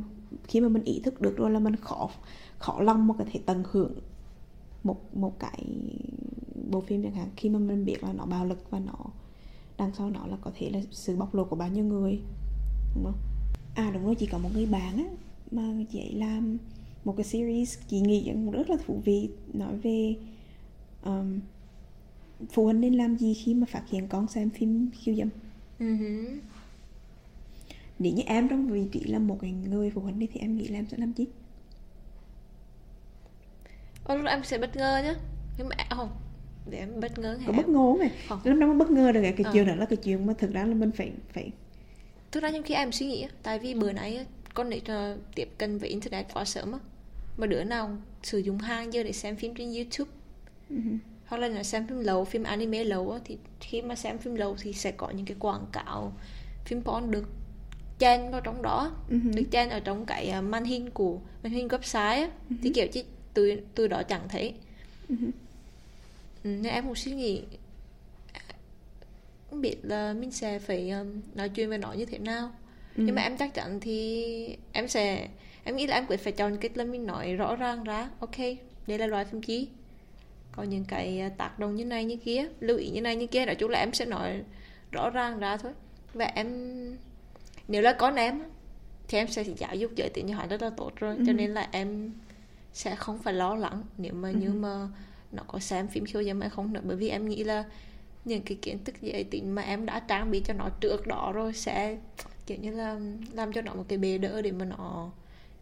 khi 0.48 0.62
mà 0.62 0.68
mình 0.68 0.84
ý 0.84 1.02
thức 1.04 1.22
được 1.22 1.38
rồi 1.38 1.52
là 1.52 1.60
mình 1.60 1.76
khó 1.76 2.10
khó 2.58 2.82
lòng 2.82 3.08
mà 3.08 3.14
có 3.18 3.26
thể 3.32 3.40
tận 3.46 3.64
hưởng 3.72 3.94
một 4.84 5.16
một 5.16 5.40
cái 5.40 5.66
bộ 6.72 6.82
phim 6.82 7.04
chẳng 7.04 7.16
hạn. 7.16 7.30
Khi 7.38 7.50
mà 7.50 7.60
mình 7.60 7.86
biết 7.86 8.04
là 8.04 8.14
nó 8.14 8.26
bạo 8.26 8.46
lực 8.46 8.72
và 8.72 8.80
nó 8.80 8.94
đằng 9.78 9.92
sau 9.98 10.10
nó 10.10 10.28
là 10.28 10.38
có 10.42 10.52
thể 10.56 10.70
là 10.70 10.80
sự 10.92 11.16
bóc 11.16 11.36
lột 11.36 11.50
của 11.50 11.56
bao 11.56 11.70
nhiêu 11.70 11.84
người 11.84 12.20
đúng 12.96 13.04
không? 13.04 13.20
À 13.76 13.92
đúng 13.94 14.06
rồi 14.06 14.16
chỉ 14.16 14.26
có 14.26 14.38
một 14.38 14.50
người 14.54 14.66
bạn 14.66 14.98
á 14.98 15.06
mà 15.52 15.84
chị 15.92 16.00
ấy 16.00 16.14
làm 16.14 16.58
một 17.06 17.14
cái 17.18 17.24
series 17.24 17.78
chị 17.88 18.00
nghĩ 18.00 18.32
rất 18.52 18.70
là 18.70 18.78
thú 18.86 19.02
vị 19.06 19.30
nói 19.54 19.78
về 19.78 20.16
um, 21.06 21.40
phụ 22.52 22.66
huynh 22.66 22.82
nên 22.82 22.94
làm 22.94 23.18
gì 23.18 23.34
khi 23.34 23.54
mà 23.54 23.66
phát 23.70 23.84
hiện 23.90 24.08
con 24.08 24.28
xem 24.28 24.50
phim 24.50 24.90
khiêu 24.94 25.16
dâm. 25.16 25.30
Uh-huh 25.80 26.38
nếu 28.00 28.14
như 28.14 28.24
em 28.26 28.50
trong 28.50 28.68
vị 28.68 28.86
trí 28.92 29.00
là 29.00 29.20
một 29.20 29.44
người 29.44 29.92
phụ 29.92 30.02
huynh 30.02 30.28
thì 30.34 30.40
em 30.40 30.58
nghĩ 30.58 30.68
là 30.68 30.80
em 30.80 30.88
sẽ 30.92 30.98
làm 30.98 31.14
gì 31.14 31.26
Ô, 34.04 34.16
lúc 34.16 34.26
em 34.26 34.44
sẽ 34.44 34.58
bất 34.58 34.76
ngờ 34.76 35.02
nhá 35.04 35.16
nhưng 35.58 35.70
mà 35.70 35.76
không 35.90 36.10
để 36.70 36.78
em 36.78 37.00
bất 37.00 37.20
ngờ 37.20 37.40
có 37.48 37.54
bất 37.54 37.70
ngờ 37.70 37.94
này 38.00 38.12
không. 38.28 38.40
lúc 38.44 38.60
đó 38.60 38.74
bất 38.74 38.92
ngờ 38.92 39.12
được 39.12 39.22
cái 39.22 39.34
ờ. 39.44 39.52
chuyện 39.54 39.68
đó 39.68 39.76
là 39.76 39.86
cái 39.86 39.98
chuyện 39.98 40.26
mà 40.26 40.34
thực 40.38 40.54
ra 40.54 40.66
là 40.66 40.74
mình 40.74 40.92
phải 40.92 41.12
phải 41.34 41.52
thực 42.32 42.44
ra 42.44 42.52
trong 42.52 42.64
khi 42.64 42.74
em 42.74 42.92
suy 42.92 43.06
nghĩ 43.06 43.28
tại 43.44 43.60
vì 43.60 43.74
bữa 43.74 43.92
nãy 43.92 44.26
con 44.54 44.70
nít 44.70 44.84
tiếp 45.36 45.50
cận 45.58 45.78
với 45.78 45.90
internet 45.90 46.34
quá 46.34 46.46
sớm 46.46 46.72
á 46.72 46.80
mà 47.38 47.48
đứa 47.48 47.64
nào 47.64 47.98
sử 48.24 48.38
dụng 48.38 48.58
hàng 48.58 48.94
giờ 48.94 49.04
để 49.04 49.12
xem 49.12 49.36
phim 49.36 49.56
trên 49.56 49.74
youtube 49.74 50.12
uh-huh. 50.70 50.98
hoặc 51.26 51.38
là 51.38 51.64
xem 51.64 51.88
phim 51.88 52.00
lâu 52.00 52.26
phim 52.26 52.44
anime 52.44 52.84
lâu 52.84 53.12
á, 53.12 53.20
thì 53.26 53.38
khi 53.60 53.82
mà 53.82 53.96
xem 53.96 54.18
phim 54.18 54.36
lâu 54.36 54.56
thì 54.62 54.74
sẽ 54.74 54.92
có 54.92 55.10
những 55.10 55.26
cái 55.26 55.38
quảng 55.40 55.66
cáo 55.72 56.14
phim 56.66 56.82
porn 56.82 57.12
được 57.12 57.30
chen 58.00 58.32
vào 58.32 58.42
trong 58.42 58.62
đó 58.62 58.92
uh-huh. 59.10 59.36
được 59.36 59.44
chen 59.52 59.70
ở 59.70 59.80
trong 59.80 60.06
cái 60.06 60.30
à, 60.30 60.42
màn 60.42 60.66
hình 60.66 60.90
của 60.90 61.20
màn 61.44 61.54
hình 61.54 61.68
website 61.68 62.22
á, 62.22 62.30
uh-huh. 62.50 62.56
thì 62.64 62.72
kiểu 62.76 62.88
chỉ 62.88 63.04
từ 63.34 63.62
từ 63.76 63.88
đó 63.88 64.04
chẳng 64.04 64.30
thấy 64.30 64.54
uh-huh. 65.10 65.32
nên 66.44 66.64
em 66.64 66.86
cũng 66.86 66.96
suy 66.96 67.12
nghĩ 67.12 67.44
không 69.50 69.62
biết 69.62 69.76
là 69.84 70.14
mình 70.14 70.32
sẽ 70.32 70.60
phải 70.60 70.90
um, 70.90 71.22
nói 71.36 71.50
chuyện 71.50 71.70
với 71.70 71.78
nó 71.78 71.94
như 71.94 72.06
thế 72.06 72.18
nào 72.18 72.52
ừ. 72.98 73.04
nhưng 73.06 73.16
mà 73.16 73.22
em 73.22 73.38
chắc 73.38 73.54
chắn 73.54 73.80
thì 73.80 74.58
em 74.72 74.88
sẽ 74.88 75.28
em 75.64 75.76
nghĩ 75.76 75.88
là 75.88 75.96
em 75.96 76.06
quyết 76.08 76.20
phải 76.20 76.34
chọn 76.34 76.58
cách 76.58 76.78
là 76.78 76.84
mình 76.84 77.06
nói 77.06 77.34
rõ 77.34 77.56
ràng 77.56 77.84
ra 77.84 78.10
ok 78.20 78.38
đây 78.88 78.98
là 78.98 79.08
loại 79.08 79.26
phim 79.26 79.42
chí 79.42 79.68
có 80.52 80.64
những 80.64 80.86
cái 80.86 81.20
à, 81.20 81.30
tác 81.30 81.60
động 81.60 81.76
như 81.76 81.86
này 81.86 82.06
như 82.06 82.16
kia 82.16 82.48
lưu 82.60 82.78
ý 82.78 82.90
như 82.90 83.02
này 83.02 83.16
như 83.16 83.28
kia 83.28 83.46
nói 83.46 83.56
chung 83.56 83.72
là 83.72 83.80
em 83.80 83.94
sẽ 83.94 84.06
nói 84.06 84.44
rõ 84.92 85.10
ràng 85.10 85.40
ra 85.40 85.58
thôi 85.58 85.72
và 86.14 86.26
em 86.26 86.48
nếu 87.68 87.82
là 87.82 87.94
con 87.94 88.16
em 88.16 88.44
thì 89.08 89.18
em 89.18 89.28
sẽ 89.28 89.44
giáo 89.44 89.76
dục 89.76 89.92
giới 89.96 90.10
tính 90.10 90.26
như 90.26 90.34
họ 90.34 90.48
rất 90.48 90.62
là 90.62 90.70
tốt 90.70 90.92
rồi 90.96 91.16
ừ. 91.18 91.24
cho 91.28 91.34
nên 91.34 91.54
là 91.54 91.70
em 91.72 92.12
sẽ 92.74 92.96
không 92.96 93.20
phải 93.20 93.34
lo 93.34 93.56
lắng 93.56 93.84
nếu 93.98 94.14
mà 94.14 94.30
ừ. 94.30 94.36
như 94.36 94.50
mà 94.50 94.88
nó 95.32 95.44
có 95.48 95.60
xem 95.60 95.88
phim 95.88 96.06
khiêu 96.06 96.24
dâm 96.24 96.42
hay 96.42 96.50
không 96.50 96.74
nữa 96.74 96.82
bởi 96.84 96.98
vì 96.98 97.10
em 97.10 97.30
nghĩ 97.30 97.44
là 97.44 97.64
những 98.26 98.42
cái 98.42 98.58
kiến 98.62 98.78
thức 98.84 98.96
giới 99.02 99.24
tính 99.24 99.56
mà 99.56 99.62
em 99.62 99.86
đã 99.86 100.00
trang 100.00 100.32
bị 100.32 100.42
cho 100.46 100.54
nó 100.54 100.70
trước 100.80 101.08
đó 101.08 101.32
rồi 101.36 101.54
sẽ 101.54 101.98
kiểu 102.46 102.58
như 102.62 102.72
là 102.72 103.00
làm 103.34 103.54
cho 103.54 103.62
nó 103.62 103.74
một 103.74 103.86
cái 103.88 103.98
bề 103.98 104.18
đỡ 104.18 104.42
để 104.42 104.52
mà 104.52 104.66
nó 104.66 105.12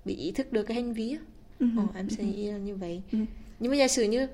bị 0.05 0.15
ý 0.15 0.31
thức 0.31 0.51
được 0.51 0.63
cái 0.63 0.75
hành 0.75 0.93
vi 0.93 1.17
uh-huh. 1.59 1.77
ờ, 1.77 1.85
em 1.95 2.09
sẽ 2.09 2.23
nghĩ 2.23 2.51
là 2.51 2.57
như 2.57 2.75
vậy 2.75 3.01
uh-huh. 3.11 3.25
nhưng 3.59 3.71
mà 3.71 3.77
giả 3.77 3.87
sử 3.87 4.03
như 4.03 4.27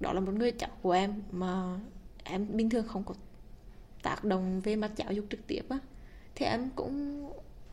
đó 0.00 0.12
là 0.12 0.20
một 0.20 0.32
người 0.32 0.50
cháu 0.50 0.70
của 0.82 0.92
em 0.92 1.14
mà 1.32 1.78
em 2.24 2.46
bình 2.56 2.70
thường 2.70 2.88
không 2.88 3.04
có 3.04 3.14
tác 4.02 4.24
động 4.24 4.60
về 4.60 4.76
mặt 4.76 4.90
giáo 4.96 5.12
dục 5.12 5.24
trực 5.30 5.46
tiếp 5.46 5.62
á 5.68 5.78
thì 6.42 6.48
em 6.48 6.68
cũng 6.76 7.24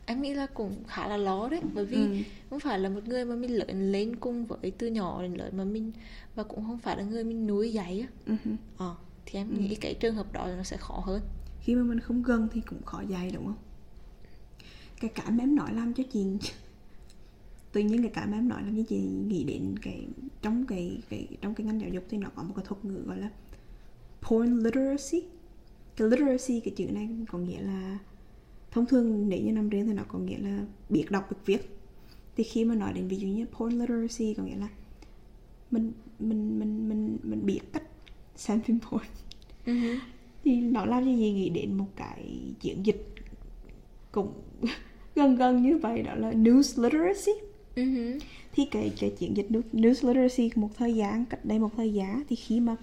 em 0.06 0.22
nghĩ 0.22 0.34
là 0.34 0.46
cũng 0.46 0.84
khá 0.88 1.08
là 1.08 1.16
lo 1.16 1.48
đấy 1.48 1.60
bởi 1.74 1.84
vì 1.84 1.96
ừ. 1.96 2.16
không 2.50 2.60
phải 2.60 2.78
là 2.78 2.88
một 2.88 3.08
người 3.08 3.24
mà 3.24 3.34
mình 3.34 3.54
lớn 3.58 3.92
lên 3.92 4.16
cùng 4.16 4.46
với 4.46 4.72
từ 4.78 4.86
nhỏ 4.86 5.22
đến 5.22 5.34
lớn 5.34 5.56
mà 5.56 5.64
mình 5.64 5.92
và 6.34 6.42
cũng 6.42 6.64
không 6.66 6.78
phải 6.78 6.96
là 6.96 7.02
người 7.02 7.24
mình 7.24 7.46
nuôi 7.46 7.72
dạy 7.72 8.00
á 8.00 8.34
uh-huh. 8.34 8.56
ờ, 8.76 8.94
thì 9.26 9.38
em 9.38 9.50
ừ. 9.50 9.60
nghĩ 9.60 9.74
cái 9.74 9.94
trường 9.94 10.14
hợp 10.14 10.32
đó 10.32 10.48
nó 10.56 10.62
sẽ 10.62 10.76
khó 10.76 11.02
hơn 11.06 11.22
khi 11.60 11.74
mà 11.74 11.82
mình 11.82 12.00
không 12.00 12.22
gần 12.22 12.48
thì 12.52 12.60
cũng 12.60 12.82
khó 12.82 13.02
dạy 13.08 13.30
đúng 13.34 13.44
không 13.44 13.58
cái 15.00 15.10
cả 15.14 15.30
mà 15.30 15.44
em 15.44 15.56
nói 15.56 15.74
làm 15.74 15.94
cho 15.94 16.04
chị 16.12 16.24
tự 17.72 17.80
nhiên 17.80 18.02
cái 18.02 18.10
cả 18.14 18.26
mà 18.26 18.38
em 18.38 18.48
nói 18.48 18.62
làm 18.62 18.76
cho 18.76 18.82
chị 18.88 19.00
nghĩ 19.00 19.44
đến 19.44 19.74
cái 19.82 20.06
trong 20.42 20.66
cái 20.66 21.02
cái 21.08 21.26
trong 21.40 21.54
cái 21.54 21.66
ngành 21.66 21.80
giáo 21.80 21.90
dục 21.90 22.04
thì 22.10 22.18
nó 22.18 22.28
có 22.34 22.42
một 22.42 22.52
cái 22.56 22.64
thuật 22.68 22.84
ngữ 22.84 23.02
gọi 23.06 23.18
là 23.18 23.30
porn 24.22 24.58
literacy 24.58 25.22
cái 25.96 26.08
literacy 26.08 26.60
cái 26.60 26.74
chữ 26.76 26.84
này 26.90 27.08
có 27.28 27.38
nghĩa 27.38 27.60
là 27.60 27.98
thông 28.70 28.86
thường 28.86 29.28
nếu 29.28 29.40
như 29.40 29.52
năm 29.52 29.68
riêng 29.68 29.86
thì 29.86 29.92
nó 29.92 30.02
có 30.08 30.18
nghĩa 30.18 30.38
là 30.38 30.64
biết 30.88 31.10
đọc 31.10 31.30
biết 31.30 31.36
viết 31.46 31.78
thì 32.36 32.44
khi 32.44 32.64
mà 32.64 32.74
nói 32.74 32.92
đến 32.92 33.08
ví 33.08 33.16
dụ 33.16 33.28
như 33.28 33.46
porn 33.46 33.78
literacy 33.78 34.34
có 34.34 34.42
nghĩa 34.42 34.56
là 34.56 34.68
mình 35.70 35.92
mình 36.18 36.58
mình 36.58 36.88
mình 36.88 37.18
mình 37.22 37.46
biết 37.46 37.60
cách 37.72 37.82
xem 38.36 38.60
phim 38.60 38.78
porn 38.80 39.04
uh-huh. 39.66 39.98
thì 40.44 40.60
nó 40.60 40.84
làm 40.84 41.04
cho 41.04 41.10
gì 41.10 41.32
nghĩ 41.32 41.48
đến 41.48 41.74
một 41.74 41.88
cái 41.96 42.54
chiến 42.60 42.86
dịch 42.86 43.14
cũng 44.12 44.32
gần 45.14 45.36
gần 45.36 45.62
như 45.62 45.78
vậy 45.78 46.02
đó 46.02 46.14
là 46.14 46.32
news 46.32 46.82
literacy 46.82 47.32
uh-huh. 47.76 48.18
thì 48.52 48.64
cái 48.70 48.92
cái 49.00 49.10
chiến 49.18 49.36
dịch 49.36 49.48
news 49.72 50.08
literacy 50.08 50.50
một 50.54 50.70
thời 50.76 50.94
gian 50.94 51.24
cách 51.24 51.44
đây 51.44 51.58
một 51.58 51.70
thời 51.76 51.92
gian 51.92 52.22
thì 52.28 52.36
khi 52.36 52.60
mà 52.60 52.76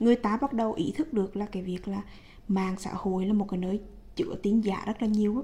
người 0.00 0.16
ta 0.16 0.36
bắt 0.36 0.52
đầu 0.52 0.72
ý 0.72 0.92
thức 0.96 1.12
được 1.12 1.36
là 1.36 1.46
cái 1.46 1.62
việc 1.62 1.88
là 1.88 2.02
mạng 2.48 2.74
xã 2.78 2.90
hội 2.94 3.26
là 3.26 3.32
một 3.32 3.46
cái 3.50 3.58
nơi 3.58 3.80
chữa 4.16 4.34
tin 4.42 4.60
giả 4.60 4.82
rất 4.86 5.02
là 5.02 5.08
nhiều 5.08 5.36
á. 5.36 5.42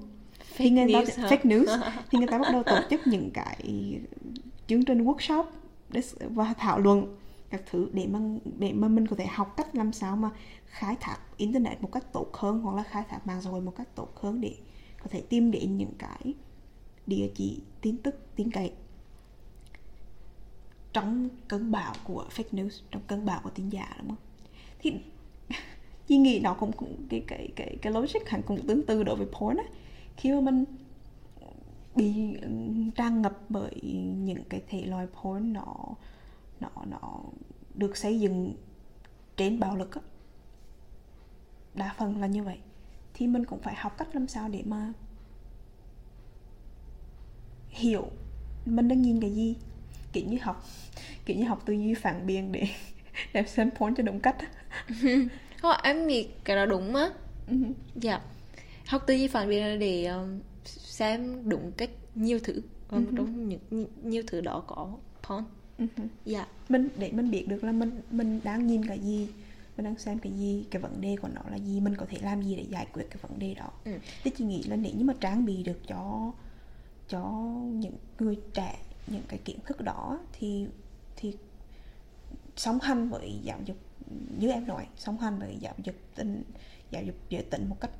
Thì 0.56 0.70
người 0.70 0.92
ta 0.92 1.00
fake 1.00 1.42
news. 1.42 1.90
Thì 2.10 2.18
người 2.18 2.28
ta 2.28 2.38
bắt 2.38 2.48
đầu 2.52 2.62
tổ 2.62 2.78
chức 2.90 3.00
những 3.06 3.30
cái 3.30 3.64
chương 4.66 4.84
trình 4.84 5.04
workshop 5.04 5.44
và 6.20 6.54
thảo 6.54 6.78
luận 6.78 7.16
các 7.50 7.62
thứ 7.70 7.88
để 7.92 8.06
mà 8.06 8.18
để 8.58 8.72
mà 8.72 8.88
mình 8.88 9.06
có 9.06 9.16
thể 9.16 9.26
học 9.26 9.54
cách 9.56 9.74
làm 9.74 9.92
sao 9.92 10.16
mà 10.16 10.30
khai 10.66 10.96
thác 11.00 11.18
internet 11.36 11.82
một 11.82 11.92
cách 11.92 12.12
tốt 12.12 12.30
hơn 12.34 12.60
hoặc 12.60 12.76
là 12.76 12.82
khai 12.82 13.04
thác 13.08 13.26
mạng 13.26 13.42
xã 13.42 13.50
hội 13.50 13.60
một 13.60 13.72
cách 13.76 13.88
tốt 13.94 14.16
hơn 14.16 14.40
để 14.40 14.56
có 15.02 15.06
thể 15.10 15.20
tìm 15.20 15.50
đến 15.50 15.76
những 15.76 15.92
cái 15.98 16.34
địa 17.06 17.30
chỉ 17.34 17.60
tin 17.80 17.96
tức 17.96 18.14
tin 18.36 18.50
cậy 18.50 18.72
trong 20.92 21.28
cơn 21.48 21.70
bão 21.70 21.94
của 22.04 22.26
fake 22.36 22.50
news 22.52 22.80
trong 22.90 23.02
cơn 23.06 23.24
bão 23.24 23.40
của 23.44 23.50
tin 23.50 23.68
giả 23.68 23.96
đúng 23.98 24.08
không? 24.08 24.18
Thì 24.78 24.92
chị 26.08 26.16
nghĩ 26.16 26.40
nó 26.40 26.54
cũng, 26.54 26.72
cũng 26.72 27.06
cái 27.08 27.24
cái 27.26 27.48
cái 27.56 27.76
cái 27.82 27.92
logic 27.92 28.28
hẳn 28.28 28.42
cũng 28.42 28.66
tương 28.66 28.86
tự 28.86 29.02
đối 29.02 29.16
với 29.16 29.26
porn 29.26 29.56
á. 29.56 29.64
Khi 30.16 30.32
mà 30.32 30.40
mình 30.40 30.64
bị 31.96 32.34
ừ, 32.42 32.48
tràn 32.94 33.22
ngập 33.22 33.38
bởi 33.48 33.80
những 34.16 34.44
cái 34.48 34.62
thể 34.68 34.86
loại 34.86 35.06
porn 35.06 35.52
nó 35.52 35.74
nó 36.60 36.68
nó 36.86 37.20
được 37.74 37.96
xây 37.96 38.20
dựng 38.20 38.54
trên 39.36 39.60
bạo 39.60 39.76
lực 39.76 39.94
á. 39.94 40.00
Đa 41.74 41.94
phần 41.98 42.20
là 42.20 42.26
như 42.26 42.42
vậy. 42.42 42.58
Thì 43.14 43.26
mình 43.26 43.44
cũng 43.44 43.58
phải 43.62 43.74
học 43.74 43.98
cách 43.98 44.08
làm 44.12 44.28
sao 44.28 44.48
để 44.48 44.62
mà 44.66 44.92
hiểu 47.68 48.04
mình 48.64 48.88
đang 48.88 49.02
nhìn 49.02 49.20
cái 49.20 49.30
gì. 49.30 49.56
Kiểu 50.12 50.24
như 50.28 50.38
học 50.42 50.64
kiểu 51.24 51.36
như 51.36 51.44
học 51.44 51.62
tư 51.66 51.72
duy 51.72 51.94
phản 51.94 52.26
biện 52.26 52.52
để 52.52 52.68
để 53.32 53.42
xem 53.42 53.70
porn 53.70 53.94
cho 53.94 54.02
đúng 54.02 54.20
cách 54.20 54.36
Không, 55.62 55.76
em 55.82 56.06
nghĩ 56.06 56.28
cái 56.44 56.56
đó 56.56 56.66
đúng 56.66 56.94
á. 56.94 57.10
Ừ. 57.48 57.56
Dạ. 57.94 58.20
Học 58.86 59.02
tư 59.06 59.14
duy 59.14 59.28
phản 59.28 59.48
biện 59.48 59.66
là 59.66 59.76
để 59.76 60.10
xem 60.64 61.48
đúng 61.48 61.72
cách 61.72 61.90
nhiều 62.14 62.38
thứ 62.44 62.62
Và 62.88 63.00
trong 63.16 63.48
những 63.48 63.86
nhiều 64.02 64.22
thứ 64.26 64.40
đó 64.40 64.62
có 64.66 64.96
porn. 65.28 65.44
Dạ. 66.24 66.46
Mình 66.68 66.88
để 66.96 67.12
mình 67.12 67.30
biết 67.30 67.48
được 67.48 67.64
là 67.64 67.72
mình 67.72 68.00
mình 68.10 68.40
đang 68.44 68.66
nhìn 68.66 68.86
cái 68.86 68.98
gì 68.98 69.28
mình 69.76 69.84
đang 69.84 69.98
xem 69.98 70.18
cái 70.18 70.32
gì 70.32 70.64
cái 70.70 70.82
vấn 70.82 71.00
đề 71.00 71.16
của 71.22 71.28
nó 71.34 71.40
là 71.50 71.56
gì 71.56 71.80
mình 71.80 71.96
có 71.96 72.06
thể 72.08 72.18
làm 72.22 72.42
gì 72.42 72.56
để 72.56 72.64
giải 72.68 72.86
quyết 72.92 73.04
cái 73.10 73.18
vấn 73.22 73.38
đề 73.38 73.54
đó. 73.54 73.70
Ừ. 73.84 73.92
thì 74.24 74.30
chị 74.38 74.44
nghĩ 74.44 74.62
là 74.62 74.76
nếu 74.76 74.92
như 74.96 75.04
mà 75.04 75.14
trang 75.20 75.44
bị 75.44 75.62
được 75.62 75.80
cho 75.88 76.32
cho 77.08 77.20
những 77.72 77.94
người 78.18 78.38
trẻ 78.54 78.78
những 79.06 79.22
cái 79.28 79.38
kiến 79.44 79.58
thức 79.66 79.80
đó 79.80 80.18
thì 80.32 80.66
thì 81.16 81.32
song 82.56 82.78
hành 82.82 83.08
với 83.08 83.38
giáo 83.42 83.58
dục 83.64 83.76
như 84.38 84.50
em 84.50 84.66
nói 84.66 84.86
song 84.96 85.18
hành 85.18 85.38
với 85.38 85.56
giáo 85.60 85.74
dục 85.84 85.94
tình 86.14 86.42
giáo 86.90 87.02
dục 87.02 87.16
giới 87.28 87.42
tính 87.42 87.68
một 87.68 87.76
cách 87.80 87.90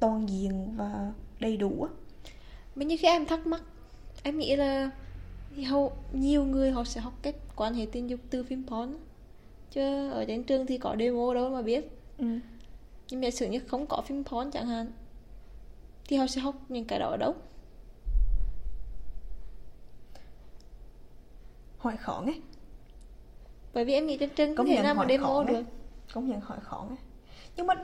toàn 0.00 0.28
diện 0.28 0.76
và 0.76 1.12
đầy 1.40 1.56
đủ. 1.56 1.86
Mà 2.74 2.84
như 2.84 2.96
khi 3.00 3.08
em 3.08 3.26
thắc 3.26 3.46
mắc 3.46 3.62
Em 4.22 4.38
nghĩ 4.38 4.56
là 4.56 4.90
hầu, 5.66 5.92
nhiều 6.12 6.44
người 6.44 6.70
họ 6.70 6.84
sẽ 6.84 7.00
học 7.00 7.12
cách 7.22 7.34
quan 7.56 7.74
hệ 7.74 7.86
tình 7.92 8.10
dục 8.10 8.20
từ 8.30 8.44
phim 8.44 8.66
porn. 8.66 8.96
Chứ 9.70 10.10
ở 10.10 10.24
trên 10.24 10.44
trường 10.44 10.66
thì 10.66 10.78
có 10.78 10.96
demo 10.98 11.34
đâu 11.34 11.50
mà 11.50 11.62
biết 11.62 11.90
ừ. 12.18 12.26
Nhưng 13.10 13.20
mà 13.20 13.30
sử 13.30 13.46
như 13.46 13.60
không 13.60 13.86
có 13.86 14.02
phim 14.06 14.24
porn 14.24 14.50
chẳng 14.50 14.66
hạn 14.66 14.92
Thì 16.04 16.16
họ 16.16 16.26
sẽ 16.26 16.40
học 16.40 16.54
những 16.68 16.84
cái 16.84 16.98
đó 16.98 17.06
ở 17.06 17.16
đâu 17.16 17.34
hỏi 21.78 21.96
khó 21.96 22.22
nghe 22.26 22.32
Bởi 23.74 23.84
vì 23.84 23.92
em 23.92 24.06
nghĩ 24.06 24.16
trên 24.36 24.54
Công 24.54 24.56
không 24.56 24.66
thể 24.66 24.82
mà 24.82 24.92
hỏi 24.92 25.06
demo 25.08 25.44
được. 25.44 25.52
đấy. 25.52 25.64
công 26.12 26.28
nhận 26.28 26.40
hỏi 26.40 26.58
khó 26.62 26.86
nhưng 27.56 27.66
mà 27.66 27.74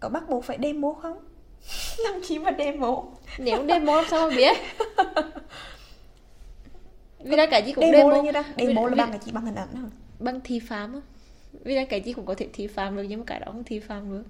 có 0.00 0.08
bắt 0.08 0.28
buộc 0.28 0.44
phải 0.44 0.58
demo 0.62 0.92
không? 1.02 1.18
Làm 1.98 2.14
chi 2.28 2.38
mà 2.38 2.50
demo? 2.58 3.04
Nếu 3.38 3.66
demo 3.68 3.96
làm 3.96 4.04
sao 4.10 4.30
mà 4.30 4.36
biết? 4.36 4.56
Vì 7.24 7.36
là 7.36 7.46
cái 7.50 7.62
gì 7.66 7.72
cũng 7.72 7.84
demo, 7.84 7.98
demo. 7.98 8.10
là 8.16 8.22
như 8.22 8.30
đó. 8.32 8.42
Demo 8.58 8.82
Vì- 8.84 8.90
là 8.90 8.96
bằng 9.04 9.10
cái 9.10 9.20
chỉ 9.24 9.32
bằng 9.32 9.44
hình 9.44 9.54
ảnh 9.54 9.68
thôi 9.72 9.84
Bằng 10.18 10.40
thi 10.44 10.60
phạm 10.60 10.92
á. 10.94 11.00
Vì 11.64 11.74
là 11.74 11.84
cái 11.84 12.00
gì 12.00 12.12
cũng 12.12 12.26
có 12.26 12.34
thể 12.34 12.48
thi 12.52 12.66
phạm 12.66 12.96
được 12.96 13.02
Nhưng 13.02 13.18
mà 13.20 13.24
cái 13.26 13.40
đó 13.40 13.46
không 13.52 13.64
thi 13.64 13.80
phạm 13.80 14.10
được. 14.10 14.24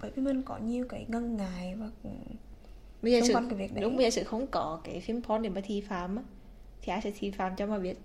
Bởi 0.00 0.10
vì 0.16 0.22
mình 0.22 0.42
có 0.42 0.58
nhiều 0.58 0.86
cái 0.88 1.04
ngần 1.08 1.36
ngại 1.36 1.74
và 1.78 1.86
Bây 3.02 3.12
giờ 3.12 3.20
sự, 3.26 3.32
cái 3.34 3.58
việc 3.58 3.74
đấy. 3.74 3.82
đúng 3.82 3.96
bây 3.96 4.04
giờ 4.06 4.10
sự 4.10 4.24
không 4.24 4.46
có 4.46 4.80
cái 4.84 5.00
phim 5.00 5.22
porn 5.22 5.42
để 5.42 5.48
mà 5.48 5.60
thi 5.64 5.80
phạm 5.88 6.16
á 6.16 6.22
Thì 6.82 6.92
ai 6.92 7.00
sẽ 7.02 7.10
thi 7.18 7.30
phạm 7.30 7.56
cho 7.56 7.66
mà 7.66 7.78
biết 7.78 7.96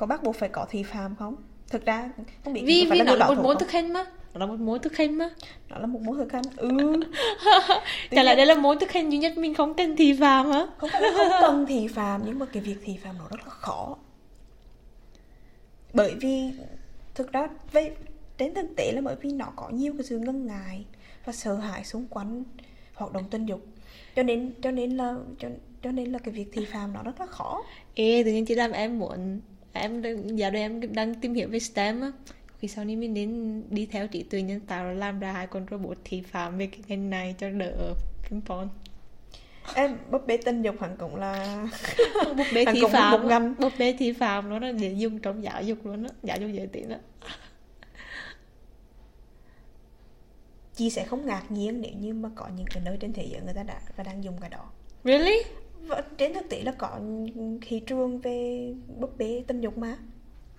có 0.00 0.06
bắt 0.06 0.22
buộc 0.22 0.36
phải 0.36 0.48
có 0.48 0.66
thi 0.70 0.82
phạm 0.82 1.16
không? 1.16 1.36
Thực 1.68 1.86
ra 1.86 2.10
không 2.44 2.52
biết 2.52 2.62
Vì 2.66 2.86
vì 2.90 3.00
nó 3.02 3.14
là 3.14 3.28
một 3.28 3.34
môn 3.34 3.46
không? 3.46 3.58
thực 3.58 3.70
hành 3.70 3.92
mà. 3.92 4.04
Nó 4.34 4.40
là 4.40 4.46
một 4.46 4.60
môn 4.60 4.80
thực 4.80 4.96
hành 4.96 5.18
mà. 5.18 5.30
Nó 5.68 5.78
là 5.78 5.86
một 5.86 6.00
môn 6.00 6.16
thực 6.16 6.32
hành 6.32 6.42
ừ. 6.56 6.68
Chả 8.10 8.22
lẽ 8.22 8.36
đây 8.36 8.46
là 8.46 8.54
môn 8.54 8.78
thực 8.78 8.92
hành 8.92 9.10
duy 9.10 9.18
nhất 9.18 9.38
mình 9.38 9.54
không 9.54 9.74
cần 9.74 9.96
thi 9.96 10.16
phạm 10.20 10.50
hả 10.50 10.66
không 10.76 10.90
phải 10.92 11.02
là 11.02 11.10
không 11.16 11.28
cần 11.40 11.66
thi 11.66 11.88
phạm 11.88 12.22
nhưng 12.24 12.38
mà 12.38 12.46
cái 12.46 12.62
việc 12.62 12.76
thi 12.84 12.96
phạm 13.02 13.18
nó 13.18 13.24
rất 13.30 13.40
là 13.44 13.50
khó. 13.50 13.96
Bởi 15.92 16.14
vì 16.20 16.50
thực 17.14 17.32
ra 17.32 17.48
với 17.72 17.90
đến 18.38 18.54
thực 18.54 18.76
tế 18.76 18.92
là 18.92 19.00
bởi 19.00 19.16
vì 19.20 19.32
nó 19.32 19.46
có 19.56 19.68
nhiều 19.68 19.92
cái 19.92 20.02
sự 20.02 20.18
ngần 20.18 20.46
ngại 20.46 20.84
và 21.24 21.32
sợ 21.32 21.54
hãi 21.54 21.84
xung 21.84 22.06
quanh 22.10 22.44
hoạt 22.94 23.12
động 23.12 23.24
tình 23.30 23.46
dục. 23.46 23.60
Cho 24.16 24.22
nên 24.22 24.52
cho 24.62 24.70
nên 24.70 24.96
là 24.96 25.14
cho, 25.38 25.48
cho 25.82 25.90
nên 25.90 26.12
là 26.12 26.18
cái 26.18 26.34
việc 26.34 26.48
thi 26.52 26.64
phạm 26.64 26.92
nó 26.92 27.02
rất 27.02 27.20
là 27.20 27.26
khó. 27.26 27.62
Ê 27.94 28.22
tự 28.24 28.32
nhiên 28.32 28.44
chị 28.44 28.54
làm 28.54 28.72
em 28.72 28.98
muốn 28.98 29.40
Em 29.72 30.02
đang- 30.02 30.38
dạo 30.38 30.50
đây 30.50 30.62
em 30.62 30.94
đang 30.94 31.14
tìm 31.14 31.34
hiểu 31.34 31.48
về 31.48 31.58
STEM 31.58 32.00
á. 32.00 32.12
Khi 32.58 32.68
sau 32.68 32.84
này 32.84 32.96
mình 32.96 33.14
nên 33.14 33.62
đi 33.70 33.86
theo 33.86 34.06
trí 34.08 34.22
tuệ 34.22 34.42
nhân 34.42 34.60
tạo 34.60 34.84
rồi 34.84 34.94
làm 34.94 35.20
ra 35.20 35.32
hai 35.32 35.46
con 35.46 35.66
robot 35.70 35.98
thi 36.04 36.22
phạm 36.22 36.58
về 36.58 36.66
cái 36.66 36.80
ngành 36.88 37.10
này 37.10 37.34
cho 37.38 37.50
đỡ 37.50 37.94
phim 38.22 38.40
porn 38.46 38.68
em 39.74 39.96
búp 40.10 40.26
bê 40.26 40.36
tình 40.36 40.62
dục 40.62 40.74
hẳn 40.80 40.96
cũng 40.98 41.16
là 41.16 41.66
búp 42.36 42.46
bê 42.54 42.64
cũng 42.64 42.90
phạm 42.90 43.10
một 43.12 43.28
ngành. 43.28 43.54
búp 43.58 43.72
bê 43.78 43.94
thi 43.98 44.12
phạm 44.12 44.48
nó 44.48 44.58
là 44.58 44.72
để 44.72 44.92
dùng 44.92 45.18
trong 45.18 45.42
giáo 45.44 45.62
dục 45.62 45.86
luôn 45.86 46.02
á 46.02 46.08
giáo 46.22 46.36
dục 46.40 46.50
giới 46.52 46.66
tính 46.66 46.88
á. 46.90 46.98
Chị 50.74 50.90
sẽ 50.90 51.04
không 51.04 51.26
ngạc 51.26 51.50
nhiên 51.50 51.80
nếu 51.80 51.92
như 52.00 52.14
mà 52.14 52.28
có 52.34 52.48
những 52.56 52.66
cái 52.66 52.82
nơi 52.84 52.96
trên 53.00 53.12
thế 53.12 53.26
giới 53.30 53.40
người 53.44 53.54
ta 53.54 53.62
đã 53.62 53.80
và 53.96 54.04
đang 54.04 54.24
dùng 54.24 54.38
cái 54.40 54.50
đó. 54.50 54.70
Really 55.04 55.36
trên 56.18 56.34
thực 56.34 56.48
tế 56.48 56.62
là 56.62 56.72
có 56.72 57.00
thị 57.62 57.80
trường 57.80 58.18
về 58.18 58.72
búp 58.98 59.18
bê 59.18 59.44
tình 59.46 59.60
dục 59.60 59.78
mà. 59.78 59.96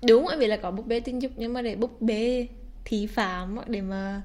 Đúng 0.08 0.26
bởi 0.28 0.38
vì 0.38 0.48
là 0.48 0.58
có 0.58 0.72
búp 0.72 0.88
bê 0.88 1.00
tình 1.00 1.22
dục 1.22 1.32
nhưng 1.36 1.54
mà 1.54 1.62
để 1.62 1.76
búp 1.76 2.02
bê 2.02 2.48
thi 2.86 3.08
phạm 3.08 3.58
để 3.68 3.82
mà 3.82 4.22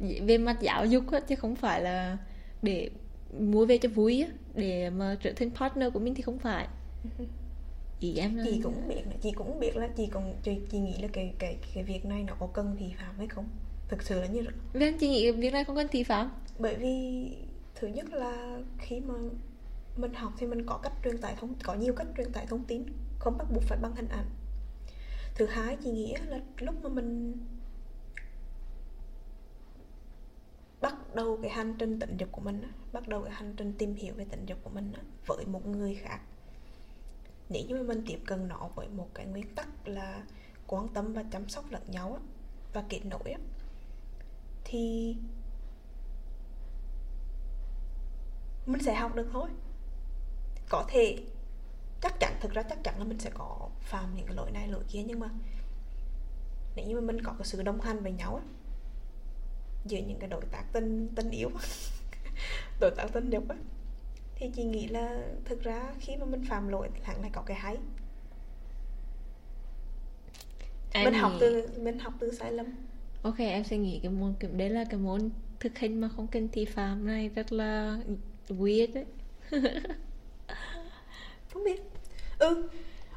về 0.00 0.38
mặt 0.38 0.56
giáo 0.60 0.86
dục 0.86 1.10
á, 1.10 1.20
chứ 1.20 1.36
không 1.36 1.56
phải 1.56 1.82
là 1.82 2.18
để 2.62 2.90
mua 3.38 3.66
về 3.66 3.78
cho 3.78 3.88
vui 3.88 4.22
á, 4.22 4.28
để 4.54 4.90
mà 4.90 5.16
trở 5.20 5.32
thành 5.36 5.50
partner 5.50 5.92
của 5.92 6.00
mình 6.00 6.14
thì 6.14 6.22
không 6.22 6.38
phải. 6.38 6.66
Ý 8.00 8.16
em 8.16 8.38
chị 8.44 8.60
cũng 8.62 8.88
biết 8.88 9.02
là 9.06 9.12
chị 9.22 9.32
cũng 9.32 9.60
biết 9.60 9.76
là 9.76 9.88
chị 9.96 10.06
cũng 10.12 10.34
chị, 10.42 10.56
chị 10.70 10.78
nghĩ 10.78 10.94
là 11.02 11.08
cái 11.12 11.32
cái 11.38 11.56
cái 11.74 11.84
việc 11.84 12.04
này 12.04 12.24
nó 12.26 12.34
có 12.40 12.46
cần 12.46 12.76
thì 12.78 12.86
phạm 12.98 13.14
hay 13.18 13.26
không? 13.26 13.48
Thực 13.88 14.02
sự 14.02 14.20
là 14.20 14.26
như 14.26 14.42
vậy. 14.42 14.54
Vâng, 14.72 14.98
chị 14.98 15.08
nghĩ 15.08 15.30
việc 15.30 15.52
này 15.52 15.64
không 15.64 15.76
cần 15.76 15.88
thi 15.90 16.02
phạm. 16.02 16.30
Bởi 16.58 16.74
vì 16.74 17.26
thứ 17.74 17.88
nhất 17.88 18.12
là 18.12 18.58
khi 18.78 19.00
mà 19.00 19.14
mình 19.96 20.14
học 20.14 20.32
thì 20.38 20.46
mình 20.46 20.66
có 20.66 20.78
cách 20.82 20.92
truyền 21.04 21.18
tải 21.18 21.34
thông 21.36 21.54
có 21.64 21.74
nhiều 21.74 21.94
cách 21.96 22.06
truyền 22.16 22.32
tải 22.32 22.46
thông 22.46 22.64
tin 22.64 22.86
không 23.18 23.38
bắt 23.38 23.46
buộc 23.50 23.62
phải 23.62 23.78
bằng 23.82 23.96
hình 23.96 24.08
ảnh. 24.08 24.30
Thứ 25.34 25.46
hai 25.46 25.76
chị 25.84 25.90
nghĩa 25.90 26.18
là 26.26 26.40
lúc 26.58 26.74
mà 26.82 26.88
mình 26.88 27.36
bắt 30.80 31.14
đầu 31.14 31.38
cái 31.42 31.50
hành 31.50 31.74
trình 31.78 32.00
tình 32.00 32.16
dục 32.16 32.28
của 32.32 32.40
mình 32.40 32.62
á, 32.62 32.68
bắt 32.92 33.08
đầu 33.08 33.22
cái 33.22 33.32
hành 33.32 33.54
trình 33.56 33.72
tìm 33.78 33.94
hiểu 33.94 34.14
về 34.14 34.26
tình 34.30 34.46
dục 34.46 34.58
của 34.62 34.70
mình 34.70 34.92
á, 34.92 35.02
với 35.26 35.46
một 35.46 35.66
người 35.66 35.94
khác 35.94 36.20
nếu 37.48 37.62
như 37.68 37.74
mà 37.74 37.82
mình 37.82 38.04
tiếp 38.06 38.18
cận 38.26 38.48
nó 38.48 38.68
với 38.74 38.88
một 38.88 39.08
cái 39.14 39.26
nguyên 39.26 39.54
tắc 39.54 39.88
là 39.88 40.24
quan 40.66 40.88
tâm 40.88 41.12
và 41.12 41.24
chăm 41.30 41.48
sóc 41.48 41.64
lẫn 41.70 41.82
nhau 41.88 42.12
á, 42.12 42.20
và 42.72 42.84
kết 42.88 43.00
nối 43.04 43.32
á, 43.32 43.40
thì 44.64 45.16
mình 48.66 48.82
sẽ 48.82 48.94
học 48.94 49.14
được 49.14 49.28
thôi 49.32 49.48
có 50.68 50.84
thể 50.88 51.18
chắc 52.00 52.20
chắn 52.20 52.32
thực 52.40 52.52
ra 52.52 52.62
chắc 52.62 52.78
chắn 52.84 52.98
là 52.98 53.04
mình 53.04 53.18
sẽ 53.18 53.30
có 53.34 53.68
phạm 53.80 54.14
những 54.16 54.26
cái 54.26 54.36
lỗi 54.36 54.50
này 54.50 54.68
lỗi 54.68 54.84
kia 54.88 55.02
nhưng 55.06 55.20
mà 55.20 55.28
nếu 56.76 56.86
như 56.86 56.94
mà 56.94 57.00
mình 57.00 57.22
có 57.22 57.32
cái 57.38 57.46
sự 57.46 57.62
đồng 57.62 57.80
hành 57.80 58.02
với 58.02 58.12
nhau 58.12 58.36
á 58.36 58.42
giữa 59.86 59.98
những 59.98 60.18
cái 60.18 60.28
đối 60.28 60.44
tác 60.44 60.62
tình 60.72 61.08
tình 61.16 61.30
yêu 61.30 61.50
đối 62.80 62.90
tác 62.90 63.06
tình 63.12 63.30
dục 63.30 63.48
á 63.48 63.56
thì 64.36 64.50
chị 64.56 64.64
nghĩ 64.64 64.86
là 64.88 65.18
thực 65.44 65.62
ra 65.62 65.94
khi 66.00 66.16
mà 66.16 66.24
mình 66.26 66.44
phạm 66.48 66.68
lỗi 66.68 66.88
hẳn 67.02 67.22
là 67.22 67.28
có 67.32 67.42
cái 67.46 67.56
hay. 67.56 67.76
Em 70.92 71.04
mình 71.04 71.14
học 71.14 71.32
nghĩ- 71.32 71.38
từ 71.40 71.68
mình 71.78 71.98
học 71.98 72.12
từ 72.18 72.32
sai 72.34 72.52
lầm. 72.52 72.66
Ok 73.22 73.38
em 73.38 73.64
sẽ 73.64 73.78
nghĩ 73.78 74.00
cái 74.02 74.12
môn 74.12 74.34
kiểu 74.40 74.50
đấy 74.52 74.70
là 74.70 74.84
cái 74.90 75.00
môn 75.00 75.30
thực 75.60 75.78
hành 75.78 76.00
mà 76.00 76.08
không 76.08 76.26
cần 76.26 76.48
thi 76.52 76.64
phạm 76.64 77.06
này 77.06 77.28
rất 77.28 77.52
là 77.52 77.98
weird 78.48 78.92
đấy 78.94 79.04
không 81.54 81.64
biết. 81.64 81.82
Ừ 82.38 82.68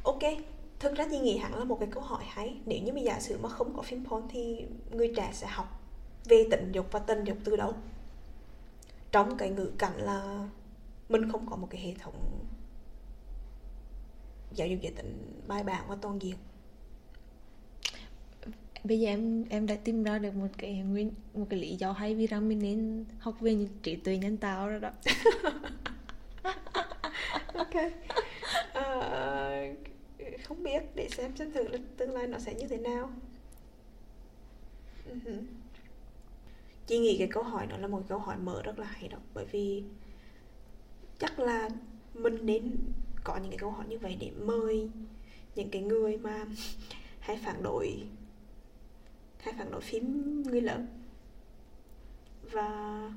ok. 0.03 0.19
Thực 0.79 0.95
ra 0.95 1.07
chị 1.11 1.19
nghĩ 1.19 1.37
hẳn 1.37 1.55
là 1.55 1.63
một 1.63 1.77
cái 1.79 1.89
câu 1.91 2.03
hỏi 2.03 2.23
hay. 2.27 2.57
Nếu 2.65 2.79
như 2.79 2.93
mà 2.93 2.99
giả 2.99 3.19
sử 3.19 3.37
mà 3.37 3.49
không 3.49 3.73
có 3.75 3.81
phim 3.81 4.05
porn 4.05 4.27
thì 4.29 4.65
người 4.91 5.13
trẻ 5.15 5.29
sẽ 5.33 5.47
học 5.47 5.81
về 6.25 6.47
tình 6.51 6.71
dục 6.71 6.85
và 6.91 6.99
tình 6.99 7.23
dục 7.23 7.37
từ 7.43 7.55
đâu? 7.55 7.73
Trong 9.11 9.37
cái 9.37 9.49
ngữ 9.49 9.71
cảnh 9.77 9.97
là 9.97 10.47
mình 11.09 11.31
không 11.31 11.49
có 11.49 11.55
một 11.55 11.67
cái 11.69 11.81
hệ 11.81 11.93
thống 11.99 12.13
giáo 14.53 14.67
dục 14.67 14.79
giới 14.81 14.91
tính 14.91 15.41
bài 15.47 15.63
bản 15.63 15.85
và 15.87 15.95
toàn 16.01 16.21
diện. 16.21 16.35
Bây 18.83 18.99
giờ 18.99 19.09
em 19.09 19.45
em 19.49 19.67
đã 19.67 19.75
tìm 19.83 20.03
ra 20.03 20.17
được 20.17 20.35
một 20.35 20.47
cái 20.57 20.73
nguyên 20.73 21.11
một 21.33 21.45
cái 21.49 21.59
lý 21.59 21.75
do 21.75 21.91
hay 21.91 22.15
vì 22.15 22.27
rằng 22.27 22.49
mình 22.49 22.59
nên 22.59 23.05
học 23.19 23.35
về 23.39 23.55
những 23.55 23.69
trí 23.83 23.95
tuệ 23.95 24.17
nhân 24.17 24.37
tạo 24.37 24.67
rồi 24.67 24.79
đó 24.79 24.91
ok. 27.57 27.75
Uh, 28.77 29.77
không 30.43 30.63
biết 30.63 30.83
để 30.95 31.09
xem 31.09 31.35
xem 31.35 31.51
thử 31.51 31.67
là 31.67 31.77
tương 31.97 32.13
lai 32.13 32.27
nó 32.27 32.39
sẽ 32.39 32.53
như 32.53 32.67
thế 32.67 32.77
nào. 32.77 33.11
Ừ 35.05 35.31
Chị 36.87 36.99
nghĩ 36.99 37.15
cái 37.17 37.27
câu 37.31 37.43
hỏi 37.43 37.67
đó 37.67 37.77
là 37.77 37.87
một 37.87 38.01
câu 38.07 38.19
hỏi 38.19 38.37
mở 38.37 38.61
rất 38.61 38.79
là 38.79 38.85
hay 38.85 39.07
đó 39.07 39.17
bởi 39.33 39.45
vì 39.45 39.83
chắc 41.19 41.39
là 41.39 41.69
mình 42.13 42.45
nên 42.45 42.77
có 43.23 43.37
những 43.37 43.51
cái 43.51 43.57
câu 43.57 43.71
hỏi 43.71 43.85
như 43.89 43.97
vậy 43.97 44.17
để 44.19 44.31
mời 44.31 44.89
những 45.55 45.69
cái 45.69 45.81
người 45.81 46.17
mà 46.17 46.45
hay 47.19 47.37
phản 47.45 47.63
đối 47.63 48.03
hay 49.39 49.53
phản 49.57 49.71
đối 49.71 49.81
phím 49.81 50.41
người 50.43 50.61
lớn. 50.61 50.87
Và 52.51 53.11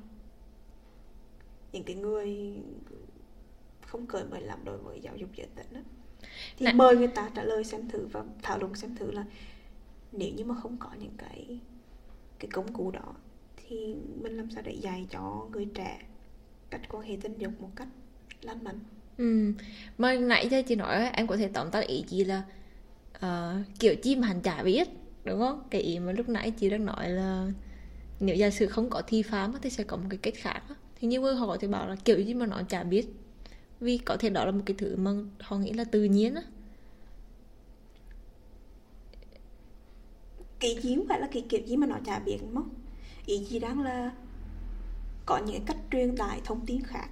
những 1.71 1.83
cái 1.83 1.95
người 1.95 2.55
không 3.91 4.07
cởi 4.07 4.23
mở 4.25 4.39
lắm 4.39 4.59
đối 4.65 4.77
với 4.77 4.99
giáo 5.01 5.15
dục 5.17 5.29
giới 5.35 5.47
tính 5.55 5.67
đó. 5.71 5.81
thì 6.57 6.67
Nè. 6.67 6.73
mời 6.73 6.97
người 6.97 7.07
ta 7.07 7.31
trả 7.35 7.43
lời 7.43 7.63
xem 7.63 7.89
thử 7.89 8.07
và 8.07 8.23
thảo 8.43 8.59
luận 8.59 8.75
xem 8.75 8.95
thử 8.95 9.11
là 9.11 9.25
nếu 10.11 10.31
như 10.37 10.45
mà 10.45 10.55
không 10.55 10.77
có 10.79 10.89
những 10.99 11.13
cái 11.17 11.59
cái 12.39 12.49
công 12.53 12.73
cụ 12.73 12.91
đó 12.91 13.15
thì 13.57 13.95
mình 14.23 14.37
làm 14.37 14.51
sao 14.51 14.63
để 14.65 14.73
dạy 14.73 15.07
cho 15.11 15.47
người 15.53 15.67
trẻ 15.75 16.01
cách 16.71 16.81
quan 16.89 17.03
hệ 17.03 17.17
tình 17.23 17.37
dục 17.37 17.53
một 17.61 17.71
cách 17.75 17.87
lành 18.41 18.63
mạnh 18.63 18.79
Ừ. 19.17 19.53
Mà 19.97 20.13
nãy 20.13 20.47
giờ 20.51 20.61
chị 20.67 20.75
nói 20.75 21.09
em 21.13 21.27
có 21.27 21.37
thể 21.37 21.47
tóm 21.53 21.71
tắt 21.71 21.79
ý 21.87 22.03
chị 22.07 22.23
là 22.23 22.43
ờ, 23.13 23.55
kiểu 23.79 23.95
chi 24.03 24.15
mà 24.15 24.27
hắn 24.27 24.41
chả 24.41 24.63
biết 24.63 24.87
đúng 25.25 25.39
không? 25.39 25.63
Cái 25.71 25.81
ý 25.81 25.99
mà 25.99 26.11
lúc 26.11 26.29
nãy 26.29 26.51
chị 26.51 26.69
đang 26.69 26.85
nói 26.85 27.09
là 27.09 27.47
nếu 28.19 28.35
giả 28.35 28.49
sử 28.49 28.67
không 28.67 28.89
có 28.89 29.01
thi 29.07 29.23
pháp 29.23 29.51
á, 29.53 29.59
thì 29.61 29.69
sẽ 29.69 29.83
có 29.83 29.97
một 29.97 30.03
cái 30.09 30.19
cách 30.23 30.33
khác. 30.37 30.61
Thì 31.01 31.07
như 31.07 31.33
họ 31.33 31.57
thì 31.57 31.67
bảo 31.67 31.89
là 31.89 31.95
kiểu 32.05 32.19
gì 32.19 32.33
mà 32.33 32.45
nó 32.45 32.61
chả 32.69 32.83
biết 32.83 33.07
vì 33.81 33.97
có 33.97 34.17
thể 34.17 34.29
đó 34.29 34.45
là 34.45 34.51
một 34.51 34.61
cái 34.65 34.75
thứ 34.77 34.95
mà 34.95 35.11
họ 35.39 35.57
nghĩ 35.57 35.73
là 35.73 35.83
tự 35.83 36.03
nhiên 36.03 36.35
á. 36.35 36.41
Cái 40.59 40.75
gì 40.81 40.95
không 40.95 41.05
phải 41.09 41.19
là 41.19 41.27
cái 41.31 41.45
kiểu 41.49 41.61
gì 41.65 41.77
mà 41.77 41.87
nó 41.87 41.97
chả 42.05 42.19
biết 42.19 42.37
đúng 42.41 42.55
không 42.55 42.69
ý 43.25 43.37
gì 43.37 43.59
đang 43.59 43.81
là 43.81 44.11
có 45.25 45.37
những 45.37 45.65
cách 45.65 45.77
truyền 45.91 46.17
tải 46.17 46.41
thông 46.43 46.65
tin 46.65 46.81
khác. 46.83 47.09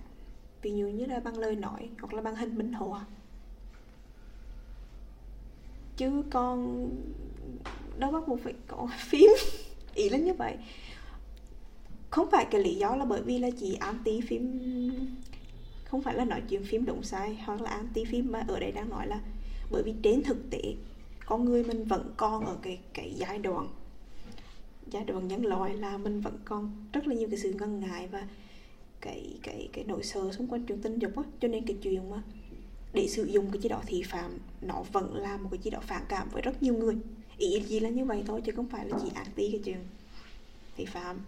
Ví 0.62 0.72
dụ 0.78 0.88
như 0.88 1.06
là 1.06 1.20
bằng 1.20 1.38
lời 1.38 1.56
nói 1.56 1.90
hoặc 2.00 2.14
là 2.14 2.22
bằng 2.22 2.36
hình 2.36 2.58
minh 2.58 2.74
họa. 2.74 3.06
Chứ 5.98 6.24
con 6.30 6.90
đâu 7.98 8.12
bắt 8.12 8.28
buộc 8.28 8.40
phải 8.44 8.54
có 8.68 8.88
phim. 8.98 9.30
Ý 9.94 10.10
là 10.10 10.18
như 10.18 10.34
vậy. 10.34 10.58
Không 12.10 12.32
phải 12.32 12.46
cái 12.52 12.64
lý 12.64 12.76
do 12.76 12.96
là 12.96 13.06
bởi 13.06 13.22
vì 13.22 13.40
là 13.40 13.50
chị 13.60 13.78
anti 13.80 14.22
phim 14.22 14.62
không 15.92 16.02
phải 16.02 16.16
là 16.16 16.26
nói 16.26 16.42
chuyện 16.50 16.64
phim 16.64 16.86
đúng 16.86 17.04
sai 17.04 17.38
hoặc 17.46 17.62
là 17.62 17.70
anti 17.70 18.06
phim 18.06 18.32
mà 18.32 18.46
ở 18.48 18.60
đây 18.60 18.72
đang 18.72 18.90
nói 18.90 19.08
là 19.08 19.22
bởi 19.72 19.84
vì 19.84 19.94
trên 20.04 20.24
thực 20.24 20.50
tế 20.50 20.76
con 21.26 21.46
người 21.46 21.64
mình 21.64 21.84
vẫn 21.84 22.14
còn 22.18 22.46
ở 22.46 22.58
cái 22.62 22.80
cái 22.94 23.14
giai 23.18 23.40
đoạn 23.40 23.68
giai 24.92 25.06
đoạn 25.06 25.28
nhân 25.28 25.46
loại 25.46 25.78
là 25.78 25.98
mình 25.98 26.22
vẫn 26.22 26.38
còn 26.46 26.88
rất 26.94 27.08
là 27.08 27.16
nhiều 27.16 27.28
cái 27.30 27.40
sự 27.40 27.54
ngần 27.54 27.80
ngại 27.80 28.08
và 28.08 28.28
cái 29.02 29.40
cái 29.44 29.70
cái 29.74 29.86
nỗi 29.88 30.04
sợ 30.04 30.32
xung 30.32 30.48
quanh 30.48 30.66
chuyện 30.66 30.82
tình 30.82 31.00
dục 31.00 31.12
á. 31.18 31.24
Cho 31.42 31.48
nên 31.48 31.66
cái 31.66 31.78
chuyện 31.82 32.10
mà 32.10 32.24
để 32.94 33.08
sử 33.08 33.26
dụng 33.26 33.52
cái 33.52 33.62
chế 33.62 33.70
độ 33.70 33.80
thị 33.86 34.04
phạm 34.04 34.38
nó 34.62 34.84
vẫn 34.92 35.16
là 35.16 35.38
một 35.38 35.50
cái 35.52 35.60
chế 35.64 35.72
độ 35.72 35.80
phản 35.82 36.04
cảm 36.10 36.30
với 36.30 36.42
rất 36.42 36.64
nhiều 36.64 36.74
người. 36.74 36.98
Ý 37.38 37.62
gì 37.62 37.80
là 37.80 37.90
như 37.90 38.06
vậy 38.06 38.24
thôi 38.28 38.42
chứ 38.46 38.52
không 38.52 38.68
phải 38.68 38.90
là 38.90 38.98
chỉ 39.02 39.10
anti 39.16 39.52
cái 39.52 39.62
chuyện 39.66 39.84
thị 40.78 40.86
phạm. 40.86 41.20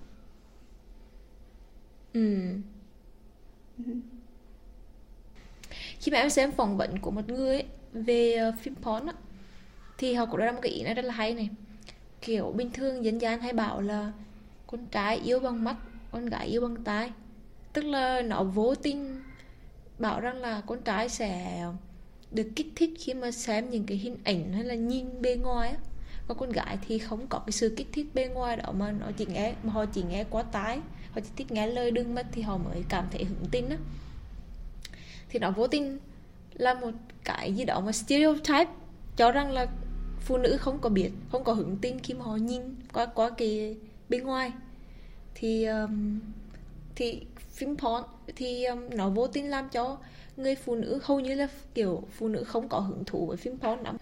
Ừ 2.13 2.53
khi 6.01 6.11
mà 6.11 6.17
em 6.17 6.29
xem 6.29 6.51
phỏng 6.51 6.77
vấn 6.77 6.97
của 6.97 7.11
một 7.11 7.29
người 7.29 7.55
ấy, 7.55 7.65
về 7.93 8.33
ờ, 8.33 8.51
phim 8.61 8.75
porn 8.75 9.05
á 9.05 9.13
thì 9.97 10.13
họ 10.13 10.25
cũng 10.25 10.39
đưa 10.39 10.45
ra 10.45 10.51
một 10.51 10.59
cái 10.61 10.71
ý 10.71 10.83
này 10.83 10.93
rất 10.93 11.05
là 11.05 11.13
hay 11.13 11.33
này. 11.33 11.49
Kiểu 12.21 12.53
bình 12.55 12.71
thường 12.71 13.05
dân 13.05 13.21
gian 13.21 13.41
hay 13.41 13.53
bảo 13.53 13.81
là 13.81 14.11
con 14.67 14.85
trai 14.85 15.17
yêu 15.17 15.39
bằng 15.39 15.63
mắt 15.63 15.75
con 16.11 16.25
gái 16.25 16.47
yêu 16.47 16.61
bằng 16.61 16.75
tai. 16.83 17.11
Tức 17.73 17.85
là 17.85 18.21
nó 18.21 18.43
vô 18.43 18.75
tình 18.75 19.21
bảo 19.99 20.19
rằng 20.19 20.41
là 20.41 20.61
con 20.61 20.81
trai 20.81 21.09
sẽ 21.09 21.63
được 22.31 22.47
kích 22.55 22.67
thích 22.75 22.89
khi 22.99 23.13
mà 23.13 23.31
xem 23.31 23.69
những 23.69 23.85
cái 23.85 23.97
hình 23.97 24.17
ảnh 24.23 24.53
hay 24.53 24.63
là 24.63 24.75
nhìn 24.75 25.21
bề 25.21 25.35
ngoài 25.35 25.69
á. 25.69 25.77
Còn 26.27 26.37
con 26.37 26.51
gái 26.51 26.77
thì 26.87 26.99
không 26.99 27.27
có 27.27 27.39
cái 27.39 27.51
sự 27.51 27.73
kích 27.77 27.87
thích 27.91 28.05
bên 28.13 28.33
ngoài 28.33 28.57
đó 28.57 28.71
mà 28.71 28.91
nó 28.91 29.05
chỉ 29.17 29.25
nghe 29.25 29.53
mà 29.63 29.73
họ 29.73 29.85
chỉ 29.85 30.03
nghe 30.03 30.23
quá 30.29 30.43
tái 30.43 30.79
họ 31.11 31.21
chỉ 31.21 31.29
thích 31.35 31.51
nghe 31.51 31.67
lời 31.67 31.91
đương 31.91 32.15
mất 32.15 32.25
thì 32.31 32.41
họ 32.41 32.57
mới 32.57 32.83
cảm 32.89 33.05
thấy 33.11 33.23
hứng 33.23 33.45
tin 33.51 33.69
á 33.69 33.77
thì 35.31 35.39
nó 35.39 35.51
vô 35.51 35.67
tình 35.67 35.97
là 36.53 36.73
một 36.73 36.91
cái 37.23 37.53
gì 37.53 37.65
đó 37.65 37.79
mà 37.79 37.91
stereotype 37.91 38.71
cho 39.15 39.31
rằng 39.31 39.51
là 39.51 39.67
phụ 40.19 40.37
nữ 40.37 40.57
không 40.57 40.79
có 40.81 40.89
biết 40.89 41.11
không 41.31 41.43
có 41.43 41.53
hứng 41.53 41.77
tin 41.81 41.99
khi 41.99 42.13
mà 42.13 42.25
họ 42.25 42.35
nhìn 42.35 42.61
qua 42.93 43.05
qua 43.05 43.29
cái 43.29 43.77
bên 44.09 44.23
ngoài. 44.23 44.51
Thì 45.35 45.65
um, 45.65 46.19
thì 46.95 47.21
phim 47.49 47.77
porn 47.77 48.03
thì 48.35 48.65
um, 48.65 48.89
nó 48.89 49.09
vô 49.09 49.27
tình 49.27 49.49
làm 49.49 49.69
cho 49.69 49.97
người 50.37 50.55
phụ 50.55 50.75
nữ 50.75 50.99
hầu 51.03 51.19
như 51.19 51.33
là 51.33 51.47
kiểu 51.73 52.03
phụ 52.11 52.27
nữ 52.27 52.43
không 52.43 52.69
có 52.69 52.79
hứng 52.79 53.03
thú 53.05 53.25
với 53.25 53.37
phim 53.37 53.57
porn 53.57 53.83
lắm. 53.83 53.97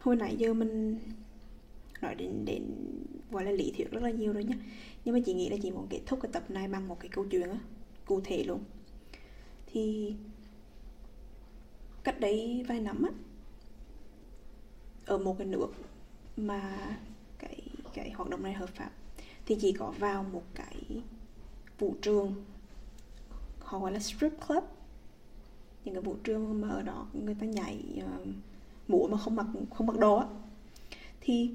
Hồi 0.00 0.16
nãy 0.16 0.36
giờ 0.36 0.54
mình 0.54 0.98
nói 2.00 2.14
đến 2.14 2.44
đến 2.44 2.62
gọi 3.30 3.44
là 3.44 3.50
lý 3.50 3.72
thuyết 3.76 3.90
rất 3.90 4.02
là 4.02 4.10
nhiều 4.10 4.32
rồi 4.32 4.44
nhá. 4.44 4.56
Nhưng 5.04 5.14
mà 5.14 5.20
chị 5.26 5.34
nghĩ 5.34 5.48
là 5.48 5.56
chị 5.62 5.70
muốn 5.70 5.86
kết 5.90 6.00
thúc 6.06 6.18
cái 6.22 6.30
tập 6.32 6.50
này 6.50 6.68
bằng 6.68 6.88
một 6.88 7.00
cái 7.00 7.08
câu 7.08 7.24
chuyện 7.30 7.50
á 7.50 7.58
cụ 8.06 8.20
thể 8.24 8.44
luôn 8.44 8.60
thì 9.72 10.14
cách 12.04 12.20
đấy 12.20 12.64
vài 12.68 12.80
năm 12.80 13.02
á 13.02 13.10
ở 15.06 15.18
một 15.18 15.38
cái 15.38 15.46
nước 15.46 15.68
mà 16.36 16.78
cái 17.38 17.60
cái 17.94 18.10
hoạt 18.10 18.30
động 18.30 18.42
này 18.42 18.52
hợp 18.52 18.68
pháp 18.68 18.90
thì 19.46 19.56
chỉ 19.60 19.72
có 19.72 19.90
vào 19.98 20.22
một 20.22 20.42
cái 20.54 21.02
vũ 21.78 21.94
trường 22.02 22.44
họ 23.60 23.78
gọi 23.78 23.92
là 23.92 23.98
strip 23.98 24.32
club. 24.48 24.64
Những 25.84 25.94
cái 25.94 26.02
vũ 26.02 26.16
trường 26.24 26.60
mà 26.60 26.68
ở 26.68 26.82
đó 26.82 27.06
người 27.12 27.34
ta 27.34 27.46
nhảy 27.46 28.02
uh, 28.04 28.28
múa 28.88 29.06
mà 29.06 29.18
không 29.18 29.36
mặc 29.36 29.46
không 29.74 29.86
mặc 29.86 29.98
đồ 29.98 30.16
á. 30.16 30.26
Thì 31.20 31.50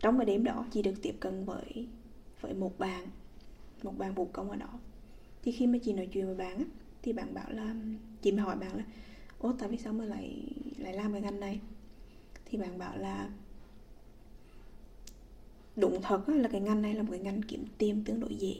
trong 0.00 0.18
cái 0.18 0.26
đêm 0.26 0.44
đó 0.44 0.66
chị 0.72 0.82
được 0.82 0.94
tiếp 1.02 1.16
cận 1.20 1.44
với 1.44 1.88
với 2.40 2.54
một 2.54 2.78
bạn 2.78 3.06
một 3.82 3.98
bạn 3.98 4.14
vũ 4.14 4.28
công 4.32 4.50
ở 4.50 4.56
đó. 4.56 4.78
Thì 5.42 5.52
khi 5.52 5.66
mà 5.66 5.78
chị 5.82 5.92
nói 5.92 6.06
chuyện 6.06 6.26
với 6.26 6.34
bạn 6.34 6.58
á 6.58 6.64
thì 7.02 7.12
bạn 7.12 7.34
bảo 7.34 7.50
là 7.50 7.74
chị 8.22 8.32
mới 8.32 8.40
hỏi 8.40 8.56
bạn 8.56 8.76
là 8.76 8.84
ố 9.38 9.52
tại 9.58 9.68
vì 9.68 9.78
sao 9.78 9.92
mà 9.92 10.04
lại 10.04 10.42
lại 10.78 10.94
làm 10.94 11.12
cái 11.12 11.20
ngành 11.20 11.40
này? 11.40 11.60
Thì 12.44 12.58
bạn 12.58 12.78
bảo 12.78 12.98
là 12.98 13.30
đúng 15.76 16.02
thật 16.02 16.26
á, 16.26 16.34
là 16.34 16.48
cái 16.48 16.60
ngành 16.60 16.82
này 16.82 16.94
là 16.94 17.02
một 17.02 17.08
cái 17.10 17.20
ngành 17.20 17.42
kiếm 17.42 17.64
tiền 17.78 18.04
tương 18.04 18.20
đối 18.20 18.34
dễ. 18.34 18.56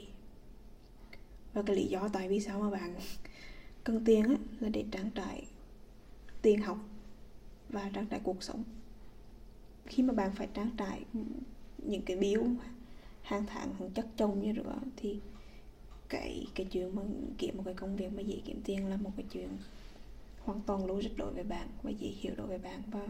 Và 1.53 1.61
cái 1.65 1.75
lý 1.75 1.85
do 1.85 2.07
tại 2.13 2.29
vì 2.29 2.39
sao 2.39 2.59
mà 2.59 2.69
bạn 2.69 2.95
cần 3.83 4.05
tiền 4.05 4.23
á 4.23 4.35
là 4.59 4.69
để 4.69 4.85
trang 4.91 5.09
trải 5.15 5.45
tiền 6.41 6.61
học 6.61 6.77
và 7.69 7.89
trang 7.93 8.05
trải 8.07 8.19
cuộc 8.23 8.43
sống 8.43 8.63
khi 9.85 10.03
mà 10.03 10.13
bạn 10.13 10.31
phải 10.35 10.47
trang 10.53 10.69
trải 10.77 11.01
những 11.77 12.01
cái 12.01 12.17
bill 12.17 12.41
hàng 13.21 13.43
tháng 13.47 13.73
hàng 13.73 13.89
chất 13.91 14.07
chồng 14.17 14.41
như 14.41 14.53
nữa 14.53 14.75
thì 14.95 15.19
cái 16.09 16.47
cái 16.55 16.65
chuyện 16.71 16.95
mà 16.95 17.01
kiếm 17.37 17.57
một 17.57 17.63
cái 17.65 17.73
công 17.73 17.95
việc 17.95 18.13
mà 18.13 18.21
dễ 18.21 18.41
kiếm 18.45 18.61
tiền 18.63 18.87
là 18.87 18.97
một 18.97 19.11
cái 19.17 19.25
chuyện 19.31 19.49
hoàn 20.45 20.61
toàn 20.61 20.85
logic 20.85 21.17
đối 21.17 21.33
với 21.33 21.43
bạn 21.43 21.67
và 21.83 21.91
dễ 21.91 22.07
hiểu 22.07 22.33
đối 22.37 22.47
với 22.47 22.57
bạn 22.57 22.81
và 22.91 23.07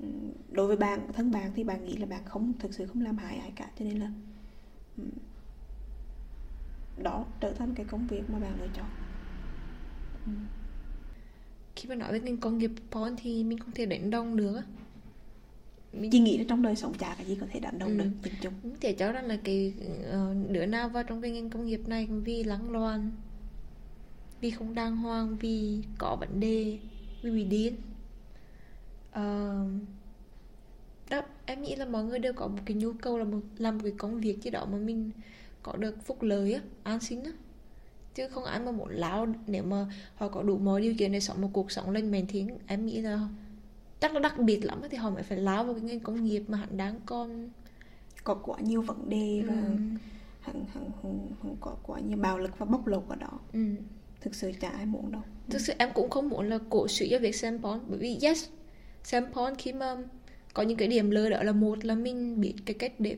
ừ, 0.00 0.06
đối 0.52 0.66
với 0.66 0.76
bạn, 0.76 1.00
thân 1.12 1.30
bạn 1.30 1.52
thì 1.56 1.64
bạn 1.64 1.84
nghĩ 1.84 1.96
là 1.96 2.06
bạn 2.06 2.22
không, 2.24 2.52
thực 2.58 2.74
sự 2.74 2.86
không 2.86 3.02
làm 3.02 3.16
hại 3.18 3.36
ai 3.38 3.52
cả. 3.56 3.70
Cho 3.78 3.84
nên 3.84 3.98
là 4.00 4.10
ừ, 4.96 5.04
đó, 6.96 7.26
trở 7.40 7.52
thành 7.52 7.74
cái 7.74 7.86
công 7.86 8.06
việc 8.06 8.30
mà 8.30 8.38
bạn 8.38 8.60
lựa 8.60 8.68
chọn. 8.68 8.90
Ừ. 10.26 10.32
Khi 11.76 11.88
mà 11.88 11.94
nói 11.94 12.12
về 12.12 12.20
ngành 12.20 12.36
công 12.36 12.58
nghiệp 12.58 12.70
porn 12.90 13.16
thì 13.16 13.44
mình 13.44 13.58
không 13.58 13.72
thể 13.72 13.86
đánh 13.86 14.10
đồng 14.10 14.36
được 14.36 14.60
chị 16.12 16.18
nghĩ 16.18 16.38
là 16.38 16.44
trong 16.48 16.62
đời 16.62 16.76
sống 16.76 16.94
chả 16.98 17.14
cái 17.14 17.26
gì 17.26 17.36
có 17.40 17.46
thể 17.52 17.60
đánh 17.60 17.78
đồng 17.78 17.88
ừ. 17.88 18.04
được 18.04 18.10
tình 18.22 18.34
chung. 18.40 18.52
Không 18.62 18.80
thể 18.80 18.92
cho 18.92 19.12
rằng 19.12 19.26
là 19.26 19.38
cái 19.44 19.72
uh, 20.10 20.50
đứa 20.50 20.66
nào 20.66 20.88
vào 20.88 21.02
trong 21.02 21.22
cái 21.22 21.30
ngành 21.30 21.50
công 21.50 21.66
nghiệp 21.66 21.80
này 21.86 22.06
vì 22.06 22.44
lắng 22.44 22.70
loàn 22.70 23.10
vì 24.40 24.50
không 24.50 24.74
đàng 24.74 24.96
hoàng 24.96 25.36
vì 25.36 25.82
có 25.98 26.16
vấn 26.20 26.40
đề 26.40 26.78
vì 27.22 27.30
bị 27.30 27.44
điên. 27.44 27.74
Uh, 29.10 29.82
đó 31.10 31.22
em 31.46 31.62
nghĩ 31.62 31.76
là 31.76 31.84
mọi 31.84 32.04
người 32.04 32.18
đều 32.18 32.32
có 32.32 32.46
một 32.46 32.58
cái 32.64 32.76
nhu 32.76 32.92
cầu 32.92 33.18
là 33.18 33.24
một 33.24 33.40
làm 33.58 33.76
một 33.76 33.80
cái 33.82 33.92
công 33.98 34.20
việc 34.20 34.42
gì 34.42 34.50
đó 34.50 34.66
mà 34.72 34.78
mình 34.78 35.10
có 35.62 35.76
được 35.76 36.04
phúc 36.04 36.22
lợi 36.22 36.52
á 36.52 36.60
an 36.82 37.00
sinh 37.00 37.24
á. 37.24 37.30
Chứ 38.14 38.28
không 38.28 38.44
ai 38.44 38.60
mà 38.60 38.70
muốn 38.70 38.88
lao 38.88 39.26
nếu 39.46 39.62
mà 39.62 39.86
họ 40.14 40.28
có 40.28 40.42
đủ 40.42 40.58
mọi 40.58 40.80
điều 40.80 40.94
kiện 40.98 41.12
để 41.12 41.20
sống 41.20 41.40
một 41.40 41.50
cuộc 41.52 41.70
sống 41.70 41.90
lành 41.90 42.10
mạnh 42.10 42.24
thì 42.28 42.44
em 42.66 42.86
nghĩ 42.86 43.00
là 43.00 43.28
chắc 44.00 44.14
là 44.14 44.20
đặc 44.20 44.38
biệt 44.38 44.64
lắm 44.64 44.82
thì 44.90 44.96
họ 44.96 45.10
mới 45.10 45.22
phải 45.22 45.38
lao 45.38 45.64
vào 45.64 45.74
cái 45.74 45.82
ngành 45.82 46.00
công 46.00 46.24
nghiệp 46.24 46.42
mà 46.48 46.58
hắn 46.58 46.76
đang 46.76 47.00
còn 47.06 47.50
có 48.24 48.34
quá 48.34 48.58
nhiều 48.60 48.82
vấn 48.82 49.08
đề 49.08 49.42
và 49.46 49.54
ừ. 49.54 49.76
hẳn, 50.40 50.64
hẳn, 50.74 50.90
hẳn, 51.02 51.28
hẳn 51.42 51.56
có 51.60 51.76
quá 51.82 52.00
nhiều 52.00 52.18
bạo 52.18 52.38
lực 52.38 52.58
và 52.58 52.66
bóc 52.66 52.86
lột 52.86 53.04
ở 53.08 53.16
đó 53.16 53.40
ừ. 53.52 53.60
thực 54.20 54.34
sự 54.34 54.52
chả 54.60 54.68
ai 54.68 54.86
muốn 54.86 55.12
đâu 55.12 55.22
thực 55.50 55.60
sự 55.60 55.72
em 55.78 55.90
cũng 55.94 56.10
không 56.10 56.28
muốn 56.28 56.48
là 56.48 56.58
cổ 56.70 56.88
suý 56.88 57.08
cho 57.10 57.18
việc 57.18 57.36
xem 57.36 57.62
porn 57.62 57.80
bởi 57.88 57.98
vì 57.98 58.18
yes 58.22 58.48
xem 59.02 59.26
porn 59.32 59.54
khi 59.58 59.72
mà 59.72 59.96
có 60.54 60.62
những 60.62 60.78
cái 60.78 60.88
điểm 60.88 61.10
lơ 61.10 61.30
đó 61.30 61.42
là 61.42 61.52
một 61.52 61.84
là 61.84 61.94
mình 61.94 62.40
biết 62.40 62.54
cái 62.66 62.74
cách 62.74 62.92
để 62.98 63.16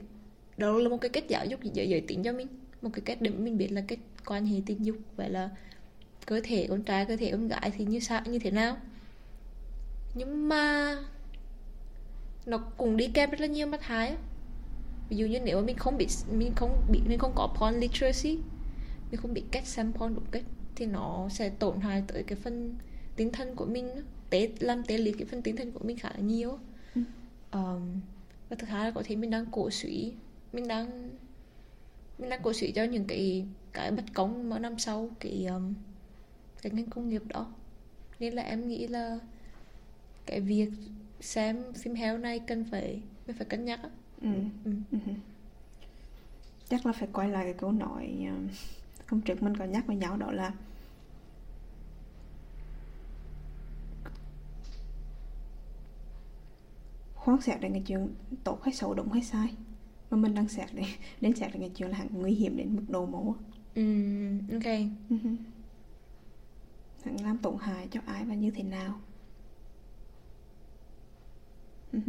đó 0.57 0.73
là 0.79 0.89
một 0.89 1.01
cái 1.01 1.09
cách 1.09 1.29
giáo 1.29 1.47
dục 1.47 1.61
giới 1.63 1.89
giới 1.89 2.01
tính 2.01 2.23
cho 2.23 2.33
mình 2.33 2.49
một 2.83 2.91
cái 2.93 3.01
cách 3.01 3.19
để 3.21 3.31
mình 3.31 3.59
biết 3.59 3.73
là 3.73 3.83
cách 3.89 3.99
quan 4.27 4.47
hệ 4.47 4.61
tình 4.67 4.85
dục 4.85 4.97
vậy 5.17 5.31
là 5.31 5.51
cơ 6.27 6.41
thể 6.45 6.67
con 6.69 6.83
trai 6.83 7.05
cơ 7.05 7.17
thể 7.17 7.31
con 7.31 7.49
gái 7.49 7.73
thì 7.77 7.85
như 7.85 8.01
sao 8.01 8.23
như 8.27 8.39
thế 8.39 8.51
nào 8.51 8.77
nhưng 10.15 10.49
mà 10.49 10.95
nó 12.47 12.59
cũng 12.59 12.97
đi 12.97 13.11
kèm 13.15 13.31
rất 13.31 13.41
là 13.41 13.47
nhiều 13.47 13.67
mặt 13.67 13.83
hại. 13.83 14.17
Ví 15.09 15.17
dụ 15.17 15.27
như 15.27 15.41
nếu 15.41 15.61
mà 15.61 15.67
mình 15.67 15.77
không 15.77 15.97
bị 15.97 16.07
mình 16.33 16.53
không 16.57 16.83
bị 16.91 17.01
mình 17.09 17.19
không 17.19 17.33
có 17.35 17.47
porn 17.47 17.81
literacy 17.81 18.39
mình 19.11 19.21
không 19.21 19.35
bị 19.35 19.43
cách 19.51 19.67
xem 19.67 19.93
porn 19.93 20.15
đúng 20.15 20.25
cách 20.31 20.45
thì 20.77 20.87
nó 20.87 21.29
sẽ 21.31 21.49
tổn 21.49 21.81
hại 21.81 22.03
tới 22.07 22.23
cái 22.23 22.39
phần 22.43 22.77
tinh 23.17 23.33
thần 23.33 23.57
của 23.57 23.67
mình. 23.67 23.91
Tế 24.31 24.51
làm 24.61 24.83
tê 24.83 24.99
liệt 24.99 25.15
cái 25.19 25.27
phần 25.27 25.43
tinh 25.43 25.57
thần 25.57 25.73
của 25.73 25.81
mình 25.85 25.99
khá 25.99 26.11
là 26.15 26.21
nhiều. 26.21 26.59
Ừ. 26.95 27.03
um, 27.53 28.01
và 28.49 28.57
thứ 28.59 28.67
hai 28.67 28.85
là 28.85 28.91
có 28.91 29.03
thể 29.05 29.17
mình 29.17 29.31
đang 29.31 29.47
cổ 29.47 29.71
suý 29.71 30.13
mình 30.53 30.69
đang 30.69 31.11
mình 32.19 32.31
đang 32.31 32.43
cổ 32.43 32.53
suý 32.53 32.73
cho 32.73 32.85
những 32.85 33.05
cái 33.05 33.47
cái 33.73 33.91
bất 33.91 34.05
công 34.15 34.49
mà 34.51 34.59
năm 34.59 34.79
sau 34.79 35.11
cái 35.21 35.47
um, 35.47 35.75
cái 36.63 36.73
ngành 36.73 36.87
công 36.87 37.09
nghiệp 37.09 37.23
đó. 37.27 37.53
Nên 38.21 38.35
là 38.35 38.43
em 38.43 38.69
nghĩ 38.69 38.87
là 38.87 39.19
cái 40.29 40.41
việc 40.41 40.71
xem 41.21 41.57
phim 41.75 41.95
heo 41.95 42.19
này 42.19 42.39
cần 42.39 42.65
phải 42.71 43.03
mình 43.27 43.37
phải 43.37 43.47
cân 43.47 43.65
nhắc 43.65 43.81
ừ. 44.21 44.29
ừ. 44.65 44.73
Ừ. 44.93 44.99
chắc 46.69 46.87
là 46.87 46.93
phải 46.93 47.09
quay 47.13 47.29
lại 47.29 47.45
cái 47.45 47.55
câu 47.55 47.73
nói 47.73 48.17
um, 48.21 48.49
hôm 49.07 49.21
trước 49.21 49.43
mình 49.43 49.57
có 49.57 49.65
nhắc 49.65 49.87
với 49.87 49.97
nhau 49.97 50.17
đó 50.17 50.33
là 50.33 50.53
khoan 57.15 57.41
xét 57.41 57.61
đến 57.61 57.73
cái 57.73 57.83
chuyện 57.87 58.15
tốt 58.45 58.59
hay 58.65 58.75
xấu 58.75 58.95
đúng 58.95 59.13
hay 59.13 59.23
sai 59.23 59.55
mà 60.11 60.17
mình 60.19 60.35
đang 60.35 60.49
xét 60.49 60.75
đến 60.75 60.85
đến 61.21 61.37
xét 61.37 61.53
đến 61.53 61.61
cái 61.61 61.71
chuyện 61.75 61.91
là 61.91 61.97
hẳn 61.99 62.09
nguy 62.13 62.33
hiểm 62.35 62.57
đến 62.57 62.77
mức 62.77 62.85
độ 62.89 63.07
mẫu 63.07 63.37
Ừ, 63.75 63.83
ok 64.53 64.65
hẳn 67.05 67.17
làm 67.23 67.39
tổn 67.39 67.57
hại 67.61 67.89
cho 67.91 68.01
ai 68.07 68.25
và 68.25 68.35
như 68.35 68.51
thế 68.51 68.63
nào. 68.63 69.01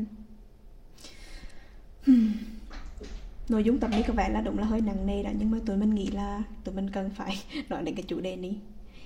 nội 3.50 3.64
dung 3.64 3.80
tập 3.80 3.92
này 3.92 4.04
có 4.08 4.14
vẻ 4.14 4.30
là 4.30 4.42
đúng 4.42 4.60
là 4.60 4.66
hơi 4.66 4.82
nặng 4.82 5.06
nề 5.06 5.24
đó 5.24 5.30
nhưng 5.40 5.52
mà 5.52 5.58
tụi 5.66 5.78
mình 5.78 5.96
nghĩ 5.96 6.08
là 6.08 6.44
tụi 6.64 6.76
mình 6.76 6.90
cần 6.90 7.10
phải 7.10 7.44
nói 7.70 7.84
đến 7.84 7.96
cái 7.96 8.04
chủ 8.08 8.20
đề 8.20 8.36
này 8.36 8.56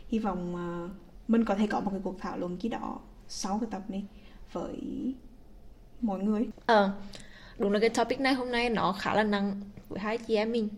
hy 0.07 0.19
vọng 0.19 0.55
uh, 0.55 0.91
mình 1.29 1.45
có 1.45 1.55
thể 1.55 1.67
có 1.67 1.79
một 1.79 1.91
cái 1.91 1.99
cuộc 2.03 2.19
thảo 2.19 2.37
luận 2.37 2.57
chi 2.57 2.69
đó 2.69 2.99
sau 3.27 3.59
cái 3.59 3.69
tập 3.71 3.81
này 3.89 4.05
với 4.51 5.13
mọi 6.01 6.19
người 6.19 6.47
Ờ, 6.65 6.91
đúng 7.57 7.71
là 7.71 7.79
cái 7.79 7.89
topic 7.89 8.19
này 8.19 8.33
hôm 8.33 8.51
nay 8.51 8.69
nó 8.69 8.93
khá 8.93 9.13
là 9.15 9.23
nặng 9.23 9.61
với 9.89 9.99
hai 9.99 10.17
chị 10.17 10.35
em 10.35 10.51
mình. 10.51 10.69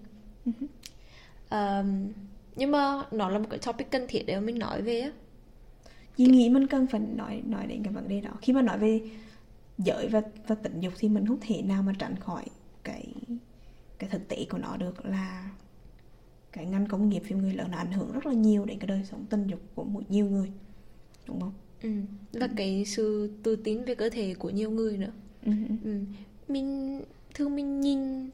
Ờm, 1.49 2.07
nhưng 2.55 2.71
mà 2.71 3.03
nó 3.11 3.29
là 3.29 3.39
một 3.39 3.47
cái 3.49 3.59
topic 3.59 3.91
cần 3.91 4.05
thiết 4.07 4.23
để 4.27 4.39
mình 4.39 4.59
nói 4.59 4.81
về 4.81 4.99
á. 5.01 5.11
Chị 6.17 6.25
nghĩ 6.25 6.49
mình 6.49 6.67
cần 6.67 6.87
phải 6.87 7.01
nói 7.15 7.41
nói 7.45 7.67
đến 7.67 7.83
cái 7.83 7.93
vấn 7.93 8.07
đề 8.07 8.21
đó 8.21 8.31
khi 8.41 8.53
mà 8.53 8.61
nói 8.61 8.77
về 8.77 9.01
giới 9.77 10.07
và 10.07 10.21
và 10.47 10.55
tình 10.55 10.79
dục 10.79 10.93
thì 10.97 11.09
mình 11.09 11.27
không 11.27 11.39
thể 11.41 11.61
nào 11.61 11.83
mà 11.83 11.93
tránh 11.99 12.15
khỏi 12.19 12.45
cái 12.83 13.13
cái 13.99 14.09
thực 14.09 14.27
tế 14.27 14.45
của 14.49 14.57
nó 14.57 14.77
được 14.77 15.05
là 15.05 15.49
cái 16.51 16.65
ngành 16.65 16.87
công 16.87 17.09
nghiệp 17.09 17.23
phim 17.25 17.37
người 17.41 17.53
lớn 17.53 17.71
nó 17.71 17.77
ảnh 17.77 17.91
hưởng 17.91 18.11
rất 18.11 18.25
là 18.25 18.33
nhiều 18.33 18.65
đến 18.65 18.79
cái 18.79 18.87
đời 18.87 19.01
sống 19.11 19.25
tình 19.29 19.47
dục 19.47 19.59
của 19.75 19.83
một 19.83 20.01
nhiều 20.09 20.25
người 20.25 20.51
đúng 21.27 21.39
không? 21.41 21.53
Ừ. 21.81 21.89
Và 22.33 22.47
cái 22.55 22.85
sự 22.85 23.31
tự 23.43 23.55
tin 23.55 23.83
về 23.83 23.95
cơ 23.95 24.09
thể 24.09 24.33
của 24.33 24.49
nhiều 24.49 24.71
người 24.71 24.97
nữa. 24.97 25.11
Ừ. 25.45 25.51
Ừ. 25.83 25.99
Mình 26.47 27.01
thường 27.33 27.55
mình 27.55 27.81
nhìn 27.81 28.29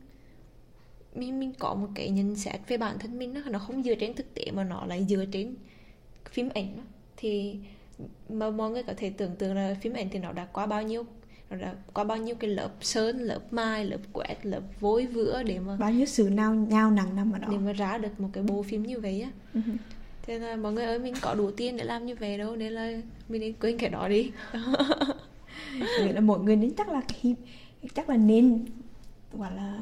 mình 1.15 1.39
mình 1.39 1.53
có 1.59 1.75
một 1.75 1.87
cái 1.95 2.09
nhận 2.09 2.35
xét 2.35 2.61
về 2.67 2.77
bản 2.77 2.99
thân 2.99 3.19
mình 3.19 3.33
đó, 3.33 3.41
nó 3.49 3.59
không 3.59 3.83
dựa 3.83 3.95
trên 3.95 4.13
thực 4.13 4.33
tế 4.33 4.51
mà 4.51 4.63
nó 4.63 4.85
lại 4.85 5.05
dựa 5.09 5.25
trên 5.25 5.55
phim 6.31 6.49
ảnh 6.53 6.77
đó. 6.77 6.83
thì 7.17 7.55
mà 8.29 8.49
mọi 8.49 8.71
người 8.71 8.83
có 8.83 8.93
thể 8.97 9.09
tưởng 9.09 9.35
tượng 9.35 9.55
là 9.55 9.75
phim 9.81 9.93
ảnh 9.93 10.09
thì 10.11 10.19
nó 10.19 10.31
đã 10.31 10.45
qua 10.45 10.65
bao 10.65 10.83
nhiêu 10.83 11.05
đã 11.55 11.75
qua 11.93 12.03
bao 12.03 12.17
nhiêu 12.17 12.35
cái 12.35 12.49
lớp 12.49 12.69
sơn 12.81 13.19
lớp 13.19 13.39
mai 13.53 13.85
lớp 13.85 13.97
quét 14.13 14.37
lớp 14.45 14.61
vối 14.79 15.05
vữa 15.05 15.43
để 15.43 15.59
mà 15.59 15.75
Bao 15.75 15.91
nhiêu 15.91 16.05
sự 16.05 16.29
nao 16.31 16.53
nhao 16.55 16.91
nặng 16.91 17.15
nằm 17.15 17.31
ở 17.31 17.39
đó. 17.39 17.47
để 17.51 17.57
mà 17.57 17.73
ra 17.73 17.97
được 17.97 18.19
một 18.19 18.29
cái 18.33 18.43
bộ 18.43 18.63
phim 18.63 18.83
như 18.83 18.99
vậy 18.99 19.21
á 19.21 19.29
Ừ. 19.53 19.61
thế 20.21 20.39
là 20.39 20.55
mọi 20.55 20.73
người 20.73 20.85
ơi 20.85 20.99
mình 20.99 21.13
có 21.21 21.35
đủ 21.35 21.51
tiền 21.51 21.77
để 21.77 21.83
làm 21.83 22.05
như 22.05 22.15
vậy 22.15 22.37
đâu 22.37 22.55
nên 22.55 22.73
là 22.73 22.91
mình 23.29 23.41
nên 23.41 23.53
quên 23.61 23.77
cái 23.77 23.89
đó 23.89 24.07
đi 24.07 24.31
Nghĩa 25.99 26.13
là 26.13 26.21
mỗi 26.21 26.39
người 26.39 26.55
nên 26.55 26.73
chắc 26.77 26.89
là 26.89 27.01
khi 27.07 27.35
chắc 27.95 28.09
là 28.09 28.17
nên 28.17 28.65
gọi 29.33 29.51
là 29.55 29.79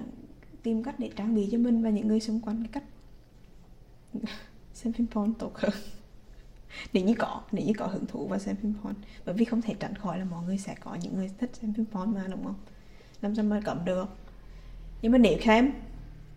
tìm 0.63 0.83
cách 0.83 0.95
để 0.99 1.09
trang 1.15 1.35
bị 1.35 1.49
cho 1.51 1.57
mình 1.57 1.83
và 1.83 1.89
những 1.89 2.07
người 2.07 2.19
xung 2.19 2.39
quanh 2.41 2.63
cái 2.63 2.69
cách 2.71 2.83
xem 4.73 4.93
phim 4.93 5.07
porn 5.07 5.33
tốt 5.33 5.51
hơn 5.55 5.71
nếu 6.93 7.03
như 7.03 7.13
có 7.17 7.41
nếu 7.51 7.65
như 7.65 7.73
có 7.77 7.87
hứng 7.87 8.05
thú 8.05 8.27
vào 8.27 8.39
xem 8.39 8.55
phim 8.55 8.73
porn. 8.83 8.95
Bởi 9.25 9.35
vì 9.35 9.45
không 9.45 9.61
thể 9.61 9.75
tránh 9.79 9.95
khỏi 9.95 10.19
là 10.19 10.25
mọi 10.25 10.45
người 10.45 10.57
sẽ 10.57 10.75
có 10.83 10.97
những 11.01 11.15
người 11.15 11.31
thích 11.39 11.49
xem 11.53 11.73
phim 11.73 11.85
porn 11.85 12.13
mà 12.13 12.27
đúng 12.27 12.43
không? 12.43 12.55
Làm 13.21 13.35
sao 13.35 13.45
mà 13.45 13.61
cấm 13.65 13.85
được? 13.85 14.05
Nhưng 15.01 15.11
mà 15.11 15.17
nếu 15.17 15.37
xem 15.45 15.71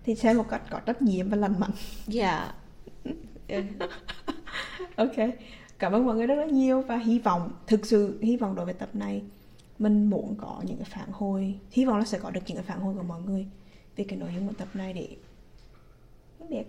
thì 0.04 0.14
xem 0.14 0.36
một 0.36 0.48
cách 0.48 0.62
có 0.70 0.80
trách 0.80 1.02
nhiệm 1.02 1.28
và 1.28 1.36
lành 1.36 1.60
mạnh. 1.60 1.72
Dạ. 2.06 2.54
Ừ. 3.48 3.62
ok. 4.96 5.16
Cảm 5.78 5.92
ơn 5.92 6.06
mọi 6.06 6.16
người 6.16 6.26
rất 6.26 6.34
là 6.34 6.46
nhiều 6.46 6.82
và 6.82 6.96
hy 6.96 7.18
vọng 7.18 7.52
thực 7.66 7.86
sự 7.86 8.18
hy 8.22 8.36
vọng 8.36 8.54
đối 8.54 8.64
với 8.64 8.74
tập 8.74 8.88
này 8.92 9.22
mình 9.78 10.10
muốn 10.10 10.34
có 10.38 10.60
những 10.64 10.76
cái 10.76 10.88
phản 10.90 11.08
hồi. 11.12 11.58
Hy 11.70 11.84
vọng 11.84 11.98
là 11.98 12.04
sẽ 12.04 12.18
có 12.18 12.30
được 12.30 12.40
những 12.46 12.56
cái 12.56 12.64
phản 12.64 12.80
hồi 12.80 12.94
của 12.94 13.02
mọi 13.02 13.22
người 13.22 13.46
về 13.96 14.04
cái 14.08 14.18
nội 14.18 14.30
dung 14.34 14.48
của 14.48 14.54
tập 14.58 14.68
này 14.74 14.92
để 14.92 15.16
không 16.38 16.50
biết 16.50 16.64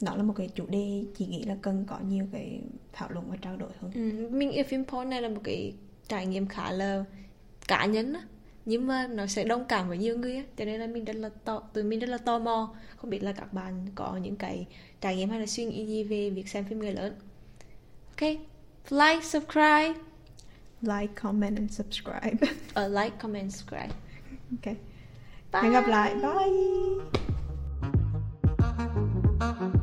nó 0.00 0.16
là 0.16 0.22
một 0.22 0.34
cái 0.36 0.48
chủ 0.54 0.66
đề 0.66 1.04
chị 1.16 1.26
nghĩ 1.26 1.42
là 1.42 1.56
cần 1.62 1.84
có 1.88 1.98
nhiều 2.08 2.26
cái 2.32 2.60
thảo 2.92 3.08
luận 3.10 3.30
và 3.30 3.36
trao 3.36 3.56
đổi 3.56 3.70
hơn. 3.80 3.90
Ừ, 3.94 4.28
mình 4.30 4.50
yêu 4.50 4.64
phim 4.64 4.84
porn 4.84 5.10
này 5.10 5.22
là 5.22 5.28
một 5.28 5.40
cái 5.44 5.74
trải 6.08 6.26
nghiệm 6.26 6.46
khá 6.46 6.72
là 6.72 7.04
cá 7.68 7.86
nhân 7.86 8.12
á. 8.12 8.22
Nhưng 8.64 8.86
mà 8.86 9.06
nó 9.06 9.26
sẽ 9.26 9.44
đồng 9.44 9.64
cảm 9.64 9.88
với 9.88 9.98
nhiều 9.98 10.18
người 10.18 10.36
á 10.36 10.42
cho 10.56 10.64
nên 10.64 10.80
là 10.80 10.86
mình 10.86 11.04
rất 11.04 11.16
là 11.16 11.30
to 11.44 11.62
tụi 11.72 11.84
mình 11.84 12.00
rất 12.00 12.08
là 12.08 12.18
tò 12.18 12.38
mò. 12.38 12.74
Không 12.96 13.10
biết 13.10 13.22
là 13.22 13.32
các 13.32 13.52
bạn 13.52 13.86
có 13.94 14.16
những 14.16 14.36
cái 14.36 14.66
trải 15.00 15.16
nghiệm 15.16 15.30
hay 15.30 15.40
là 15.40 15.46
suy 15.46 15.64
nghĩ 15.64 15.86
gì 15.86 16.04
về 16.04 16.30
việc 16.30 16.48
xem 16.48 16.64
phim 16.64 16.78
người 16.78 16.92
lớn. 16.92 17.14
Ok 18.08 18.30
like 18.90 19.22
subscribe. 19.22 19.94
Like 20.82 21.14
comment 21.14 21.56
and 21.56 21.70
subscribe. 21.70 22.38
Uh, 22.76 22.88
like 22.90 23.18
comment 23.18 23.52
subscribe. 23.52 23.92
Ok. 24.50 24.76
Bye. 25.52 25.62
hẹn 25.62 25.72
gặp 25.72 25.88
lại. 25.88 26.14
Bye 29.40 29.79